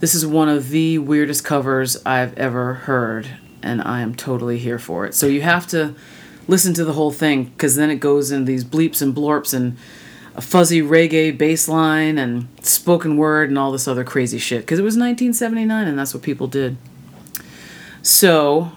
This 0.00 0.16
is 0.16 0.26
one 0.26 0.48
of 0.48 0.70
the 0.70 0.98
weirdest 0.98 1.44
covers 1.44 1.96
I've 2.04 2.36
ever 2.36 2.74
heard, 2.74 3.28
and 3.62 3.80
I 3.80 4.00
am 4.00 4.16
totally 4.16 4.58
here 4.58 4.80
for 4.80 5.06
it. 5.06 5.14
So 5.14 5.26
you 5.26 5.42
have 5.42 5.68
to 5.68 5.94
listen 6.48 6.74
to 6.74 6.84
the 6.84 6.94
whole 6.94 7.12
thing 7.12 7.44
because 7.44 7.76
then 7.76 7.88
it 7.88 7.96
goes 7.96 8.32
in 8.32 8.46
these 8.46 8.64
bleeps 8.64 9.00
and 9.00 9.14
blorps 9.14 9.54
and 9.54 9.76
a 10.34 10.40
fuzzy 10.40 10.80
reggae 10.80 11.36
bass 11.36 11.68
line 11.68 12.18
and 12.18 12.48
spoken 12.62 13.16
word 13.16 13.48
and 13.48 13.58
all 13.58 13.72
this 13.72 13.88
other 13.88 14.04
crazy 14.04 14.38
shit 14.38 14.60
because 14.60 14.78
it 14.78 14.82
was 14.82 14.94
1979 14.94 15.88
and 15.88 15.98
that's 15.98 16.14
what 16.14 16.22
people 16.22 16.46
did. 16.46 16.76
So 18.02 18.72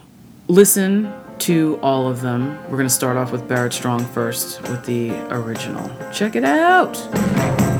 listen 0.48 1.14
to 1.40 1.80
all 1.82 2.08
of 2.08 2.22
them. 2.22 2.58
We're 2.64 2.78
going 2.78 2.88
to 2.88 2.90
start 2.90 3.18
off 3.18 3.32
with 3.32 3.48
Barrett 3.48 3.74
Strong 3.74 4.06
first 4.06 4.62
with 4.64 4.86
the 4.86 5.12
original. 5.34 5.90
Check 6.12 6.36
it 6.36 6.44
out. 6.44 7.73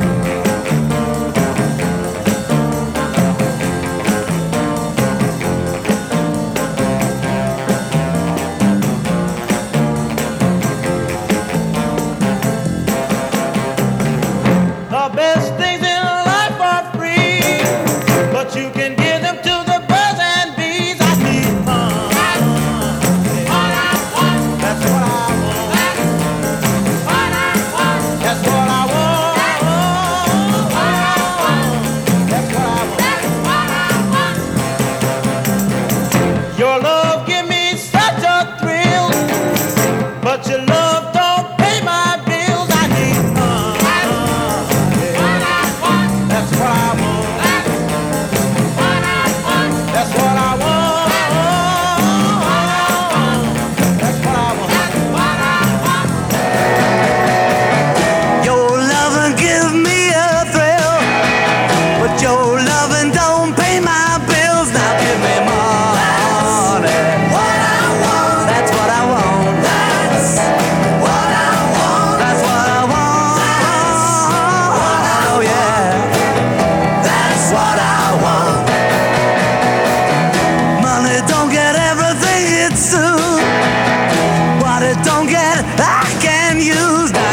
Don't 85.04 85.28
get, 85.28 85.64
I 85.80 86.08
can 86.22 86.58
use. 86.58 87.12
Now 87.12 87.33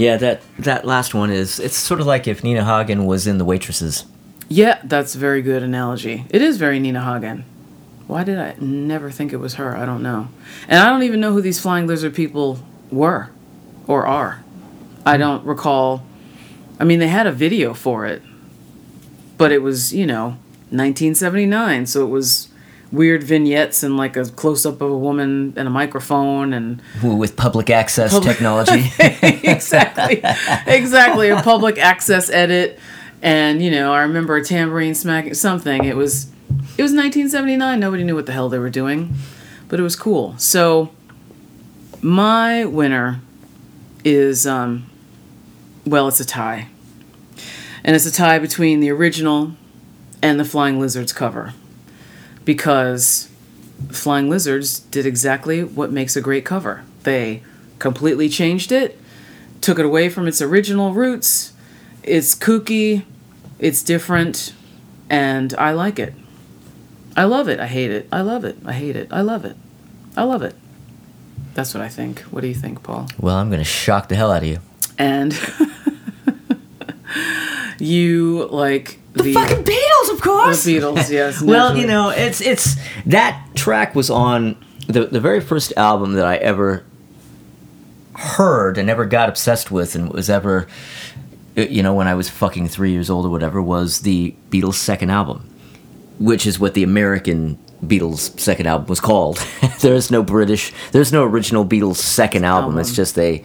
Yeah, 0.00 0.16
that 0.16 0.42
that 0.58 0.86
last 0.86 1.14
one 1.14 1.30
is 1.30 1.58
it's 1.60 1.76
sort 1.76 2.00
of 2.00 2.06
like 2.06 2.26
if 2.26 2.42
Nina 2.42 2.64
Hagen 2.64 3.06
was 3.06 3.26
in 3.26 3.38
The 3.38 3.44
Waitresses. 3.44 4.04
Yeah, 4.48 4.80
that's 4.82 5.14
a 5.14 5.18
very 5.18 5.42
good 5.42 5.62
analogy. 5.62 6.24
It 6.30 6.42
is 6.42 6.56
very 6.56 6.80
Nina 6.80 7.04
Hagen. 7.04 7.44
Why 8.06 8.24
did 8.24 8.38
I 8.38 8.56
never 8.58 9.10
think 9.10 9.32
it 9.32 9.36
was 9.36 9.54
her? 9.54 9.76
I 9.76 9.86
don't 9.86 10.02
know. 10.02 10.28
And 10.66 10.80
I 10.80 10.90
don't 10.90 11.04
even 11.04 11.20
know 11.20 11.32
who 11.32 11.40
these 11.40 11.60
flying 11.60 11.86
lizard 11.86 12.14
people 12.14 12.58
were 12.90 13.30
or 13.86 14.06
are. 14.06 14.42
I 15.06 15.14
hmm. 15.14 15.20
don't 15.20 15.44
recall 15.44 16.04
I 16.80 16.84
mean, 16.84 16.98
they 16.98 17.08
had 17.08 17.26
a 17.26 17.32
video 17.32 17.74
for 17.74 18.06
it, 18.06 18.22
but 19.36 19.52
it 19.52 19.60
was, 19.60 19.92
you 19.92 20.06
know, 20.06 20.38
1979, 20.70 21.84
so 21.84 22.06
it 22.06 22.08
was 22.08 22.48
weird 22.92 23.22
vignettes 23.22 23.82
and 23.82 23.96
like 23.96 24.16
a 24.16 24.24
close 24.24 24.66
up 24.66 24.80
of 24.80 24.90
a 24.90 24.98
woman 24.98 25.52
and 25.56 25.68
a 25.68 25.70
microphone 25.70 26.52
and 26.52 26.82
with 27.02 27.36
public 27.36 27.70
access 27.70 28.12
Public- 28.12 28.32
technology. 28.36 28.90
exactly, 28.98 30.20
exactly 30.66 31.28
a 31.30 31.40
public 31.42 31.78
access 31.78 32.28
edit, 32.30 32.78
and 33.22 33.62
you 33.62 33.70
know, 33.70 33.92
I 33.92 34.02
remember 34.02 34.36
a 34.36 34.44
tambourine 34.44 34.94
smacking 34.94 35.34
something. 35.34 35.84
It 35.84 35.96
was, 35.96 36.24
it 36.76 36.82
was 36.82 36.92
1979. 36.92 37.78
Nobody 37.78 38.02
knew 38.04 38.14
what 38.14 38.26
the 38.26 38.32
hell 38.32 38.48
they 38.48 38.58
were 38.58 38.70
doing, 38.70 39.14
but 39.68 39.78
it 39.78 39.82
was 39.82 39.94
cool. 39.96 40.34
So, 40.38 40.90
my 42.02 42.64
winner 42.64 43.20
is, 44.04 44.46
um, 44.46 44.86
well, 45.86 46.08
it's 46.08 46.20
a 46.20 46.24
tie, 46.24 46.68
and 47.84 47.94
it's 47.94 48.06
a 48.06 48.12
tie 48.12 48.38
between 48.38 48.80
the 48.80 48.90
original 48.90 49.52
and 50.22 50.40
the 50.40 50.44
Flying 50.44 50.80
Lizards 50.80 51.12
cover, 51.12 51.54
because 52.50 53.30
Flying 53.92 54.28
Lizards 54.28 54.80
did 54.80 55.06
exactly 55.06 55.62
what 55.62 55.92
makes 55.92 56.16
a 56.16 56.20
great 56.20 56.44
cover. 56.44 56.82
They 57.04 57.44
completely 57.78 58.28
changed 58.28 58.72
it, 58.72 58.98
took 59.60 59.78
it 59.78 59.84
away 59.84 60.08
from 60.08 60.26
its 60.26 60.42
original 60.42 60.92
roots. 60.92 61.52
It's 62.02 62.34
kooky, 62.34 63.04
it's 63.60 63.84
different, 63.84 64.52
and 65.08 65.54
I 65.58 65.70
like 65.70 66.00
it. 66.00 66.12
I 67.16 67.22
love 67.22 67.48
it. 67.48 67.60
I 67.60 67.68
hate 67.68 67.92
it. 67.92 68.08
I 68.10 68.22
love 68.22 68.44
it. 68.44 68.56
I 68.66 68.72
hate 68.72 68.96
it. 68.96 69.06
I 69.12 69.20
love 69.20 69.44
it. 69.44 69.56
I 70.16 70.24
love 70.24 70.42
it. 70.42 70.56
That's 71.54 71.72
what 71.72 71.84
I 71.84 71.88
think. 71.88 72.18
What 72.32 72.40
do 72.40 72.48
you 72.48 72.54
think, 72.54 72.82
Paul? 72.82 73.06
well, 73.16 73.36
I'm 73.36 73.48
gonna 73.48 73.62
shock 73.62 74.08
the 74.08 74.16
hell 74.16 74.32
out 74.32 74.42
of 74.42 74.48
you. 74.48 74.58
And 74.98 75.38
you 77.78 78.48
like 78.50 78.99
the, 79.12 79.32
fucking 79.34 79.64
Beatles, 79.64 80.12
of 80.12 80.20
course. 80.20 80.64
the. 80.64 80.76
Beatles, 80.78 81.10
yes. 81.10 81.42
well, 81.42 81.76
you 81.76 81.86
know, 81.86 82.10
it's 82.10 82.40
it's 82.40 82.76
that 83.06 83.44
track 83.54 83.94
was 83.94 84.10
on 84.10 84.56
the 84.86 85.06
the 85.06 85.20
very 85.20 85.40
first 85.40 85.72
album 85.76 86.14
that 86.14 86.26
I 86.26 86.36
ever 86.36 86.84
heard 88.14 88.78
and 88.78 88.90
ever 88.90 89.06
got 89.06 89.28
obsessed 89.28 89.70
with 89.70 89.94
and 89.94 90.12
was 90.12 90.28
ever 90.28 90.66
uh, 91.56 91.62
you 91.62 91.82
know 91.82 91.94
when 91.94 92.06
I 92.06 92.14
was 92.14 92.28
fucking 92.28 92.68
3 92.68 92.90
years 92.90 93.08
old 93.08 93.24
or 93.24 93.30
whatever 93.30 93.62
was 93.62 94.00
the 94.00 94.34
Beatles 94.50 94.74
second 94.74 95.08
album 95.08 95.50
which 96.20 96.46
is 96.46 96.60
what 96.60 96.74
the 96.74 96.82
American 96.82 97.58
Beatles 97.84 98.38
second 98.38 98.66
album 98.66 98.86
was 98.86 99.00
called. 99.00 99.38
there's 99.80 100.10
no 100.10 100.22
British, 100.22 100.72
there's 100.92 101.12
no 101.12 101.24
original 101.24 101.64
Beatles 101.64 101.96
second 101.96 102.44
album. 102.44 102.78
It's 102.78 102.94
just 102.94 103.14
they 103.14 103.42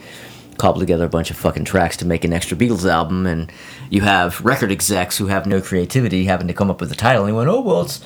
cobbled 0.58 0.80
together 0.80 1.06
a 1.06 1.08
bunch 1.08 1.30
of 1.30 1.36
fucking 1.36 1.64
tracks 1.64 1.96
to 1.98 2.06
make 2.06 2.24
an 2.24 2.32
extra 2.34 2.56
Beatles 2.56 2.88
album, 2.88 3.26
and 3.26 3.50
you 3.90 4.02
have 4.02 4.44
record 4.44 4.70
execs 4.72 5.18
who 5.18 5.26
have 5.26 5.46
no 5.46 5.60
creativity 5.60 6.24
having 6.24 6.48
to 6.48 6.54
come 6.54 6.70
up 6.70 6.80
with 6.80 6.88
the 6.90 6.96
title. 6.96 7.24
And 7.24 7.32
he 7.32 7.36
went, 7.36 7.48
"Oh 7.48 7.60
well, 7.60 7.82
it's 7.82 8.00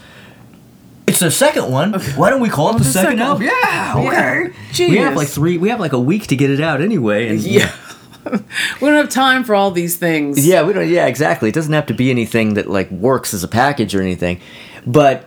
it's 1.06 1.20
the 1.20 1.30
second 1.30 1.70
one. 1.70 1.94
Why 2.16 2.30
don't 2.30 2.40
we 2.40 2.48
call 2.48 2.70
it 2.70 2.72
the, 2.74 2.78
the 2.78 2.84
second, 2.84 3.18
second 3.18 3.22
album? 3.22 3.42
Yeah, 3.44 3.94
okay. 3.96 4.52
Yeah. 4.74 4.88
We 4.90 4.96
have 4.98 5.16
like 5.16 5.28
three. 5.28 5.58
We 5.58 5.68
have 5.70 5.80
like 5.80 5.92
a 5.92 5.98
week 6.00 6.26
to 6.28 6.36
get 6.36 6.50
it 6.50 6.60
out 6.60 6.80
anyway. 6.80 7.28
And 7.28 7.40
Yeah. 7.40 7.74
we 8.30 8.86
don't 8.88 8.96
have 8.96 9.08
time 9.08 9.44
for 9.44 9.54
all 9.54 9.70
these 9.70 9.96
things. 9.96 10.46
Yeah, 10.46 10.62
we 10.62 10.72
don't. 10.72 10.88
Yeah, 10.88 11.06
exactly. 11.06 11.48
It 11.48 11.54
doesn't 11.54 11.72
have 11.72 11.86
to 11.86 11.94
be 11.94 12.10
anything 12.10 12.54
that 12.54 12.68
like 12.68 12.90
works 12.90 13.32
as 13.34 13.42
a 13.42 13.48
package 13.48 13.94
or 13.94 14.02
anything, 14.02 14.40
but 14.86 15.26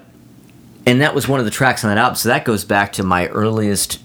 and 0.86 1.01
that 1.01 1.16
was 1.16 1.28
one 1.28 1.39
of 1.39 1.45
the 1.45 1.51
tracks 1.51 1.84
on 1.84 1.89
that 1.89 1.97
album. 1.97 2.16
So 2.16 2.30
that 2.30 2.45
goes 2.45 2.64
back 2.64 2.93
to 2.93 3.04
my 3.04 3.28
earliest 3.30 3.99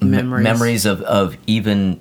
me- 0.00 0.08
Memories. 0.10 0.44
memories 0.44 0.86
of 0.86 1.02
of 1.02 1.36
even 1.46 2.00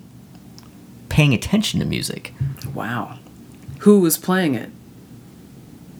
paying 1.10 1.34
attention 1.34 1.80
to 1.82 1.86
music. 1.86 2.34
Wow. 2.74 3.18
Who 3.82 4.00
was 4.00 4.18
playing 4.18 4.56
it? 4.56 4.70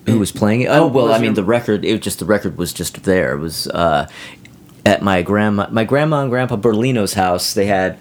Who 0.06 0.20
was 0.20 0.32
playing 0.32 0.62
it? 0.62 0.68
Oh 0.68 0.88
well, 0.88 1.14
I 1.14 1.20
mean 1.20 1.34
the 1.34 1.44
record. 1.44 1.86
It 1.86 1.92
was 1.92 2.02
just 2.02 2.20
the 2.20 2.26
record 2.26 2.58
was 2.58 2.74
just 2.74 3.04
there. 3.04 3.34
It 3.34 3.40
was 3.40 3.68
uh, 3.68 4.08
at 4.86 5.02
my 5.02 5.22
grandma, 5.22 5.68
my 5.72 5.84
grandma 5.84 6.22
and 6.22 6.30
grandpa 6.30 6.58
Berlino's 6.58 7.14
house. 7.14 7.54
They 7.54 7.66
had. 7.66 7.98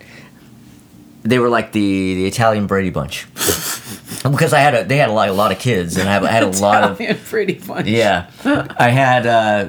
They 1.22 1.38
were 1.38 1.50
like 1.50 1.72
the, 1.72 2.14
the 2.14 2.26
Italian 2.26 2.66
Brady 2.66 2.88
Bunch, 2.88 3.26
because 3.34 4.54
I 4.54 4.60
had 4.60 4.74
a 4.74 4.84
they 4.84 4.96
had 4.96 5.10
a 5.10 5.12
lot, 5.12 5.28
a 5.28 5.32
lot 5.32 5.52
of 5.52 5.58
kids 5.58 5.98
and 5.98 6.08
I 6.08 6.12
had, 6.14 6.24
I 6.24 6.30
had 6.30 6.42
a 6.44 6.46
lot 6.46 6.82
of 6.82 6.98
Italian 6.98 7.18
pretty 7.24 7.54
funny. 7.58 7.96
Yeah, 7.96 8.30
I 8.44 8.88
had. 8.88 9.26
Uh, 9.26 9.68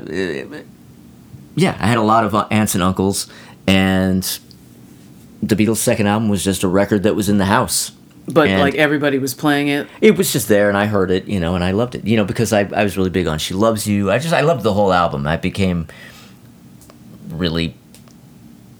yeah, 1.55 1.77
I 1.79 1.87
had 1.87 1.97
a 1.97 2.01
lot 2.01 2.23
of 2.23 2.33
uh, 2.33 2.47
aunts 2.49 2.73
and 2.73 2.83
uncles, 2.83 3.27
and 3.67 4.23
the 5.43 5.55
Beatles' 5.55 5.77
second 5.77 6.07
album 6.07 6.29
was 6.29 6.43
just 6.43 6.63
a 6.63 6.69
record 6.69 7.03
that 7.03 7.15
was 7.15 7.27
in 7.27 7.37
the 7.37 7.45
house. 7.45 7.91
But 8.27 8.47
And- 8.47 8.61
like 8.61 8.75
everybody 8.75 9.17
was 9.17 9.33
playing 9.33 9.67
it. 9.69 9.87
It 9.99 10.17
was 10.17 10.31
just 10.31 10.47
there, 10.47 10.69
and 10.69 10.77
I 10.77 10.85
heard 10.85 11.09
it, 11.11 11.27
you 11.27 11.39
know, 11.39 11.55
and 11.55 11.63
I 11.63 11.71
loved 11.71 11.95
it, 11.95 12.05
you 12.05 12.15
know, 12.15 12.23
because 12.23 12.53
I, 12.53 12.61
I 12.73 12.83
was 12.83 12.95
really 12.95 13.09
big 13.09 13.27
on 13.27 13.39
"She 13.39 13.53
Loves 13.53 13.87
You." 13.87 14.11
I 14.11 14.19
just 14.19 14.33
I 14.33 14.41
loved 14.41 14.63
the 14.63 14.73
whole 14.73 14.93
album. 14.93 15.25
I 15.25 15.37
became 15.37 15.87
really, 17.29 17.73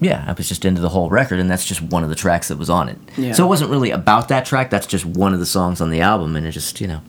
yeah, 0.00 0.24
I 0.26 0.32
was 0.32 0.48
just 0.48 0.64
into 0.64 0.80
the 0.80 0.90
whole 0.90 1.10
record, 1.10 1.40
and 1.40 1.50
that's 1.50 1.66
just 1.66 1.82
one 1.82 2.04
of 2.04 2.08
the 2.08 2.14
tracks 2.14 2.48
that 2.48 2.56
was 2.58 2.70
on 2.70 2.88
it. 2.88 2.98
Yeah. 3.16 3.32
So 3.32 3.44
it 3.44 3.48
wasn't 3.48 3.70
really 3.70 3.90
about 3.90 4.28
that 4.28 4.46
track. 4.46 4.70
That's 4.70 4.86
just 4.86 5.04
one 5.04 5.34
of 5.34 5.40
the 5.40 5.46
songs 5.46 5.80
on 5.80 5.90
the 5.90 6.00
album, 6.00 6.36
and 6.36 6.46
it 6.46 6.52
just 6.52 6.80
you 6.80 6.86
know, 6.86 7.00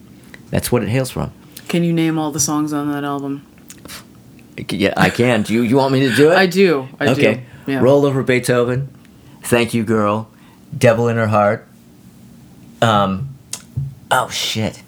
that's 0.50 0.72
what 0.72 0.84
it 0.84 0.90
hails 0.90 1.12
from. 1.12 1.32
Can 1.68 1.84
you 1.84 1.94
name 1.94 2.18
all 2.18 2.32
the 2.32 2.40
songs 2.40 2.74
on 2.74 2.92
that 2.92 3.04
album? 3.04 3.46
Yeah, 4.70 4.94
I 4.98 5.10
can. 5.10 5.44
Do 5.44 5.54
you 5.54 5.62
you 5.62 5.78
want 5.78 5.94
me 5.94 6.02
to 6.08 6.16
do 6.16 6.32
it? 6.32 6.36
I 6.36 6.46
do. 6.48 6.88
I 7.00 7.08
okay. 7.10 7.34
do. 7.36 7.72
Yeah. 7.74 7.80
Roll 7.80 8.06
over 8.06 8.24
Beethoven. 8.24 8.90
Thank 9.44 9.74
you, 9.74 9.84
girl. 9.84 10.30
Devil 10.78 11.08
in 11.08 11.18
her 11.18 11.28
heart. 11.28 11.68
Um. 12.84 13.30
Oh 14.12 14.30
shit. 14.30 14.82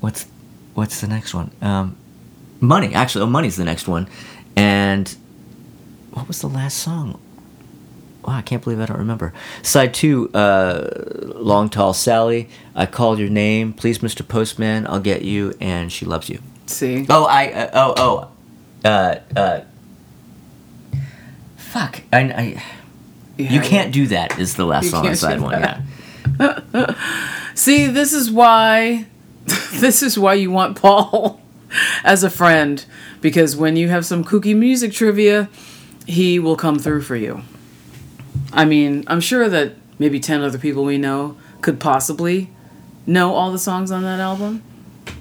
What's 0.00 0.26
what's 0.74 1.00
the 1.00 1.06
next 1.06 1.34
one? 1.34 1.50
Um, 1.60 1.96
money. 2.60 2.94
Actually, 2.94 3.22
oh, 3.22 3.26
money's 3.26 3.56
the 3.56 3.64
next 3.64 3.86
one. 3.86 4.08
And 4.56 5.14
what 6.12 6.26
was 6.26 6.40
the 6.40 6.48
last 6.48 6.78
song? 6.78 7.20
Wow, 8.24 8.34
I 8.36 8.42
can't 8.42 8.62
believe 8.62 8.80
I 8.80 8.86
don't 8.86 8.98
remember. 8.98 9.32
Side 9.62 9.94
two, 9.94 10.30
uh, 10.34 10.88
Long 11.36 11.70
Tall 11.70 11.94
Sally. 11.94 12.48
I 12.74 12.84
called 12.86 13.18
your 13.18 13.30
name, 13.30 13.72
please, 13.72 14.00
Mr. 14.00 14.26
Postman. 14.26 14.86
I'll 14.86 15.00
get 15.00 15.22
you, 15.22 15.54
and 15.60 15.90
she 15.90 16.04
loves 16.04 16.28
you. 16.28 16.40
See. 16.66 17.06
Oh, 17.08 17.24
I. 17.24 17.50
Uh, 17.52 17.70
oh, 17.74 17.94
oh. 18.84 18.88
Uh, 18.88 19.16
uh. 19.36 19.60
Fuck. 21.56 22.02
I. 22.12 22.18
I 22.20 22.62
Yeah, 23.38 23.52
you 23.52 23.60
can't 23.60 23.92
do 23.92 24.06
that. 24.08 24.38
Is 24.38 24.54
the 24.56 24.66
last 24.66 24.84
You 24.84 24.90
song 24.90 25.06
on 25.06 25.16
side 25.16 25.40
one? 25.40 25.60
that. 25.62 25.78
Yeah. 25.78 25.82
See, 27.54 27.86
this 27.86 28.12
is 28.12 28.30
why 28.30 29.06
this 29.72 30.02
is 30.02 30.18
why 30.18 30.34
you 30.34 30.50
want 30.50 30.80
Paul 30.80 31.40
as 32.04 32.24
a 32.24 32.30
friend 32.30 32.84
because 33.20 33.56
when 33.56 33.76
you 33.76 33.88
have 33.88 34.04
some 34.06 34.24
kooky 34.24 34.56
music 34.56 34.92
trivia, 34.92 35.48
he 36.06 36.38
will 36.38 36.56
come 36.56 36.78
through 36.78 37.02
for 37.02 37.16
you. 37.16 37.42
I 38.52 38.64
mean, 38.64 39.04
I'm 39.06 39.20
sure 39.20 39.48
that 39.48 39.74
maybe 39.98 40.18
10 40.18 40.42
other 40.42 40.58
people 40.58 40.84
we 40.84 40.98
know 40.98 41.36
could 41.60 41.78
possibly 41.78 42.50
know 43.06 43.34
all 43.34 43.52
the 43.52 43.58
songs 43.58 43.90
on 43.90 44.02
that 44.02 44.20
album. 44.20 44.62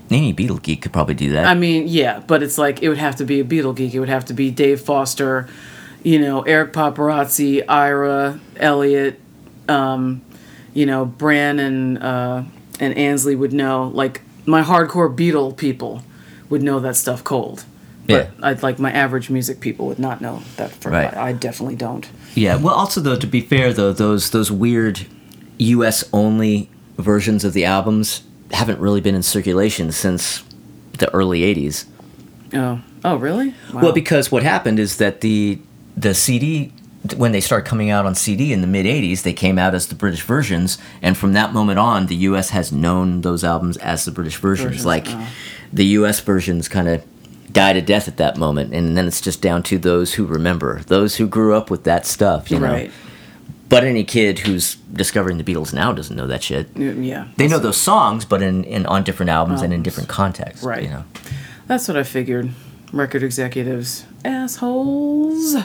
Any 0.09 0.33
Beatle 0.33 0.61
geek 0.61 0.81
could 0.81 0.93
probably 0.93 1.13
do 1.13 1.33
that. 1.33 1.45
I 1.45 1.53
mean, 1.53 1.87
yeah, 1.87 2.19
but 2.19 2.41
it's 2.41 2.57
like 2.57 2.81
it 2.81 2.89
would 2.89 2.97
have 2.97 3.17
to 3.17 3.25
be 3.25 3.39
a 3.39 3.43
Beatle 3.43 3.75
geek. 3.75 3.93
It 3.93 3.99
would 3.99 4.09
have 4.09 4.25
to 4.25 4.33
be 4.33 4.49
Dave 4.49 4.81
Foster, 4.81 5.47
you 6.01 6.19
know, 6.19 6.41
Eric 6.41 6.73
Paparazzi, 6.73 7.63
Ira, 7.67 8.39
Elliot, 8.55 9.19
um, 9.67 10.21
you 10.73 10.85
know, 10.85 11.05
Bran 11.05 11.59
and 11.59 11.97
uh, 12.01 12.43
and 12.79 12.97
Ansley 12.97 13.35
would 13.35 13.53
know. 13.53 13.91
Like 13.93 14.21
my 14.45 14.61
hardcore 14.63 15.13
Beatle 15.15 15.55
people 15.55 16.03
would 16.49 16.63
know 16.63 16.79
that 16.79 16.95
stuff 16.95 17.23
cold. 17.23 17.65
But 18.07 18.31
Yeah. 18.39 18.47
I'd 18.47 18.63
like 18.63 18.79
my 18.79 18.91
average 18.91 19.29
music 19.29 19.59
people 19.59 19.85
would 19.87 19.99
not 19.99 20.19
know 20.21 20.41
that. 20.57 20.71
For 20.71 20.89
Right. 20.89 21.15
I, 21.15 21.29
I 21.29 21.33
definitely 21.33 21.75
don't. 21.75 22.09
Yeah. 22.33 22.55
Well, 22.55 22.73
also 22.73 23.01
though, 23.01 23.15
to 23.17 23.27
be 23.27 23.41
fair 23.41 23.71
though, 23.73 23.93
those 23.93 24.31
those 24.31 24.51
weird 24.51 25.05
U.S. 25.59 26.03
only 26.13 26.69
versions 26.97 27.43
of 27.43 27.53
the 27.53 27.65
albums 27.65 28.23
haven't 28.51 28.79
really 28.79 29.01
been 29.01 29.15
in 29.15 29.23
circulation 29.23 29.91
since 29.91 30.43
the 30.97 31.13
early 31.13 31.41
'80s. 31.41 31.85
Oh, 32.53 32.81
oh, 33.05 33.15
really? 33.17 33.53
Wow. 33.73 33.81
Well, 33.83 33.91
because 33.93 34.31
what 34.31 34.41
happened 34.43 34.79
is 34.79 34.97
that 34.97 35.21
the 35.21 35.59
the 35.95 36.13
CD 36.15 36.71
when 37.15 37.31
they 37.31 37.41
started 37.41 37.67
coming 37.67 37.89
out 37.89 38.05
on 38.05 38.13
CD 38.15 38.51
in 38.51 38.61
the 38.61 38.67
mid 38.67 38.85
'80s, 38.85 39.23
they 39.23 39.33
came 39.33 39.57
out 39.57 39.73
as 39.73 39.87
the 39.87 39.95
British 39.95 40.21
versions, 40.21 40.77
and 41.01 41.17
from 41.17 41.33
that 41.33 41.53
moment 41.53 41.79
on, 41.79 42.07
the 42.07 42.15
U.S. 42.15 42.49
has 42.49 42.71
known 42.71 43.21
those 43.21 43.43
albums 43.43 43.77
as 43.77 44.05
the 44.05 44.11
British 44.11 44.37
versions. 44.37 44.83
Versions, 44.83 44.85
like 44.85 45.05
oh. 45.07 45.27
the 45.71 45.85
U.S. 45.85 46.19
versions 46.19 46.67
kind 46.67 46.87
of 46.87 47.03
died 47.51 47.77
a 47.77 47.81
death 47.81 48.07
at 48.07 48.17
that 48.17 48.37
moment, 48.37 48.73
and 48.73 48.97
then 48.97 49.07
it's 49.07 49.21
just 49.21 49.41
down 49.41 49.63
to 49.63 49.77
those 49.77 50.15
who 50.15 50.25
remember, 50.25 50.81
those 50.83 51.15
who 51.15 51.27
grew 51.27 51.55
up 51.55 51.69
with 51.69 51.83
that 51.85 52.05
stuff, 52.05 52.51
you 52.51 52.59
know. 52.59 52.67
right? 52.67 52.91
But 53.69 53.83
any 53.83 54.03
kid 54.03 54.39
who's 54.39 54.75
discovering 54.75 55.37
the 55.37 55.43
Beatles 55.43 55.73
now 55.73 55.93
doesn't 55.93 56.15
know 56.15 56.25
that 56.25 56.41
shit. 56.41 56.73
Mm, 56.73 57.05
yeah. 57.05 57.27
They 57.37 57.47
know 57.47 57.59
those 57.59 57.77
songs, 57.77 58.25
but 58.25 58.41
in, 58.41 58.63
in 58.63 58.87
on 58.87 59.03
different 59.03 59.29
albums 59.29 59.61
and 59.61 59.71
in 59.71 59.83
different 59.83 60.09
contexts. 60.09 60.65
Right. 60.65 60.83
You 60.83 60.89
know. 60.89 61.03
That's 61.67 61.87
what 61.87 61.95
I 61.95 62.01
figured. 62.01 62.49
Record 62.91 63.21
executives. 63.21 64.07
Assholes. 64.25 65.55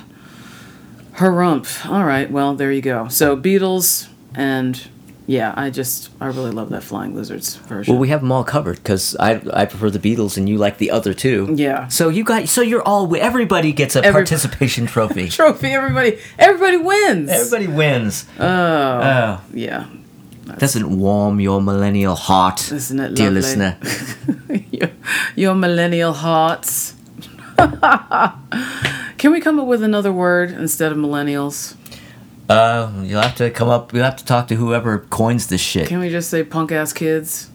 Harumph. 1.16 1.88
All 1.88 2.04
right, 2.04 2.30
well, 2.30 2.54
there 2.54 2.72
you 2.72 2.80
go. 2.82 3.08
So, 3.08 3.36
Beatles 3.36 4.08
and 4.34 4.80
Yeah, 5.26 5.54
I 5.56 5.70
just 5.70 6.10
I 6.20 6.26
really 6.26 6.50
love 6.50 6.68
that 6.70 6.82
Flying 6.82 7.14
Lizards 7.14 7.56
version. 7.56 7.94
Well, 7.94 8.00
we 8.00 8.08
have 8.08 8.20
them 8.20 8.30
all 8.32 8.44
covered 8.44 8.76
because 8.76 9.16
I 9.18 9.40
I 9.54 9.64
prefer 9.64 9.88
the 9.90 9.98
Beatles 9.98 10.36
and 10.36 10.48
you 10.48 10.58
like 10.58 10.76
the 10.78 10.90
other 10.90 11.14
two. 11.14 11.54
Yeah. 11.56 11.88
So 11.88 12.08
you 12.10 12.24
got 12.24 12.48
so 12.48 12.60
you're 12.62 12.82
all 12.82 13.14
everybody 13.16 13.72
gets 13.72 13.96
a 13.96 14.04
Every- 14.04 14.20
participation 14.22 14.86
trophy. 14.86 15.28
trophy. 15.40 15.68
Everybody, 15.68 16.18
everybody 16.38 16.76
wins. 16.76 17.30
Everybody 17.30 17.68
wins. 17.68 18.26
Oh, 18.38 18.44
Oh, 18.46 19.40
yeah. 19.54 19.86
doesn't 20.58 20.98
warm 20.98 21.40
your 21.40 21.62
millennial 21.62 22.16
heart, 22.16 22.70
Isn't 22.72 23.00
it 23.00 23.14
dear 23.14 23.30
lovely? 23.30 23.40
listener. 23.40 23.78
your, 24.70 24.90
your 25.36 25.54
millennial 25.54 26.12
hearts. 26.12 26.94
Can 29.24 29.32
we 29.32 29.40
come 29.40 29.58
up 29.58 29.66
with 29.66 29.82
another 29.82 30.12
word 30.12 30.50
instead 30.50 30.92
of 30.92 30.98
millennials? 30.98 31.76
Uh, 32.46 32.92
you'll 33.04 33.22
have 33.22 33.34
to 33.36 33.50
come 33.50 33.70
up. 33.70 33.94
You'll 33.94 34.04
have 34.04 34.16
to 34.16 34.24
talk 34.26 34.48
to 34.48 34.54
whoever 34.54 34.98
coins 34.98 35.46
this 35.46 35.62
shit. 35.62 35.88
Can 35.88 36.00
we 36.00 36.10
just 36.10 36.28
say 36.28 36.44
punk 36.44 36.70
ass 36.70 36.92
kids? 36.92 37.50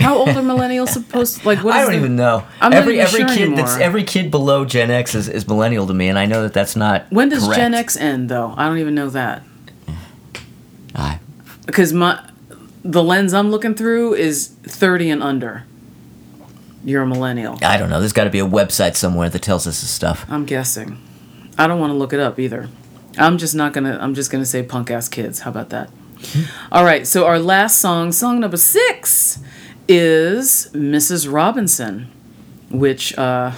How 0.00 0.16
old 0.16 0.30
are 0.30 0.36
millennials 0.36 0.88
supposed? 0.88 1.42
to, 1.42 1.46
Like 1.46 1.62
what? 1.62 1.74
I 1.74 1.82
don't 1.82 1.90
the- 1.90 1.98
even 1.98 2.16
know. 2.16 2.46
I'm 2.58 2.70
not 2.70 2.78
every 2.78 2.94
even 2.94 3.06
every 3.06 3.20
sure 3.20 3.28
kid 3.28 3.50
that's 3.54 3.72
anymore. 3.72 3.86
every 3.86 4.04
kid 4.04 4.30
below 4.30 4.64
Gen 4.64 4.90
X 4.90 5.14
is, 5.14 5.28
is 5.28 5.46
millennial 5.46 5.86
to 5.88 5.92
me, 5.92 6.08
and 6.08 6.18
I 6.18 6.24
know 6.24 6.42
that 6.44 6.54
that's 6.54 6.74
not. 6.74 7.04
When 7.10 7.28
does 7.28 7.44
correct. 7.44 7.56
Gen 7.60 7.74
X 7.74 7.98
end 7.98 8.30
though? 8.30 8.54
I 8.56 8.66
don't 8.66 8.78
even 8.78 8.94
know 8.94 9.10
that 9.10 9.42
I, 10.94 11.18
because 11.66 11.92
my 11.92 12.26
the 12.82 13.02
lens 13.02 13.34
I'm 13.34 13.50
looking 13.50 13.74
through 13.74 14.14
is 14.14 14.46
30 14.62 15.10
and 15.10 15.22
under. 15.22 15.64
You're 16.82 17.02
a 17.02 17.06
millennial. 17.06 17.58
I 17.60 17.76
don't 17.76 17.90
know. 17.90 18.00
There's 18.00 18.14
got 18.14 18.24
to 18.24 18.30
be 18.30 18.38
a 18.38 18.46
website 18.48 18.96
somewhere 18.96 19.28
that 19.28 19.42
tells 19.42 19.66
us 19.66 19.82
this 19.82 19.90
stuff. 19.90 20.24
I'm 20.30 20.46
guessing. 20.46 20.96
I 21.60 21.66
don't 21.66 21.78
want 21.78 21.90
to 21.90 21.94
look 21.94 22.14
it 22.14 22.20
up 22.20 22.38
either. 22.38 22.70
I'm 23.18 23.36
just 23.36 23.54
not 23.54 23.74
gonna. 23.74 23.98
I'm 24.00 24.14
just 24.14 24.30
gonna 24.30 24.46
say 24.46 24.62
punk 24.62 24.90
ass 24.90 25.10
kids. 25.10 25.40
How 25.40 25.50
about 25.50 25.68
that? 25.68 25.90
All 26.72 26.84
right. 26.84 27.06
So 27.06 27.26
our 27.26 27.38
last 27.38 27.82
song, 27.82 28.12
song 28.12 28.40
number 28.40 28.56
six, 28.56 29.40
is 29.86 30.70
Mrs. 30.72 31.30
Robinson, 31.30 32.10
which 32.70 33.16
uh, 33.18 33.52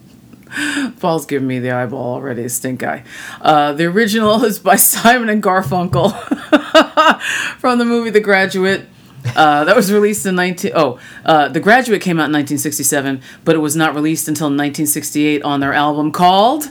Paul's 1.00 1.24
giving 1.24 1.48
me 1.48 1.58
the 1.58 1.70
eyeball 1.70 2.16
already. 2.16 2.46
Stink 2.50 2.82
eye. 2.82 3.02
Uh, 3.40 3.72
the 3.72 3.86
original 3.86 4.44
is 4.44 4.58
by 4.58 4.76
Simon 4.76 5.30
and 5.30 5.42
Garfunkel 5.42 6.12
from 7.58 7.78
the 7.78 7.86
movie 7.86 8.10
The 8.10 8.20
Graduate. 8.20 8.88
Uh, 9.34 9.64
that 9.64 9.74
was 9.74 9.92
released 9.92 10.24
in 10.24 10.36
19 10.36 10.70
oh 10.76 11.00
uh, 11.24 11.48
the 11.48 11.58
graduate 11.58 12.00
came 12.00 12.20
out 12.20 12.30
in 12.30 12.32
1967 12.32 13.20
but 13.44 13.56
it 13.56 13.58
was 13.58 13.74
not 13.74 13.92
released 13.92 14.28
until 14.28 14.46
1968 14.46 15.42
on 15.42 15.58
their 15.58 15.72
album 15.72 16.12
called 16.12 16.70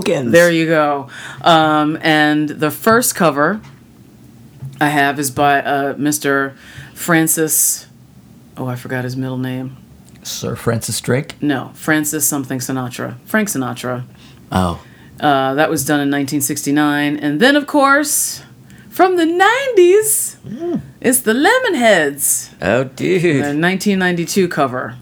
Bookends. 0.00 0.30
there 0.30 0.50
you 0.50 0.66
go. 0.66 1.08
Um, 1.42 1.98
and 2.02 2.48
the 2.48 2.70
first 2.70 3.14
cover 3.14 3.60
I 4.80 4.88
have 4.88 5.18
is 5.18 5.30
by 5.30 5.60
uh, 5.62 5.94
Mr. 5.94 6.54
Francis. 6.94 7.86
Oh, 8.56 8.66
I 8.66 8.76
forgot 8.76 9.04
his 9.04 9.16
middle 9.16 9.38
name. 9.38 9.76
Sir 10.22 10.56
Francis 10.56 11.00
Drake. 11.00 11.40
No, 11.40 11.70
Francis 11.74 12.26
something 12.26 12.58
Sinatra. 12.58 13.16
Frank 13.26 13.48
Sinatra. 13.48 14.04
Oh, 14.52 14.82
Uh, 15.20 15.54
that 15.54 15.70
was 15.70 15.84
done 15.84 16.00
in 16.00 16.08
1969. 16.10 17.16
And 17.16 17.40
then, 17.40 17.56
of 17.56 17.66
course, 17.66 18.42
from 18.90 19.16
the 19.16 19.24
90s, 19.24 20.36
it's 21.00 21.20
the 21.20 21.32
Lemonheads. 21.32 22.52
oh, 22.60 22.84
The 22.84 22.90
dude. 22.90 23.36
1992 23.40 24.48
cover 24.48 24.96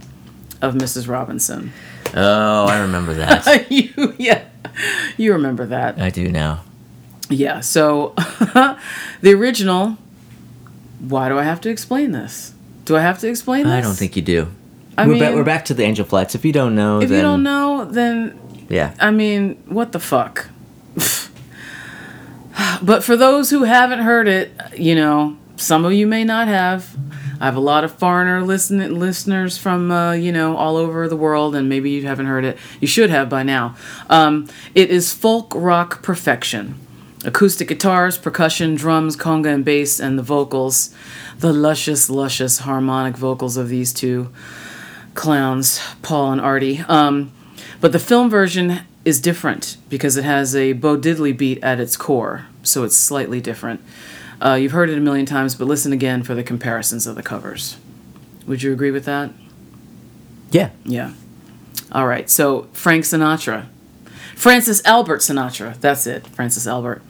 of 0.63 0.75
Mrs. 0.75 1.09
Robinson. 1.09 1.73
Oh, 2.15 2.67
I 2.67 2.81
remember 2.81 3.15
that. 3.15 3.71
you, 3.71 4.15
yeah, 4.19 4.45
you 5.17 5.33
remember 5.33 5.67
that. 5.67 5.99
I 6.01 6.11
do 6.11 6.31
now. 6.31 6.65
Yeah, 7.29 7.61
so 7.61 8.15
the 9.21 9.33
original. 9.33 9.97
Why 11.01 11.29
do 11.29 11.39
I 11.39 11.43
have 11.43 11.61
to 11.63 11.71
explain 11.71 12.13
this? 12.13 12.55
Do 12.85 12.97
I 12.97 13.01
have 13.01 13.19
to 13.21 13.29
explain 13.29 13.65
this? 13.65 13.73
I 13.73 13.81
don't 13.81 13.95
think 13.95 14.17
you 14.17 14.23
do. 14.23 14.49
I 14.97 15.07
we're, 15.07 15.15
mean, 15.15 15.23
ba- 15.23 15.35
we're 15.35 15.45
back 15.45 15.65
to 15.67 15.75
the 15.75 15.83
Angel 15.83 16.05
Flats. 16.05 16.35
If 16.35 16.45
you 16.45 16.53
don't 16.53 16.75
know, 16.75 17.01
if 17.01 17.09
then 17.09 17.19
you 17.19 17.23
don't 17.23 17.43
know, 17.43 17.85
then 17.85 18.39
yeah. 18.69 18.95
I 19.01 19.11
mean, 19.11 19.57
what 19.67 19.93
the 19.93 20.01
fuck? 20.01 20.49
but 22.83 23.03
for 23.03 23.17
those 23.17 23.51
who 23.51 23.65
haven't 23.65 24.01
heard 24.01 24.29
it, 24.29 24.53
you 24.77 24.95
know, 24.95 25.37
some 25.57 25.85
of 25.85 25.93
you 25.93 26.07
may 26.07 26.25
not 26.25 26.49
have. 26.49 26.97
I 27.45 27.49
have 27.49 27.57
a 27.57 27.61
lot 27.61 27.85
of 27.85 27.93
foreigner 27.93 28.41
listen- 28.41 28.99
listeners 28.99 29.59
from, 29.59 29.91
uh, 29.91 30.13
you 30.13 30.33
know, 30.33 30.57
all 30.57 30.79
over 30.79 31.07
the 31.11 31.17
world, 31.17 31.55
and 31.55 31.69
maybe 31.69 31.91
you 31.91 32.07
haven't 32.07 32.25
heard 32.25 32.43
it. 32.43 32.57
You 32.81 32.89
should 32.89 33.11
have 33.11 33.29
by 33.29 33.43
now. 33.43 33.77
Um, 34.09 34.49
it 34.75 34.89
is 34.89 35.13
folk 35.13 35.53
rock 35.55 36.03
perfection. 36.03 36.77
Acoustic 37.23 37.69
guitars, 37.69 38.17
percussion, 38.17 38.77
drums, 38.77 39.15
conga, 39.15 39.53
and 39.53 39.63
bass, 39.63 40.01
and 40.01 40.19
the 40.19 40.23
vocals. 40.23 40.95
The 41.41 41.53
luscious, 41.53 42.09
luscious 42.09 42.61
harmonic 42.61 43.15
vocals 43.15 43.59
of 43.59 43.69
these 43.69 43.93
two 43.93 44.31
clowns, 45.13 45.83
Paul 46.01 46.33
and 46.33 46.41
Artie. 46.41 46.83
Um, 46.89 47.31
but 47.79 47.93
the 47.93 47.99
film 47.99 48.31
version 48.31 48.81
is 49.05 49.21
different 49.21 49.77
because 49.91 50.17
it 50.17 50.25
has 50.25 50.57
a 50.57 50.73
Bo 50.73 50.97
Diddley 50.97 51.37
beat 51.37 51.63
at 51.63 51.79
its 51.79 51.99
core, 51.99 52.47
so 52.63 52.85
it's 52.85 52.97
slightly 52.97 53.43
different. 53.43 53.83
Uh, 54.41 54.55
you've 54.55 54.73
heard 54.73 54.91
it 54.91 54.99
a 54.99 55.01
million 55.01 55.27
times, 55.27 55.55
but 55.55 55.67
listen 55.67 55.93
again 55.93 56.23
for 56.23 56.35
the 56.35 56.43
comparisons 56.43 57.07
of 57.07 57.15
the 57.17 57.23
covers. 57.23 57.77
Would 58.47 58.63
you 58.63 58.73
agree 58.73 58.91
with 58.91 59.05
that? 59.07 59.31
Yeah. 60.51 60.71
Yeah. 60.85 61.13
All 61.93 62.07
right. 62.07 62.29
So 62.29 62.69
Frank 62.73 63.05
Sinatra, 63.05 63.67
Francis 64.35 64.85
Albert 64.85 65.21
Sinatra. 65.21 65.81
That's 65.81 66.07
it. 66.07 66.27
Francis 66.29 66.67
Albert. 66.67 67.03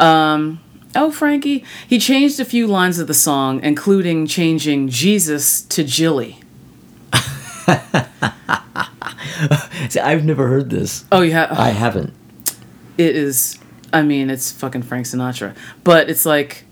Um, 0.00 0.60
oh, 0.96 1.10
Frankie. 1.10 1.64
He 1.86 1.98
changed 1.98 2.40
a 2.40 2.44
few 2.44 2.66
lines 2.66 2.98
of 2.98 3.06
the 3.06 3.14
song, 3.14 3.62
including 3.62 4.26
changing 4.26 4.88
Jesus 4.88 5.62
to 5.62 5.84
Jilly. 5.84 6.38
See, 9.88 10.00
I've 10.00 10.24
never 10.24 10.48
heard 10.48 10.70
this. 10.70 11.04
Oh, 11.12 11.20
you 11.20 11.32
have. 11.32 11.52
I 11.52 11.68
haven't. 11.70 12.14
it 12.98 13.14
is 13.16 13.58
i 13.92 14.02
mean 14.02 14.30
it's 14.30 14.52
fucking 14.52 14.82
frank 14.82 15.06
sinatra. 15.06 15.54
But 15.84 16.08
it's 16.08 16.26
like 16.26 16.64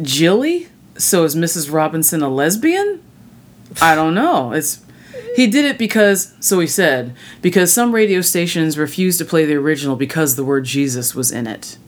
jilly? 0.00 0.68
So 0.96 1.24
is 1.24 1.34
mrs 1.34 1.72
robinson 1.72 2.22
a 2.22 2.28
lesbian? 2.28 3.02
I 3.80 3.94
don't 3.94 4.14
know. 4.14 4.52
It's 4.52 4.82
he 5.36 5.46
did 5.46 5.64
it 5.64 5.78
because 5.78 6.34
so 6.40 6.60
he 6.60 6.66
said 6.66 7.14
because 7.42 7.72
some 7.72 7.94
radio 7.94 8.20
stations 8.20 8.78
refused 8.78 9.18
to 9.18 9.24
play 9.24 9.44
the 9.44 9.54
original 9.54 9.96
because 9.96 10.36
the 10.36 10.44
word 10.44 10.64
jesus 10.64 11.14
was 11.14 11.32
in 11.32 11.46
it. 11.46 11.78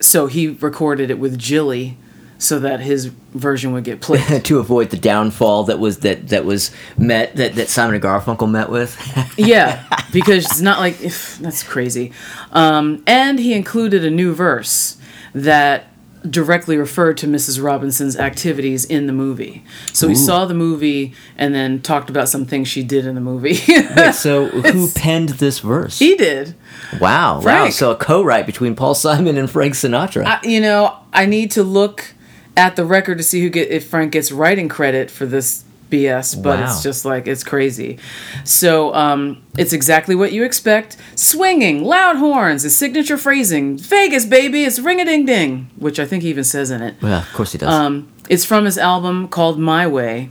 So 0.00 0.26
he 0.26 0.48
recorded 0.48 1.10
it 1.10 1.18
with 1.18 1.38
jilly 1.38 1.96
so 2.38 2.58
that 2.60 2.80
his 2.80 3.06
version 3.32 3.72
would 3.72 3.84
get 3.84 4.00
played 4.00 4.44
to 4.44 4.58
avoid 4.58 4.90
the 4.90 4.96
downfall 4.96 5.64
that 5.64 5.78
was 5.78 6.00
that 6.00 6.28
that 6.28 6.44
was 6.44 6.70
met 6.98 7.36
that, 7.36 7.54
that 7.54 7.68
Simon 7.68 7.94
and 7.94 8.04
Garfunkel 8.04 8.50
met 8.50 8.70
with. 8.70 8.96
yeah, 9.36 9.84
because 10.12 10.44
it's 10.46 10.60
not 10.60 10.78
like 10.78 11.00
if, 11.00 11.38
that's 11.38 11.62
crazy. 11.62 12.12
Um, 12.52 13.02
and 13.06 13.38
he 13.38 13.54
included 13.54 14.04
a 14.04 14.10
new 14.10 14.34
verse 14.34 14.96
that 15.34 15.86
directly 16.30 16.76
referred 16.76 17.16
to 17.18 17.26
Mrs. 17.26 17.62
Robinson's 17.62 18.16
activities 18.16 18.84
in 18.84 19.06
the 19.06 19.12
movie. 19.12 19.64
So 19.92 20.08
he 20.08 20.16
saw 20.16 20.44
the 20.44 20.54
movie 20.54 21.14
and 21.36 21.54
then 21.54 21.80
talked 21.80 22.10
about 22.10 22.28
some 22.28 22.46
things 22.46 22.66
she 22.66 22.82
did 22.82 23.06
in 23.06 23.14
the 23.14 23.20
movie. 23.20 23.58
Wait, 23.96 24.12
so 24.12 24.46
who 24.46 24.90
penned 24.90 25.30
this 25.30 25.60
verse? 25.60 26.00
he 26.00 26.16
did. 26.16 26.56
wow, 27.00 27.40
wow. 27.40 27.68
So 27.70 27.92
a 27.92 27.96
co-write 27.96 28.46
between 28.46 28.74
Paul 28.74 28.94
Simon 28.94 29.36
and 29.36 29.48
Frank 29.48 29.74
Sinatra. 29.74 30.24
I, 30.26 30.40
you 30.42 30.60
know, 30.60 30.96
I 31.12 31.26
need 31.26 31.52
to 31.52 31.62
look 31.62 32.14
at 32.56 32.76
the 32.76 32.84
record 32.84 33.18
to 33.18 33.24
see 33.24 33.40
who 33.42 33.50
get 33.50 33.70
if 33.70 33.86
Frank 33.88 34.12
gets 34.12 34.32
writing 34.32 34.68
credit 34.68 35.10
for 35.10 35.26
this 35.26 35.64
BS, 35.90 36.42
but 36.42 36.58
Wow. 36.58 36.64
it's 36.64 36.82
just 36.82 37.04
like 37.04 37.28
it's 37.28 37.44
crazy. 37.44 37.98
So 38.44 38.92
um, 38.94 39.42
it's 39.56 39.72
exactly 39.72 40.14
what 40.16 40.32
you 40.32 40.42
expect: 40.42 40.96
swinging, 41.14 41.84
loud 41.84 42.16
horns, 42.16 42.62
his 42.62 42.76
signature 42.76 43.16
phrasing, 43.16 43.78
Vegas 43.78 44.26
baby, 44.26 44.64
it's 44.64 44.78
ring 44.80 45.00
a 45.00 45.04
ding 45.04 45.24
ding, 45.26 45.70
which 45.76 46.00
I 46.00 46.06
think 46.06 46.22
he 46.24 46.30
even 46.30 46.44
says 46.44 46.70
in 46.72 46.82
it. 46.82 46.96
well, 47.00 47.20
of 47.20 47.32
course 47.32 47.52
he 47.52 47.58
does. 47.58 47.68
Um, 47.72 48.08
it's 48.28 48.44
from 48.44 48.64
his 48.64 48.78
album 48.78 49.28
called 49.28 49.60
My 49.60 49.86
Way, 49.86 50.30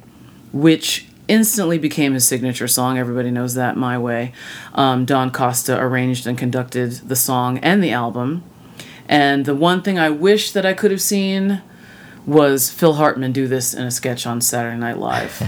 which 0.51 1.07
instantly 1.30 1.78
became 1.78 2.13
his 2.13 2.28
signature 2.28 2.67
song. 2.67 2.97
Everybody 2.97 3.32
knows 3.32 3.53
that, 3.55 3.78
My 3.78 3.97
Way. 3.97 4.34
Um, 4.73 5.05
Don 5.05 5.32
Costa 5.32 5.80
arranged 5.80 6.28
and 6.28 6.38
conducted 6.38 6.91
the 7.07 7.15
song 7.15 7.57
and 7.59 7.82
the 7.82 7.91
album. 7.91 8.43
And 9.07 9.45
the 9.45 9.55
one 9.55 9.82
thing 9.82 9.97
I 9.97 10.09
wish 10.09 10.51
that 10.51 10.65
I 10.65 10.73
could 10.73 10.91
have 10.91 11.01
seen 11.01 11.61
was 12.26 12.71
Phil 12.71 12.93
Hartman 12.93 13.32
do 13.32 13.47
this 13.47 13.73
in 13.73 13.86
a 13.86 13.91
sketch 13.91 14.26
on 14.26 14.41
Saturday 14.41 14.78
Night 14.78 14.97
Live. 14.97 15.41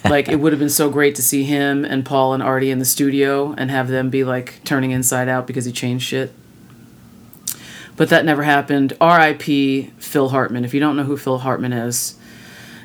like, 0.04 0.28
it 0.28 0.36
would 0.36 0.52
have 0.52 0.60
been 0.60 0.68
so 0.68 0.90
great 0.90 1.14
to 1.14 1.22
see 1.22 1.44
him 1.44 1.84
and 1.84 2.04
Paul 2.04 2.34
and 2.34 2.42
Artie 2.42 2.70
in 2.70 2.78
the 2.78 2.84
studio 2.84 3.54
and 3.56 3.70
have 3.70 3.88
them 3.88 4.10
be 4.10 4.24
like 4.24 4.62
turning 4.64 4.90
inside 4.90 5.28
out 5.28 5.46
because 5.46 5.64
he 5.64 5.72
changed 5.72 6.06
shit. 6.06 6.32
But 7.96 8.08
that 8.10 8.24
never 8.24 8.42
happened. 8.42 8.94
R.I.P. 9.00 9.92
Phil 9.98 10.28
Hartman. 10.30 10.64
If 10.64 10.74
you 10.74 10.80
don't 10.80 10.96
know 10.96 11.04
who 11.04 11.16
Phil 11.16 11.38
Hartman 11.38 11.72
is, 11.72 12.18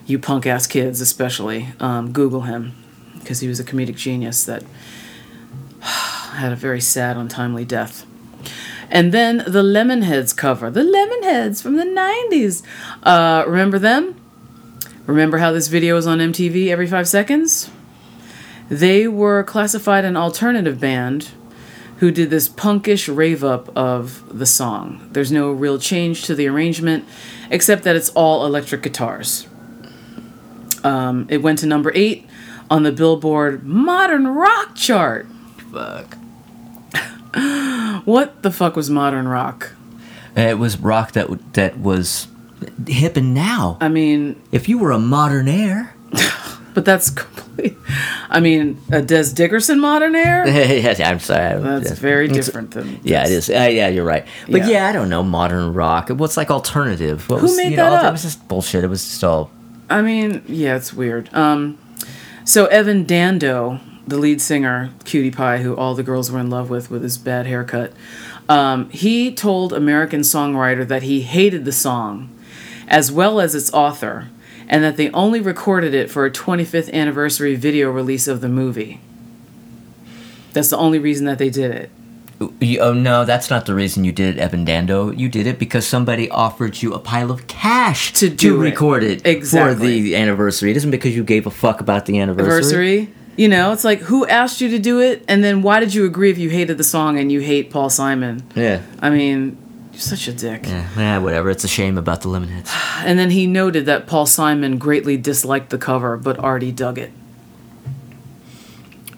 you 0.06 0.20
punk 0.20 0.46
ass 0.46 0.68
kids 0.68 1.02
especially, 1.02 1.70
um, 1.80 2.12
Google 2.12 2.42
him 2.42 2.74
because 3.20 3.40
he 3.40 3.48
was 3.48 3.60
a 3.60 3.64
comedic 3.64 3.96
genius 3.96 4.46
that 4.46 4.64
had 5.80 6.52
a 6.52 6.56
very 6.56 6.82
sad, 6.82 7.18
untimely 7.18 7.66
death. 7.66 8.06
And 8.90 9.12
then 9.12 9.38
the 9.38 9.64
Lemonheads 9.64 10.36
cover, 10.36 10.70
the 10.70 10.82
Lemonheads 10.82 11.62
from 11.62 11.76
the 11.76 11.84
90s. 11.84 12.64
Uh, 13.04 13.44
remember 13.48 13.80
them? 13.80 14.16
Remember 15.06 15.38
how 15.38 15.52
this 15.52 15.68
video 15.68 15.96
was 15.96 16.08
on 16.08 16.20
MTV 16.20 16.70
every 16.70 16.88
five 16.88 17.08
seconds? 17.08 17.70
They 18.70 19.08
were 19.08 19.44
classified 19.44 20.06
an 20.06 20.18
alternative 20.18 20.80
band 20.80 21.32
who 21.98 22.12
did 22.12 22.30
this 22.30 22.50
punkish 22.50 23.14
rave 23.14 23.44
up 23.44 23.76
of 23.78 24.38
the 24.38 24.46
song. 24.46 25.08
There's 25.12 25.32
no 25.32 25.52
real 25.52 25.78
change 25.80 26.24
to 26.26 26.36
the 26.36 26.48
arrangement, 26.48 27.06
except 27.50 27.84
that 27.84 27.96
it's 27.96 28.10
all 28.10 28.46
electric 28.46 28.82
guitars. 28.82 29.48
Um, 30.84 31.28
it 31.30 31.38
went 31.38 31.60
to 31.60 31.68
number 31.68 31.92
eight 31.96 32.28
on 32.70 32.84
the 32.84 32.92
Billboard 32.92 33.64
Modern 33.64 34.28
Rock 34.28 34.76
chart. 34.76 35.28
Fuck. 35.72 36.18
What 38.06 38.44
the 38.44 38.52
fuck 38.52 38.76
was 38.76 38.90
modern 38.90 39.28
rock? 39.28 39.72
It 40.36 40.60
was 40.60 40.78
rock 40.80 41.14
that 41.14 41.54
that 41.54 41.80
was 41.80 42.28
hip 42.88 43.18
and 43.18 43.34
now. 43.34 43.78
I 43.82 43.88
mean, 43.90 44.40
If 44.52 44.70
you 44.70 44.78
were 44.78 44.92
a 44.92 45.00
modern 45.00 45.48
air, 45.48 45.96
but 46.76 46.86
that's 46.86 47.10
complete. 47.10 47.76
I 48.30 48.40
mean, 48.42 48.80
a 48.92 49.02
Des 49.02 49.32
Dickerson 49.34 49.80
modern 49.80 50.16
air? 50.16 50.46
yes, 50.48 51.00
I'm 51.00 51.20
sorry. 51.20 51.60
That's 51.62 51.90
Yes. 51.90 52.00
very 52.00 52.28
different 52.28 52.72
than. 52.72 53.00
Yeah, 53.04 53.24
it 53.26 53.32
is. 53.32 53.50
Uh, 53.50 53.70
yeah, 53.72 53.88
you're 53.88 54.06
right. 54.06 54.26
But 54.50 54.62
Yeah. 54.62 54.70
yeah. 54.70 54.88
I 54.90 54.92
don't 54.92 55.10
know 55.10 55.24
modern 55.24 55.74
rock. 55.74 56.10
What's 56.10 56.38
like 56.38 56.52
alternative? 56.52 57.28
What 57.30 57.38
Who 57.40 57.44
was, 57.48 57.58
made 57.58 57.72
you 57.72 57.78
know, 57.78 57.90
that 57.90 57.92
all- 57.94 58.06
up? 58.06 58.10
It 58.10 58.12
was 58.12 58.22
just 58.24 58.48
bullshit. 58.48 58.84
It 58.84 58.88
was 58.90 59.04
just 59.04 59.24
all. 59.24 59.50
I 59.90 60.02
mean, 60.02 60.44
yeah, 60.48 60.76
it's 60.76 60.94
weird. 60.94 61.30
Um, 61.34 61.78
so 62.44 62.66
Evan 62.68 63.06
Dando, 63.06 63.80
the 64.08 64.18
lead 64.18 64.42
singer, 64.42 64.92
Cutie 65.04 65.32
Pie, 65.32 65.58
who 65.60 65.76
all 65.76 65.96
the 65.96 66.04
girls 66.04 66.32
were 66.32 66.40
in 66.40 66.50
love 66.50 66.70
with 66.70 66.90
with 66.92 67.04
his 67.04 67.18
bad 67.18 67.46
haircut, 67.48 67.92
um, 68.48 68.90
he 68.90 69.34
told 69.34 69.74
American 69.74 70.22
Songwriter 70.22 70.88
that 70.88 71.04
he 71.04 71.22
hated 71.22 71.66
the 71.66 71.72
song, 71.72 72.30
as 72.88 73.12
well 73.12 73.40
as 73.40 73.56
its 73.56 73.74
author, 73.74 74.30
and 74.68 74.84
that 74.84 74.98
they 74.98 75.10
only 75.12 75.40
recorded 75.42 75.94
it 75.94 76.10
for 76.12 76.26
a 76.26 76.32
25th 76.32 76.92
anniversary 76.94 77.56
video 77.56 77.90
release 77.92 78.28
of 78.28 78.42
the 78.42 78.50
movie. 78.50 79.00
That's 80.54 80.70
the 80.70 80.78
only 80.78 81.00
reason 81.00 81.26
that 81.26 81.38
they 81.38 81.50
did 81.50 81.72
it. 81.72 81.90
You, 82.60 82.80
oh 82.82 82.94
no, 82.94 83.24
that's 83.24 83.50
not 83.50 83.66
the 83.66 83.74
reason 83.74 84.04
you 84.04 84.12
did 84.12 84.36
it, 84.36 84.40
Evan 84.42 84.66
Dando. 84.66 85.10
You 85.10 85.30
did 85.30 85.48
it 85.48 85.58
because 85.58 85.88
somebody 85.88 86.30
offered 86.30 86.82
you 86.82 86.94
a 86.94 87.00
pile 87.00 87.32
of 87.32 87.48
cash 87.48 88.12
To 88.14 88.30
do 88.30 88.62
it. 88.62 88.64
record 88.72 89.04
it 89.04 89.22
for 89.22 89.28
Exactly. 89.30 90.02
the 90.02 90.16
anniversary. 90.18 90.72
It 90.72 90.78
isn't 90.78 90.92
because 90.92 91.16
you 91.16 91.24
gave 91.24 91.48
a 91.48 91.52
fuck 91.52 91.80
about 91.80 92.06
the 92.06 92.20
anniversary. 92.20 92.52
Anniversary. 93.00 93.14
You 93.38 93.50
know, 93.50 93.74
it's 93.74 93.84
like 93.84 94.00
who 94.00 94.26
asked 94.28 94.62
you 94.62 94.70
to 94.70 94.80
do 94.80 95.02
it, 95.02 95.24
and 95.28 95.44
then 95.44 95.62
why 95.62 95.80
did 95.82 95.94
you 95.94 96.06
agree 96.06 96.32
if 96.32 96.38
you 96.38 96.50
hated 96.50 96.78
the 96.78 96.84
song 96.86 97.20
and 97.20 97.32
you 97.32 97.42
hate 97.42 97.70
Paul 97.70 97.90
Simon? 97.90 98.44
Yeah. 98.56 98.82
I 99.00 99.10
mean, 99.10 99.58
you're 99.92 100.00
such 100.02 100.28
a 100.28 100.34
dick. 100.34 100.66
Yeah, 100.68 100.88
eh, 100.98 101.18
whatever. 101.18 101.50
It's 101.50 101.64
a 101.64 101.68
shame 101.70 101.98
about 101.98 102.22
the 102.22 102.30
Lemonheads. 102.30 102.70
And 103.06 103.20
then 103.20 103.30
he 103.32 103.46
noted 103.46 103.86
that 103.88 104.08
Paul 104.08 104.26
Simon 104.26 104.78
greatly 104.78 105.16
disliked 105.18 105.70
the 105.70 105.78
cover, 105.78 106.18
but 106.18 106.40
Artie 106.40 106.72
dug 106.72 106.98
it. 106.98 107.12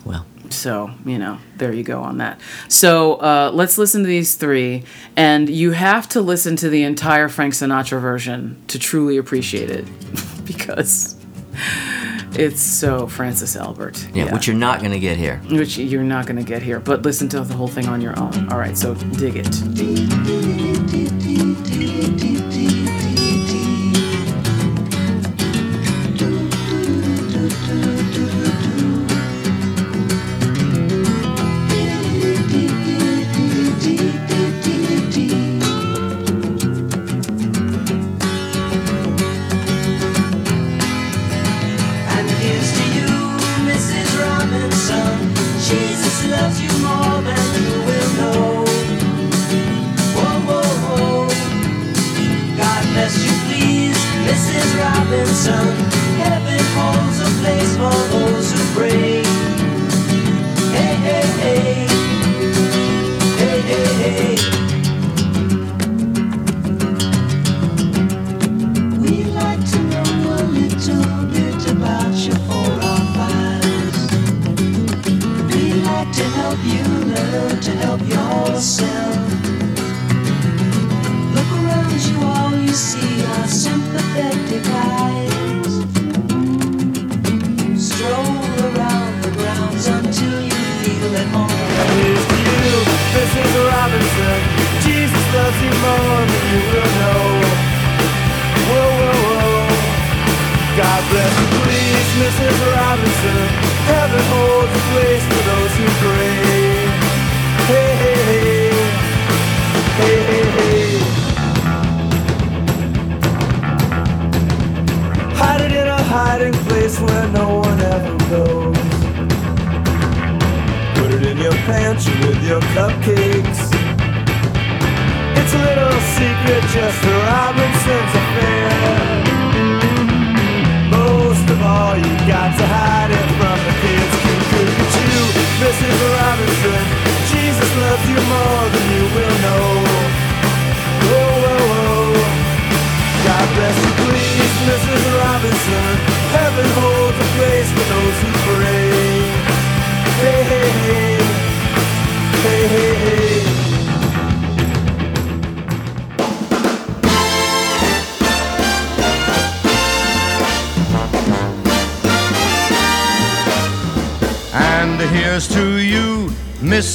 Well, 0.04 0.26
So, 0.50 0.92
you 1.06 1.18
know, 1.20 1.38
there 1.58 1.72
you 1.72 1.84
go 1.84 2.02
on 2.02 2.18
that. 2.18 2.42
So, 2.68 3.16
uh, 3.16 3.52
let's 3.54 3.78
listen 3.78 4.02
to 4.02 4.08
these 4.08 4.36
three. 4.36 4.84
And 5.16 5.48
you 5.48 5.72
have 5.72 6.10
to 6.10 6.22
listen 6.22 6.56
to 6.58 6.70
the 6.70 6.84
entire 6.84 7.30
Frank 7.30 7.54
Sinatra 7.54 8.02
version 8.02 8.62
to 8.68 8.80
truly 8.80 9.18
appreciate 9.18 9.70
it 9.70 9.86
because 10.46 11.17
it's 12.34 12.62
so 12.62 13.08
Francis 13.08 13.56
Albert. 13.56 14.08
yeah, 14.14 14.34
which 14.34 14.48
you're 14.48 14.56
not 14.56 14.82
gonna 14.82 15.00
get 15.00 15.18
here. 15.18 15.42
which 15.50 15.78
you're 15.78 16.04
not 16.04 16.26
going 16.26 16.38
to 16.38 16.44
get 16.44 16.62
here, 16.62 16.80
but 16.80 17.02
listen 17.02 17.28
to 17.30 17.42
the 17.42 17.54
whole 17.54 17.68
thing 17.68 17.88
on 17.88 18.02
your 18.02 18.18
own. 18.20 18.52
All 18.52 18.60
right, 18.60 18.78
so 18.78 18.94
dig 18.94 19.36
it. 19.38 20.77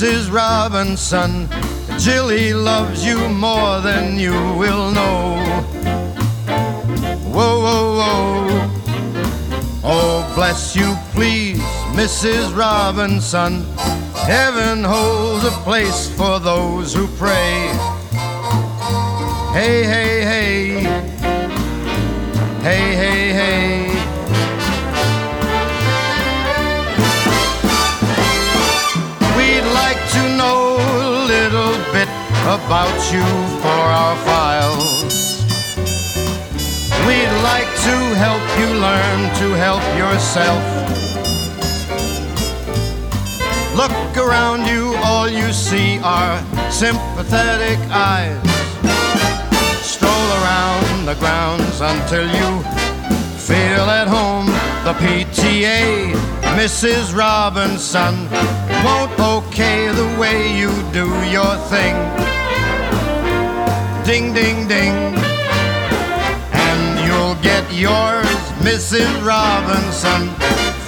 Mrs. 0.03 0.33
Robinson. 0.33 1.49
Jilly 1.97 2.53
loves 2.53 3.07
you 3.07 3.29
more 3.29 3.81
than 3.81 4.19
you 4.19 4.33
will 4.59 4.91
know. 4.91 5.37
Whoa, 7.33 7.61
whoa, 7.63 7.97
whoa. 8.01 8.71
Oh, 9.85 10.33
bless 10.35 10.75
you, 10.75 10.97
please, 11.13 11.61
Mrs. 11.95 12.53
Robinson. 12.53 13.65
Heaven 14.27 14.83
holds 14.83 15.45
a 15.45 15.53
place 15.63 16.11
for 16.17 16.41
those 16.41 16.93
who 16.93 17.07
pray. 17.17 17.71
Hey, 19.53 19.85
hey, 19.85 20.25
hey. 20.25 20.83
Hey, 22.61 22.97
hey, 22.97 23.33
hey. 23.33 23.82
About 32.43 33.13
you 33.13 33.23
for 33.63 33.69
our 33.69 34.17
files. 34.27 35.45
We'd 37.07 37.37
like 37.43 37.71
to 37.87 37.97
help 38.19 38.43
you 38.59 38.67
learn 38.81 39.21
to 39.37 39.55
help 39.57 39.83
yourself. 39.97 40.63
Look 43.77 44.17
around 44.17 44.67
you, 44.67 44.95
all 45.05 45.29
you 45.29 45.53
see 45.53 45.99
are 46.01 46.39
sympathetic 46.71 47.79
eyes. 47.91 48.37
Stroll 49.85 50.29
around 50.43 51.07
the 51.07 51.15
grounds 51.15 51.81
until 51.81 52.27
you 52.27 52.63
feel 53.39 53.87
at 53.89 54.09
home. 54.09 54.47
The 54.85 54.95
PTA, 54.95 56.13
Mrs. 56.59 57.17
Robinson, 57.17 58.29
won't 58.85 59.19
okay 59.21 59.89
the 59.89 60.19
way 60.21 60.59
you 60.59 60.71
do 60.93 61.07
your 61.31 61.57
thing. 61.71 62.22
Ding, 64.05 64.35
ding, 64.35 64.67
ding. 64.67 64.93
And 66.53 67.07
you'll 67.07 67.37
get 67.41 67.65
yours, 67.73 68.27
Mrs. 68.59 69.25
Robinson, 69.25 70.29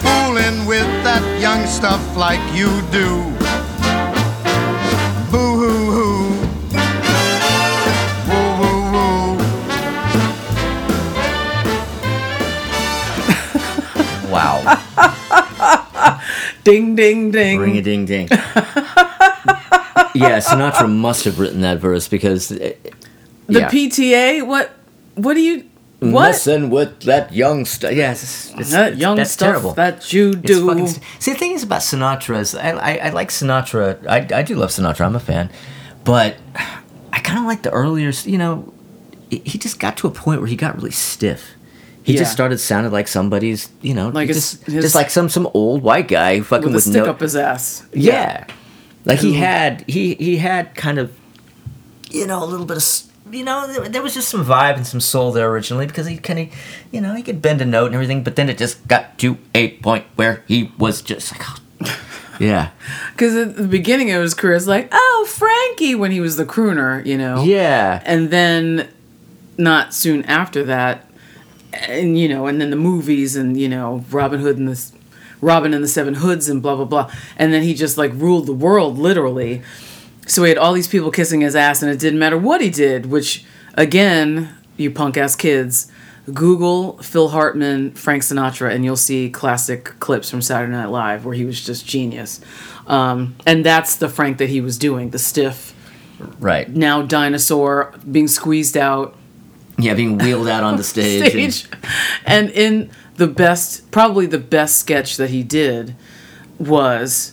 fooling 0.03 0.67
with 0.67 0.89
that 1.05 1.23
young 1.41 1.65
stuff 1.67 2.03
like 2.17 2.41
you 2.53 2.83
do. 2.91 3.23
Boo 5.31 5.57
hoo 5.61 5.93
hoo. 5.95 6.35
Woo 8.29 8.49
woo 8.59 8.79
woo. 8.93 9.39
Wow. 14.31 14.59
Ding, 16.65 16.97
ding, 16.97 17.31
ding. 17.31 17.59
Ring 17.61 17.77
a 17.77 17.83
ding 17.83 18.07
ding. 18.07 18.29
yeah, 20.15 20.39
Sinatra 20.39 20.91
must 20.91 21.25
have 21.27 21.39
written 21.39 21.61
that 21.61 21.79
verse 21.79 22.09
because 22.09 22.51
The 23.47 23.61
yeah. 23.61 23.69
PTA. 23.71 24.47
What? 24.47 24.71
What 25.15 25.35
do 25.35 25.41
you? 25.41 25.69
What? 26.01 26.29
Messing 26.29 26.69
with 26.71 27.01
that 27.03 27.33
young 27.33 27.65
stuff. 27.65 27.93
Yeah, 27.93 28.13
it's, 28.13 28.51
it's, 28.59 28.71
that 28.73 28.89
it's- 28.89 28.99
young 29.01 29.17
that's 29.17 29.31
stuff 29.31 29.49
terrible. 29.49 29.73
that 29.75 30.13
you 30.13 30.31
It's 30.33 30.41
do. 30.43 30.67
fucking 30.67 30.87
st- 30.89 31.03
See, 31.19 31.33
the 31.33 31.39
thing 31.39 31.53
is 31.53 31.63
about 31.63 31.81
Sinatra 31.81 32.41
is 32.41 32.55
I, 32.55 32.71
I, 32.73 32.97
I 33.07 33.11
like 33.11 33.31
Sinatra. 33.31 34.07
I, 34.07 34.27
I 34.39 34.43
do 34.43 34.55
love 34.57 34.69
Sinatra. 34.71 35.07
I'm 35.07 35.17
a 35.17 35.21
fan, 35.21 35.51
but 36.05 36.37
I 37.13 37.21
kind 37.21 37.39
of 37.39 37.47
like 37.47 37.63
the 37.63 37.71
earlier. 37.71 38.11
You 38.25 38.37
know, 38.39 38.75
he 39.31 39.39
he 39.47 39.57
just 39.59 39.79
got 39.79 39.97
to 39.99 40.07
a 40.07 40.11
point 40.11 40.41
where 40.41 40.49
he 40.49 40.57
got 40.57 40.75
really 40.77 40.91
stiff. 40.91 41.53
He 42.03 42.13
Yeah. 42.13 42.19
just 42.19 42.33
started 42.33 42.59
sounding 42.59 42.93
like 42.93 43.09
somebody's. 43.09 43.71
You 43.81 43.95
know, 43.95 44.09
Like 44.11 44.29
just, 44.29 44.63
his- 44.65 44.75
just 44.83 44.95
like 44.95 45.09
some 45.09 45.31
some 45.31 45.49
old 45.55 45.83
white 45.83 46.09
guy 46.09 46.41
fucking 46.41 46.65
with 46.67 46.73
a 46.73 46.77
with, 46.77 46.85
stick 46.85 47.05
no. 47.05 47.11
up 47.11 47.21
his 47.21 47.35
ass. 47.37 47.83
yeah. 47.95 48.47
like 49.07 49.21
he 49.21 49.35
had 49.35 49.85
he 49.89 50.15
he 50.17 50.37
had 50.37 50.75
kind 50.75 50.99
of, 50.99 51.17
you 52.11 52.27
know, 52.27 52.43
a 52.45 52.47
little 52.47 52.67
bit 52.67 52.77
of. 52.77 53.03
You 53.35 53.45
know, 53.45 53.67
there, 53.67 53.89
there 53.89 54.03
was 54.03 54.15
just 54.15 54.29
some 54.29 54.45
vibe 54.45 54.77
and 54.77 54.87
some 54.87 55.01
soul 55.01 55.33
there 55.33 55.51
originally 55.51 55.87
because 55.87 56.07
he 56.07 56.17
kind 56.17 56.39
of, 56.39 56.49
you 56.93 57.01
know, 57.01 57.15
he 57.15 57.23
could 57.23 57.43
bend 57.43 57.61
a 57.61 57.65
note 57.65 57.87
and 57.87 57.95
everything, 57.95 58.23
but 58.23 58.37
then 58.37 58.49
it 58.49 58.59
just 58.59 58.87
got 58.87 59.19
to 59.19 59.39
a 59.55 59.71
point 59.79 60.05
where 60.17 60.43
he 60.47 60.73
was 60.79 61.03
just 61.03 61.33
like, 61.33 61.43
oh. 61.49 61.59
yeah, 62.41 62.71
Because 63.13 63.35
at 63.37 63.57
the 63.57 63.67
beginning 63.67 64.11
of 64.13 64.23
his 64.23 64.35
career, 64.35 64.55
it's 64.55 64.67
like, 64.67 64.89
oh, 64.93 65.27
Frankie, 65.29 65.95
when 65.95 66.11
he 66.11 66.21
was 66.21 66.37
the 66.37 66.45
crooner, 66.45 67.05
you 67.05 67.19
know. 67.19 67.43
yeah, 67.43 68.03
And 68.05 68.31
then, 68.31 68.89
not 69.59 69.95
soon 69.95 70.25
after 70.25 70.65
that, 70.65 71.09
and 71.73 72.19
you 72.19 72.29
know, 72.29 72.47
and 72.47 72.61
then 72.61 72.71
the 72.71 72.77
movies, 72.77 73.37
and 73.37 73.57
you 73.59 73.69
know, 73.69 74.05
Robin 74.11 74.41
Hood 74.41 74.59
and 74.59 74.69
the 74.69 74.93
Robin 75.41 75.75
and 75.75 75.83
the 75.83 75.89
Seven 75.89 76.15
Hoods, 76.15 76.49
and 76.49 76.63
blah 76.63 76.77
blah 76.77 76.85
blah. 76.85 77.11
And 77.37 77.53
then 77.53 77.63
he 77.63 77.75
just 77.75 77.99
like 77.99 78.13
ruled 78.15 78.47
the 78.47 78.53
world 78.53 78.99
literally. 78.99 79.63
So 80.27 80.43
he 80.43 80.49
had 80.49 80.59
all 80.59 80.73
these 80.73 80.89
people 80.89 81.11
kissing 81.11 81.41
his 81.43 81.55
ass, 81.57 81.83
and 81.83 81.91
it 81.91 81.99
didn't 81.99 82.19
matter 82.19 82.39
what 82.39 82.61
he 82.61 82.71
did. 82.71 83.07
Which, 83.07 83.45
again, 83.75 84.55
you 84.77 84.91
punk 84.91 85.17
ass 85.17 85.37
kids, 85.37 85.91
Google 86.33 86.99
Phil 86.99 87.29
Hartman, 87.29 87.93
Frank 87.93 88.23
Sinatra, 88.23 88.75
and 88.75 88.85
you'll 88.85 88.97
see 88.97 89.29
classic 89.31 89.85
clips 90.01 90.31
from 90.31 90.41
Saturday 90.43 90.73
Night 90.73 90.87
Live 90.91 91.25
where 91.25 91.35
he 91.35 91.45
was 91.45 91.65
just 91.65 91.87
genius. 91.87 92.41
Um, 92.87 93.37
and 93.47 93.65
that's 93.65 93.97
the 93.97 94.09
Frank 94.09 94.39
that 94.39 94.49
he 94.49 94.61
was 94.61 94.79
doing, 94.79 95.11
the 95.11 95.19
stiff, 95.19 95.75
right, 96.39 96.69
now 96.69 97.03
dinosaur, 97.03 97.95
being 98.11 98.29
squeezed 98.29 98.77
out 98.77 99.17
yeah, 99.77 99.95
being 99.95 100.19
wheeled 100.19 100.47
out 100.49 100.63
on 100.63 100.77
the 100.77 100.85
stage. 100.95 101.35
and- 101.35 101.53
stage. 101.53 101.69
And 102.25 102.51
in 102.51 102.91
the 103.17 103.27
best, 103.27 103.91
probably 103.91 104.27
the 104.27 104.39
best 104.39 104.79
sketch 104.79 105.17
that 105.17 105.31
he 105.31 105.43
did 105.43 105.95
was 106.59 107.33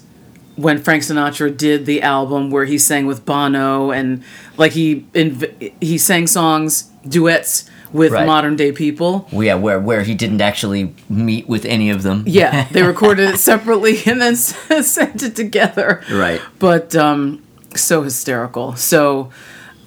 when 0.56 0.82
Frank 0.82 1.04
Sinatra 1.04 1.56
did 1.56 1.86
the 1.86 2.02
album 2.02 2.52
where 2.52 2.66
he 2.66 2.78
sang 2.78 3.06
with 3.06 3.26
Bono 3.26 3.92
and 3.92 4.24
like 4.58 4.74
he 4.74 5.06
inv- 5.14 5.74
he 5.82 5.98
sang 5.98 6.28
songs 6.28 6.84
duets 7.08 7.70
with 7.94 8.12
Right. 8.14 8.26
modern 8.26 8.56
day 8.56 8.72
people. 8.72 9.28
Yeah, 9.32 9.56
where 9.56 9.80
where 9.80 10.04
he 10.04 10.14
didn't 10.16 10.42
actually 10.42 10.94
meet 11.10 11.48
with 11.48 11.66
any 11.66 11.90
of 11.90 12.04
them. 12.04 12.24
Yeah, 12.26 12.68
they 12.72 12.84
recorded 12.84 13.30
it 13.30 13.38
separately 13.38 14.00
and 14.06 14.22
then 14.22 14.36
sent 14.84 15.24
it 15.24 15.36
together. 15.36 16.02
Right. 16.12 16.42
But 16.60 16.96
um, 16.96 17.42
so 17.76 18.02
hysterical. 18.04 18.76
So 18.76 19.30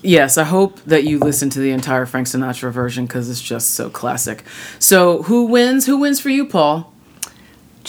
yes, 0.02 0.36
I 0.38 0.44
hope 0.44 0.80
that 0.84 1.04
you 1.04 1.18
listen 1.18 1.48
to 1.50 1.60
the 1.60 1.70
entire 1.70 2.04
Frank 2.06 2.26
Sinatra 2.26 2.70
version 2.72 3.06
because 3.06 3.30
it's 3.30 3.40
just 3.40 3.72
so 3.72 3.88
classic. 3.90 4.44
So 4.78 5.22
who 5.24 5.44
wins? 5.46 5.86
Who 5.86 5.98
wins 5.98 6.20
for 6.20 6.28
you, 6.30 6.44
Paul? 6.46 6.92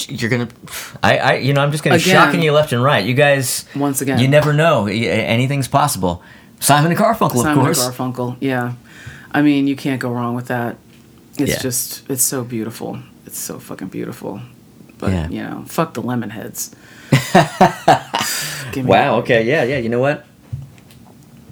You're 0.09 0.29
gonna, 0.29 0.47
I, 1.01 1.17
I, 1.17 1.33
you 1.35 1.53
know, 1.53 1.61
I'm 1.61 1.71
just 1.71 1.83
gonna 1.83 1.95
Again. 1.95 2.13
shocking 2.13 2.41
you 2.41 2.51
left 2.51 2.73
and 2.73 2.83
right. 2.83 3.05
You 3.05 3.13
guys, 3.13 3.65
Once 3.75 4.01
again. 4.01 4.19
you 4.19 4.27
never 4.27 4.53
know. 4.53 4.87
Anything's 4.87 5.67
possible. 5.67 6.21
Simon 6.59 6.91
and 6.91 6.99
Garfunkel, 6.99 7.41
Simon 7.43 7.57
of 7.59 7.63
course. 7.65 7.85
and 7.85 7.93
Garfunkel. 7.93 8.37
Yeah, 8.39 8.73
I 9.31 9.41
mean 9.41 9.67
you 9.67 9.75
can't 9.75 10.01
go 10.01 10.09
wrong 10.11 10.35
with 10.35 10.47
that. 10.47 10.77
It's 11.37 11.51
Yeah. 11.51 11.59
just 11.61 12.09
it's 12.09 12.23
so 12.23 12.43
beautiful. 12.43 12.99
It's 13.25 13.39
so 13.39 13.59
fucking 13.59 13.87
beautiful. 13.89 14.41
But 14.97 15.11
Yeah. 15.11 15.27
you 15.29 15.43
know, 15.43 15.63
fuck 15.67 15.93
the 15.93 16.01
Lemonheads. 16.01 16.73
Wow. 18.75 19.17
Okay. 19.19 19.43
Yeah. 19.45 19.63
Yeah. 19.63 19.77
You 19.77 19.89
know 19.89 19.99
what? 19.99 20.25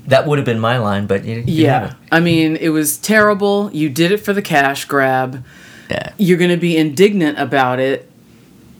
That 0.07 0.27
would 0.27 0.37
have 0.39 0.45
been 0.45 0.59
my 0.59 0.77
line, 0.77 1.05
but 1.07 1.23
you, 1.23 1.35
you 1.47 1.63
Yeah. 1.63 1.93
I 2.11 2.19
mean, 2.19 2.57
it 2.57 2.69
was 2.69 2.97
terrible. 2.97 3.69
You 3.71 3.89
did 3.89 4.11
it 4.11 4.17
for 4.17 4.33
the 4.33 4.41
cash 4.41 4.85
grab. 4.85 5.43
Yeah. 5.89 6.11
You're 6.17 6.37
going 6.37 6.49
to 6.51 6.57
be 6.57 6.75
indignant 6.75 7.39
about 7.39 7.79
it. 7.79 8.09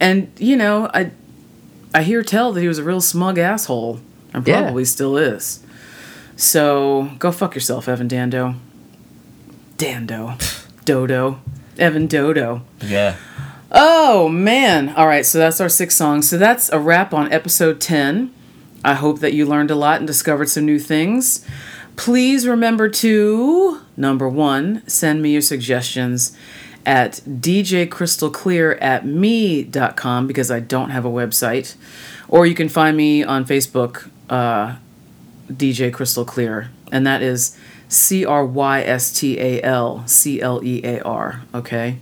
And, 0.04 0.32
you 0.38 0.58
know, 0.58 0.90
I 0.94 1.12
I 1.96 2.04
hear 2.04 2.24
tell 2.24 2.52
that 2.54 2.60
he 2.62 2.68
was 2.68 2.78
a 2.80 2.84
real 2.84 3.00
smug 3.02 3.38
asshole 3.38 4.00
and 4.34 4.46
Yeah. 4.48 4.64
probably 4.64 4.84
still 4.84 5.16
is. 5.16 5.62
So, 6.36 7.12
go 7.20 7.32
fuck 7.32 7.56
yourself, 7.56 7.88
Evan 7.88 8.08
Dando. 8.10 8.56
Dando. 9.78 10.34
Dodo. 10.86 11.40
Evan 11.78 12.08
Dodo. 12.08 12.64
Yeah. 12.82 13.16
Oh 13.72 14.28
man. 14.30 14.90
All 14.90 15.08
right, 15.08 15.26
so 15.26 15.38
that's 15.40 15.62
our 15.62 15.70
six 15.70 15.96
songs. 15.96 16.30
So 16.30 16.38
that's 16.38 16.70
a 16.72 16.80
wrap 16.80 17.14
on 17.14 17.32
episode 17.32 17.80
10. 17.80 18.32
I 18.84 18.96
hope 18.96 19.20
that 19.22 19.34
you 19.34 19.46
learned 19.46 19.72
a 19.72 19.76
lot 19.76 19.98
and 20.00 20.06
discovered 20.08 20.50
some 20.50 20.66
new 20.66 20.78
things. 20.80 21.46
Please 21.96 22.46
remember 22.48 22.90
to 22.90 23.80
number 23.96 24.28
1, 24.28 24.84
send 24.88 25.22
me 25.22 25.32
your 25.32 25.42
suggestions 25.42 26.36
at 26.86 27.22
djcrystalclear 27.28 28.78
at 28.82 29.06
me.com 29.06 30.28
because 30.28 30.52
I 30.52 30.60
don't 30.60 30.90
have 30.90 31.06
a 31.06 31.10
website. 31.10 31.76
Or 32.28 32.46
you 32.46 32.56
can 32.56 32.70
find 32.70 32.98
me 32.98 33.24
on 33.24 33.46
Facebook, 33.46 34.10
uh, 34.30 34.78
DJ 35.52 35.94
Crystal 35.94 36.26
Clear, 36.26 36.72
and 36.92 37.06
that 37.06 37.22
is 37.22 37.58
C 37.88 38.26
R 38.26 38.46
Y 38.46 38.82
S 38.82 39.14
T 39.14 39.40
A 39.40 39.62
L 39.62 40.04
C 40.08 40.42
L 40.42 40.64
E 40.64 40.82
A 40.84 41.02
R. 41.02 41.44
Okay. 41.54 41.98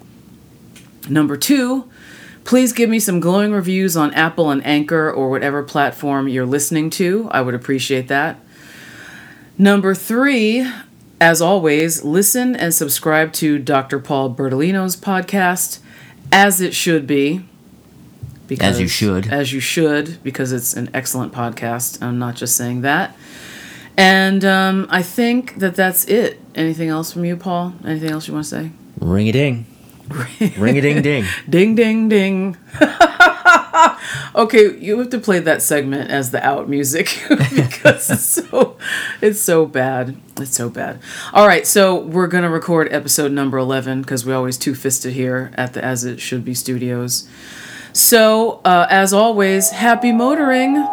Number 1.09 1.35
two, 1.35 1.89
please 2.43 2.71
give 2.71 2.89
me 2.89 2.99
some 2.99 3.19
glowing 3.19 3.51
reviews 3.51 3.97
on 3.97 4.13
Apple 4.13 4.51
and 4.51 4.65
Anchor 4.65 5.11
or 5.11 5.29
whatever 5.29 5.63
platform 5.63 6.27
you're 6.27 6.45
listening 6.45 6.89
to. 6.91 7.27
I 7.31 7.41
would 7.41 7.55
appreciate 7.55 8.07
that. 8.07 8.39
Number 9.57 9.93
three, 9.93 10.65
as 11.21 11.39
always, 11.39 12.03
listen 12.03 12.55
and 12.55 12.73
subscribe 12.73 13.31
to 13.33 13.59
Dr. 13.59 13.99
Paul 13.99 14.33
Bertolino's 14.33 14.97
podcast, 14.97 15.77
As 16.31 16.59
It 16.59 16.73
Should 16.73 17.05
Be. 17.05 17.45
Because, 18.47 18.75
As 18.75 18.81
you 18.81 18.87
should. 18.87 19.27
As 19.31 19.53
you 19.53 19.59
should, 19.59 20.21
because 20.23 20.51
it's 20.51 20.73
an 20.73 20.89
excellent 20.95 21.31
podcast. 21.31 22.01
I'm 22.01 22.17
not 22.17 22.35
just 22.35 22.55
saying 22.55 22.81
that. 22.81 23.15
And 23.95 24.43
um, 24.43 24.87
I 24.89 25.03
think 25.03 25.59
that 25.59 25.75
that's 25.75 26.05
it. 26.05 26.41
Anything 26.55 26.89
else 26.89 27.13
from 27.13 27.23
you, 27.23 27.37
Paul? 27.37 27.75
Anything 27.85 28.09
else 28.09 28.27
you 28.27 28.33
want 28.33 28.45
to 28.45 28.49
say? 28.49 28.71
Ring 28.99 29.29
a 29.29 29.31
ding. 29.31 29.67
Ring 30.57 30.77
a 30.77 30.81
ding 30.81 31.03
ding. 31.03 31.25
Ding 31.47 31.75
ding 31.75 32.09
ding. 32.09 32.57
Okay, 34.35 34.77
you 34.77 34.97
have 34.99 35.09
to 35.09 35.19
play 35.19 35.39
that 35.39 35.61
segment 35.61 36.09
as 36.09 36.31
the 36.31 36.45
out 36.45 36.69
music 36.69 37.23
because 37.29 38.09
it's 38.09 38.21
so 38.23 38.77
it's 39.21 39.41
so 39.41 39.65
bad. 39.65 40.17
It's 40.37 40.55
so 40.55 40.69
bad. 40.69 40.99
All 41.33 41.47
right, 41.47 41.65
so 41.67 41.99
we're 41.99 42.27
to 42.43 42.49
record 42.49 42.91
episode 42.91 43.31
number 43.31 43.57
11 43.57 44.01
because 44.01 44.25
we 44.25 44.33
always 44.33 44.57
two-fisted 44.57 45.13
here 45.13 45.51
at 45.55 45.73
the 45.73 45.83
As 45.83 46.03
It 46.03 46.19
Should 46.19 46.43
Be 46.45 46.53
Studios. 46.53 47.27
So, 47.93 48.61
uh, 48.63 48.87
as 48.89 49.13
always, 49.13 49.71
happy 49.71 50.11
motoring. 50.11 50.87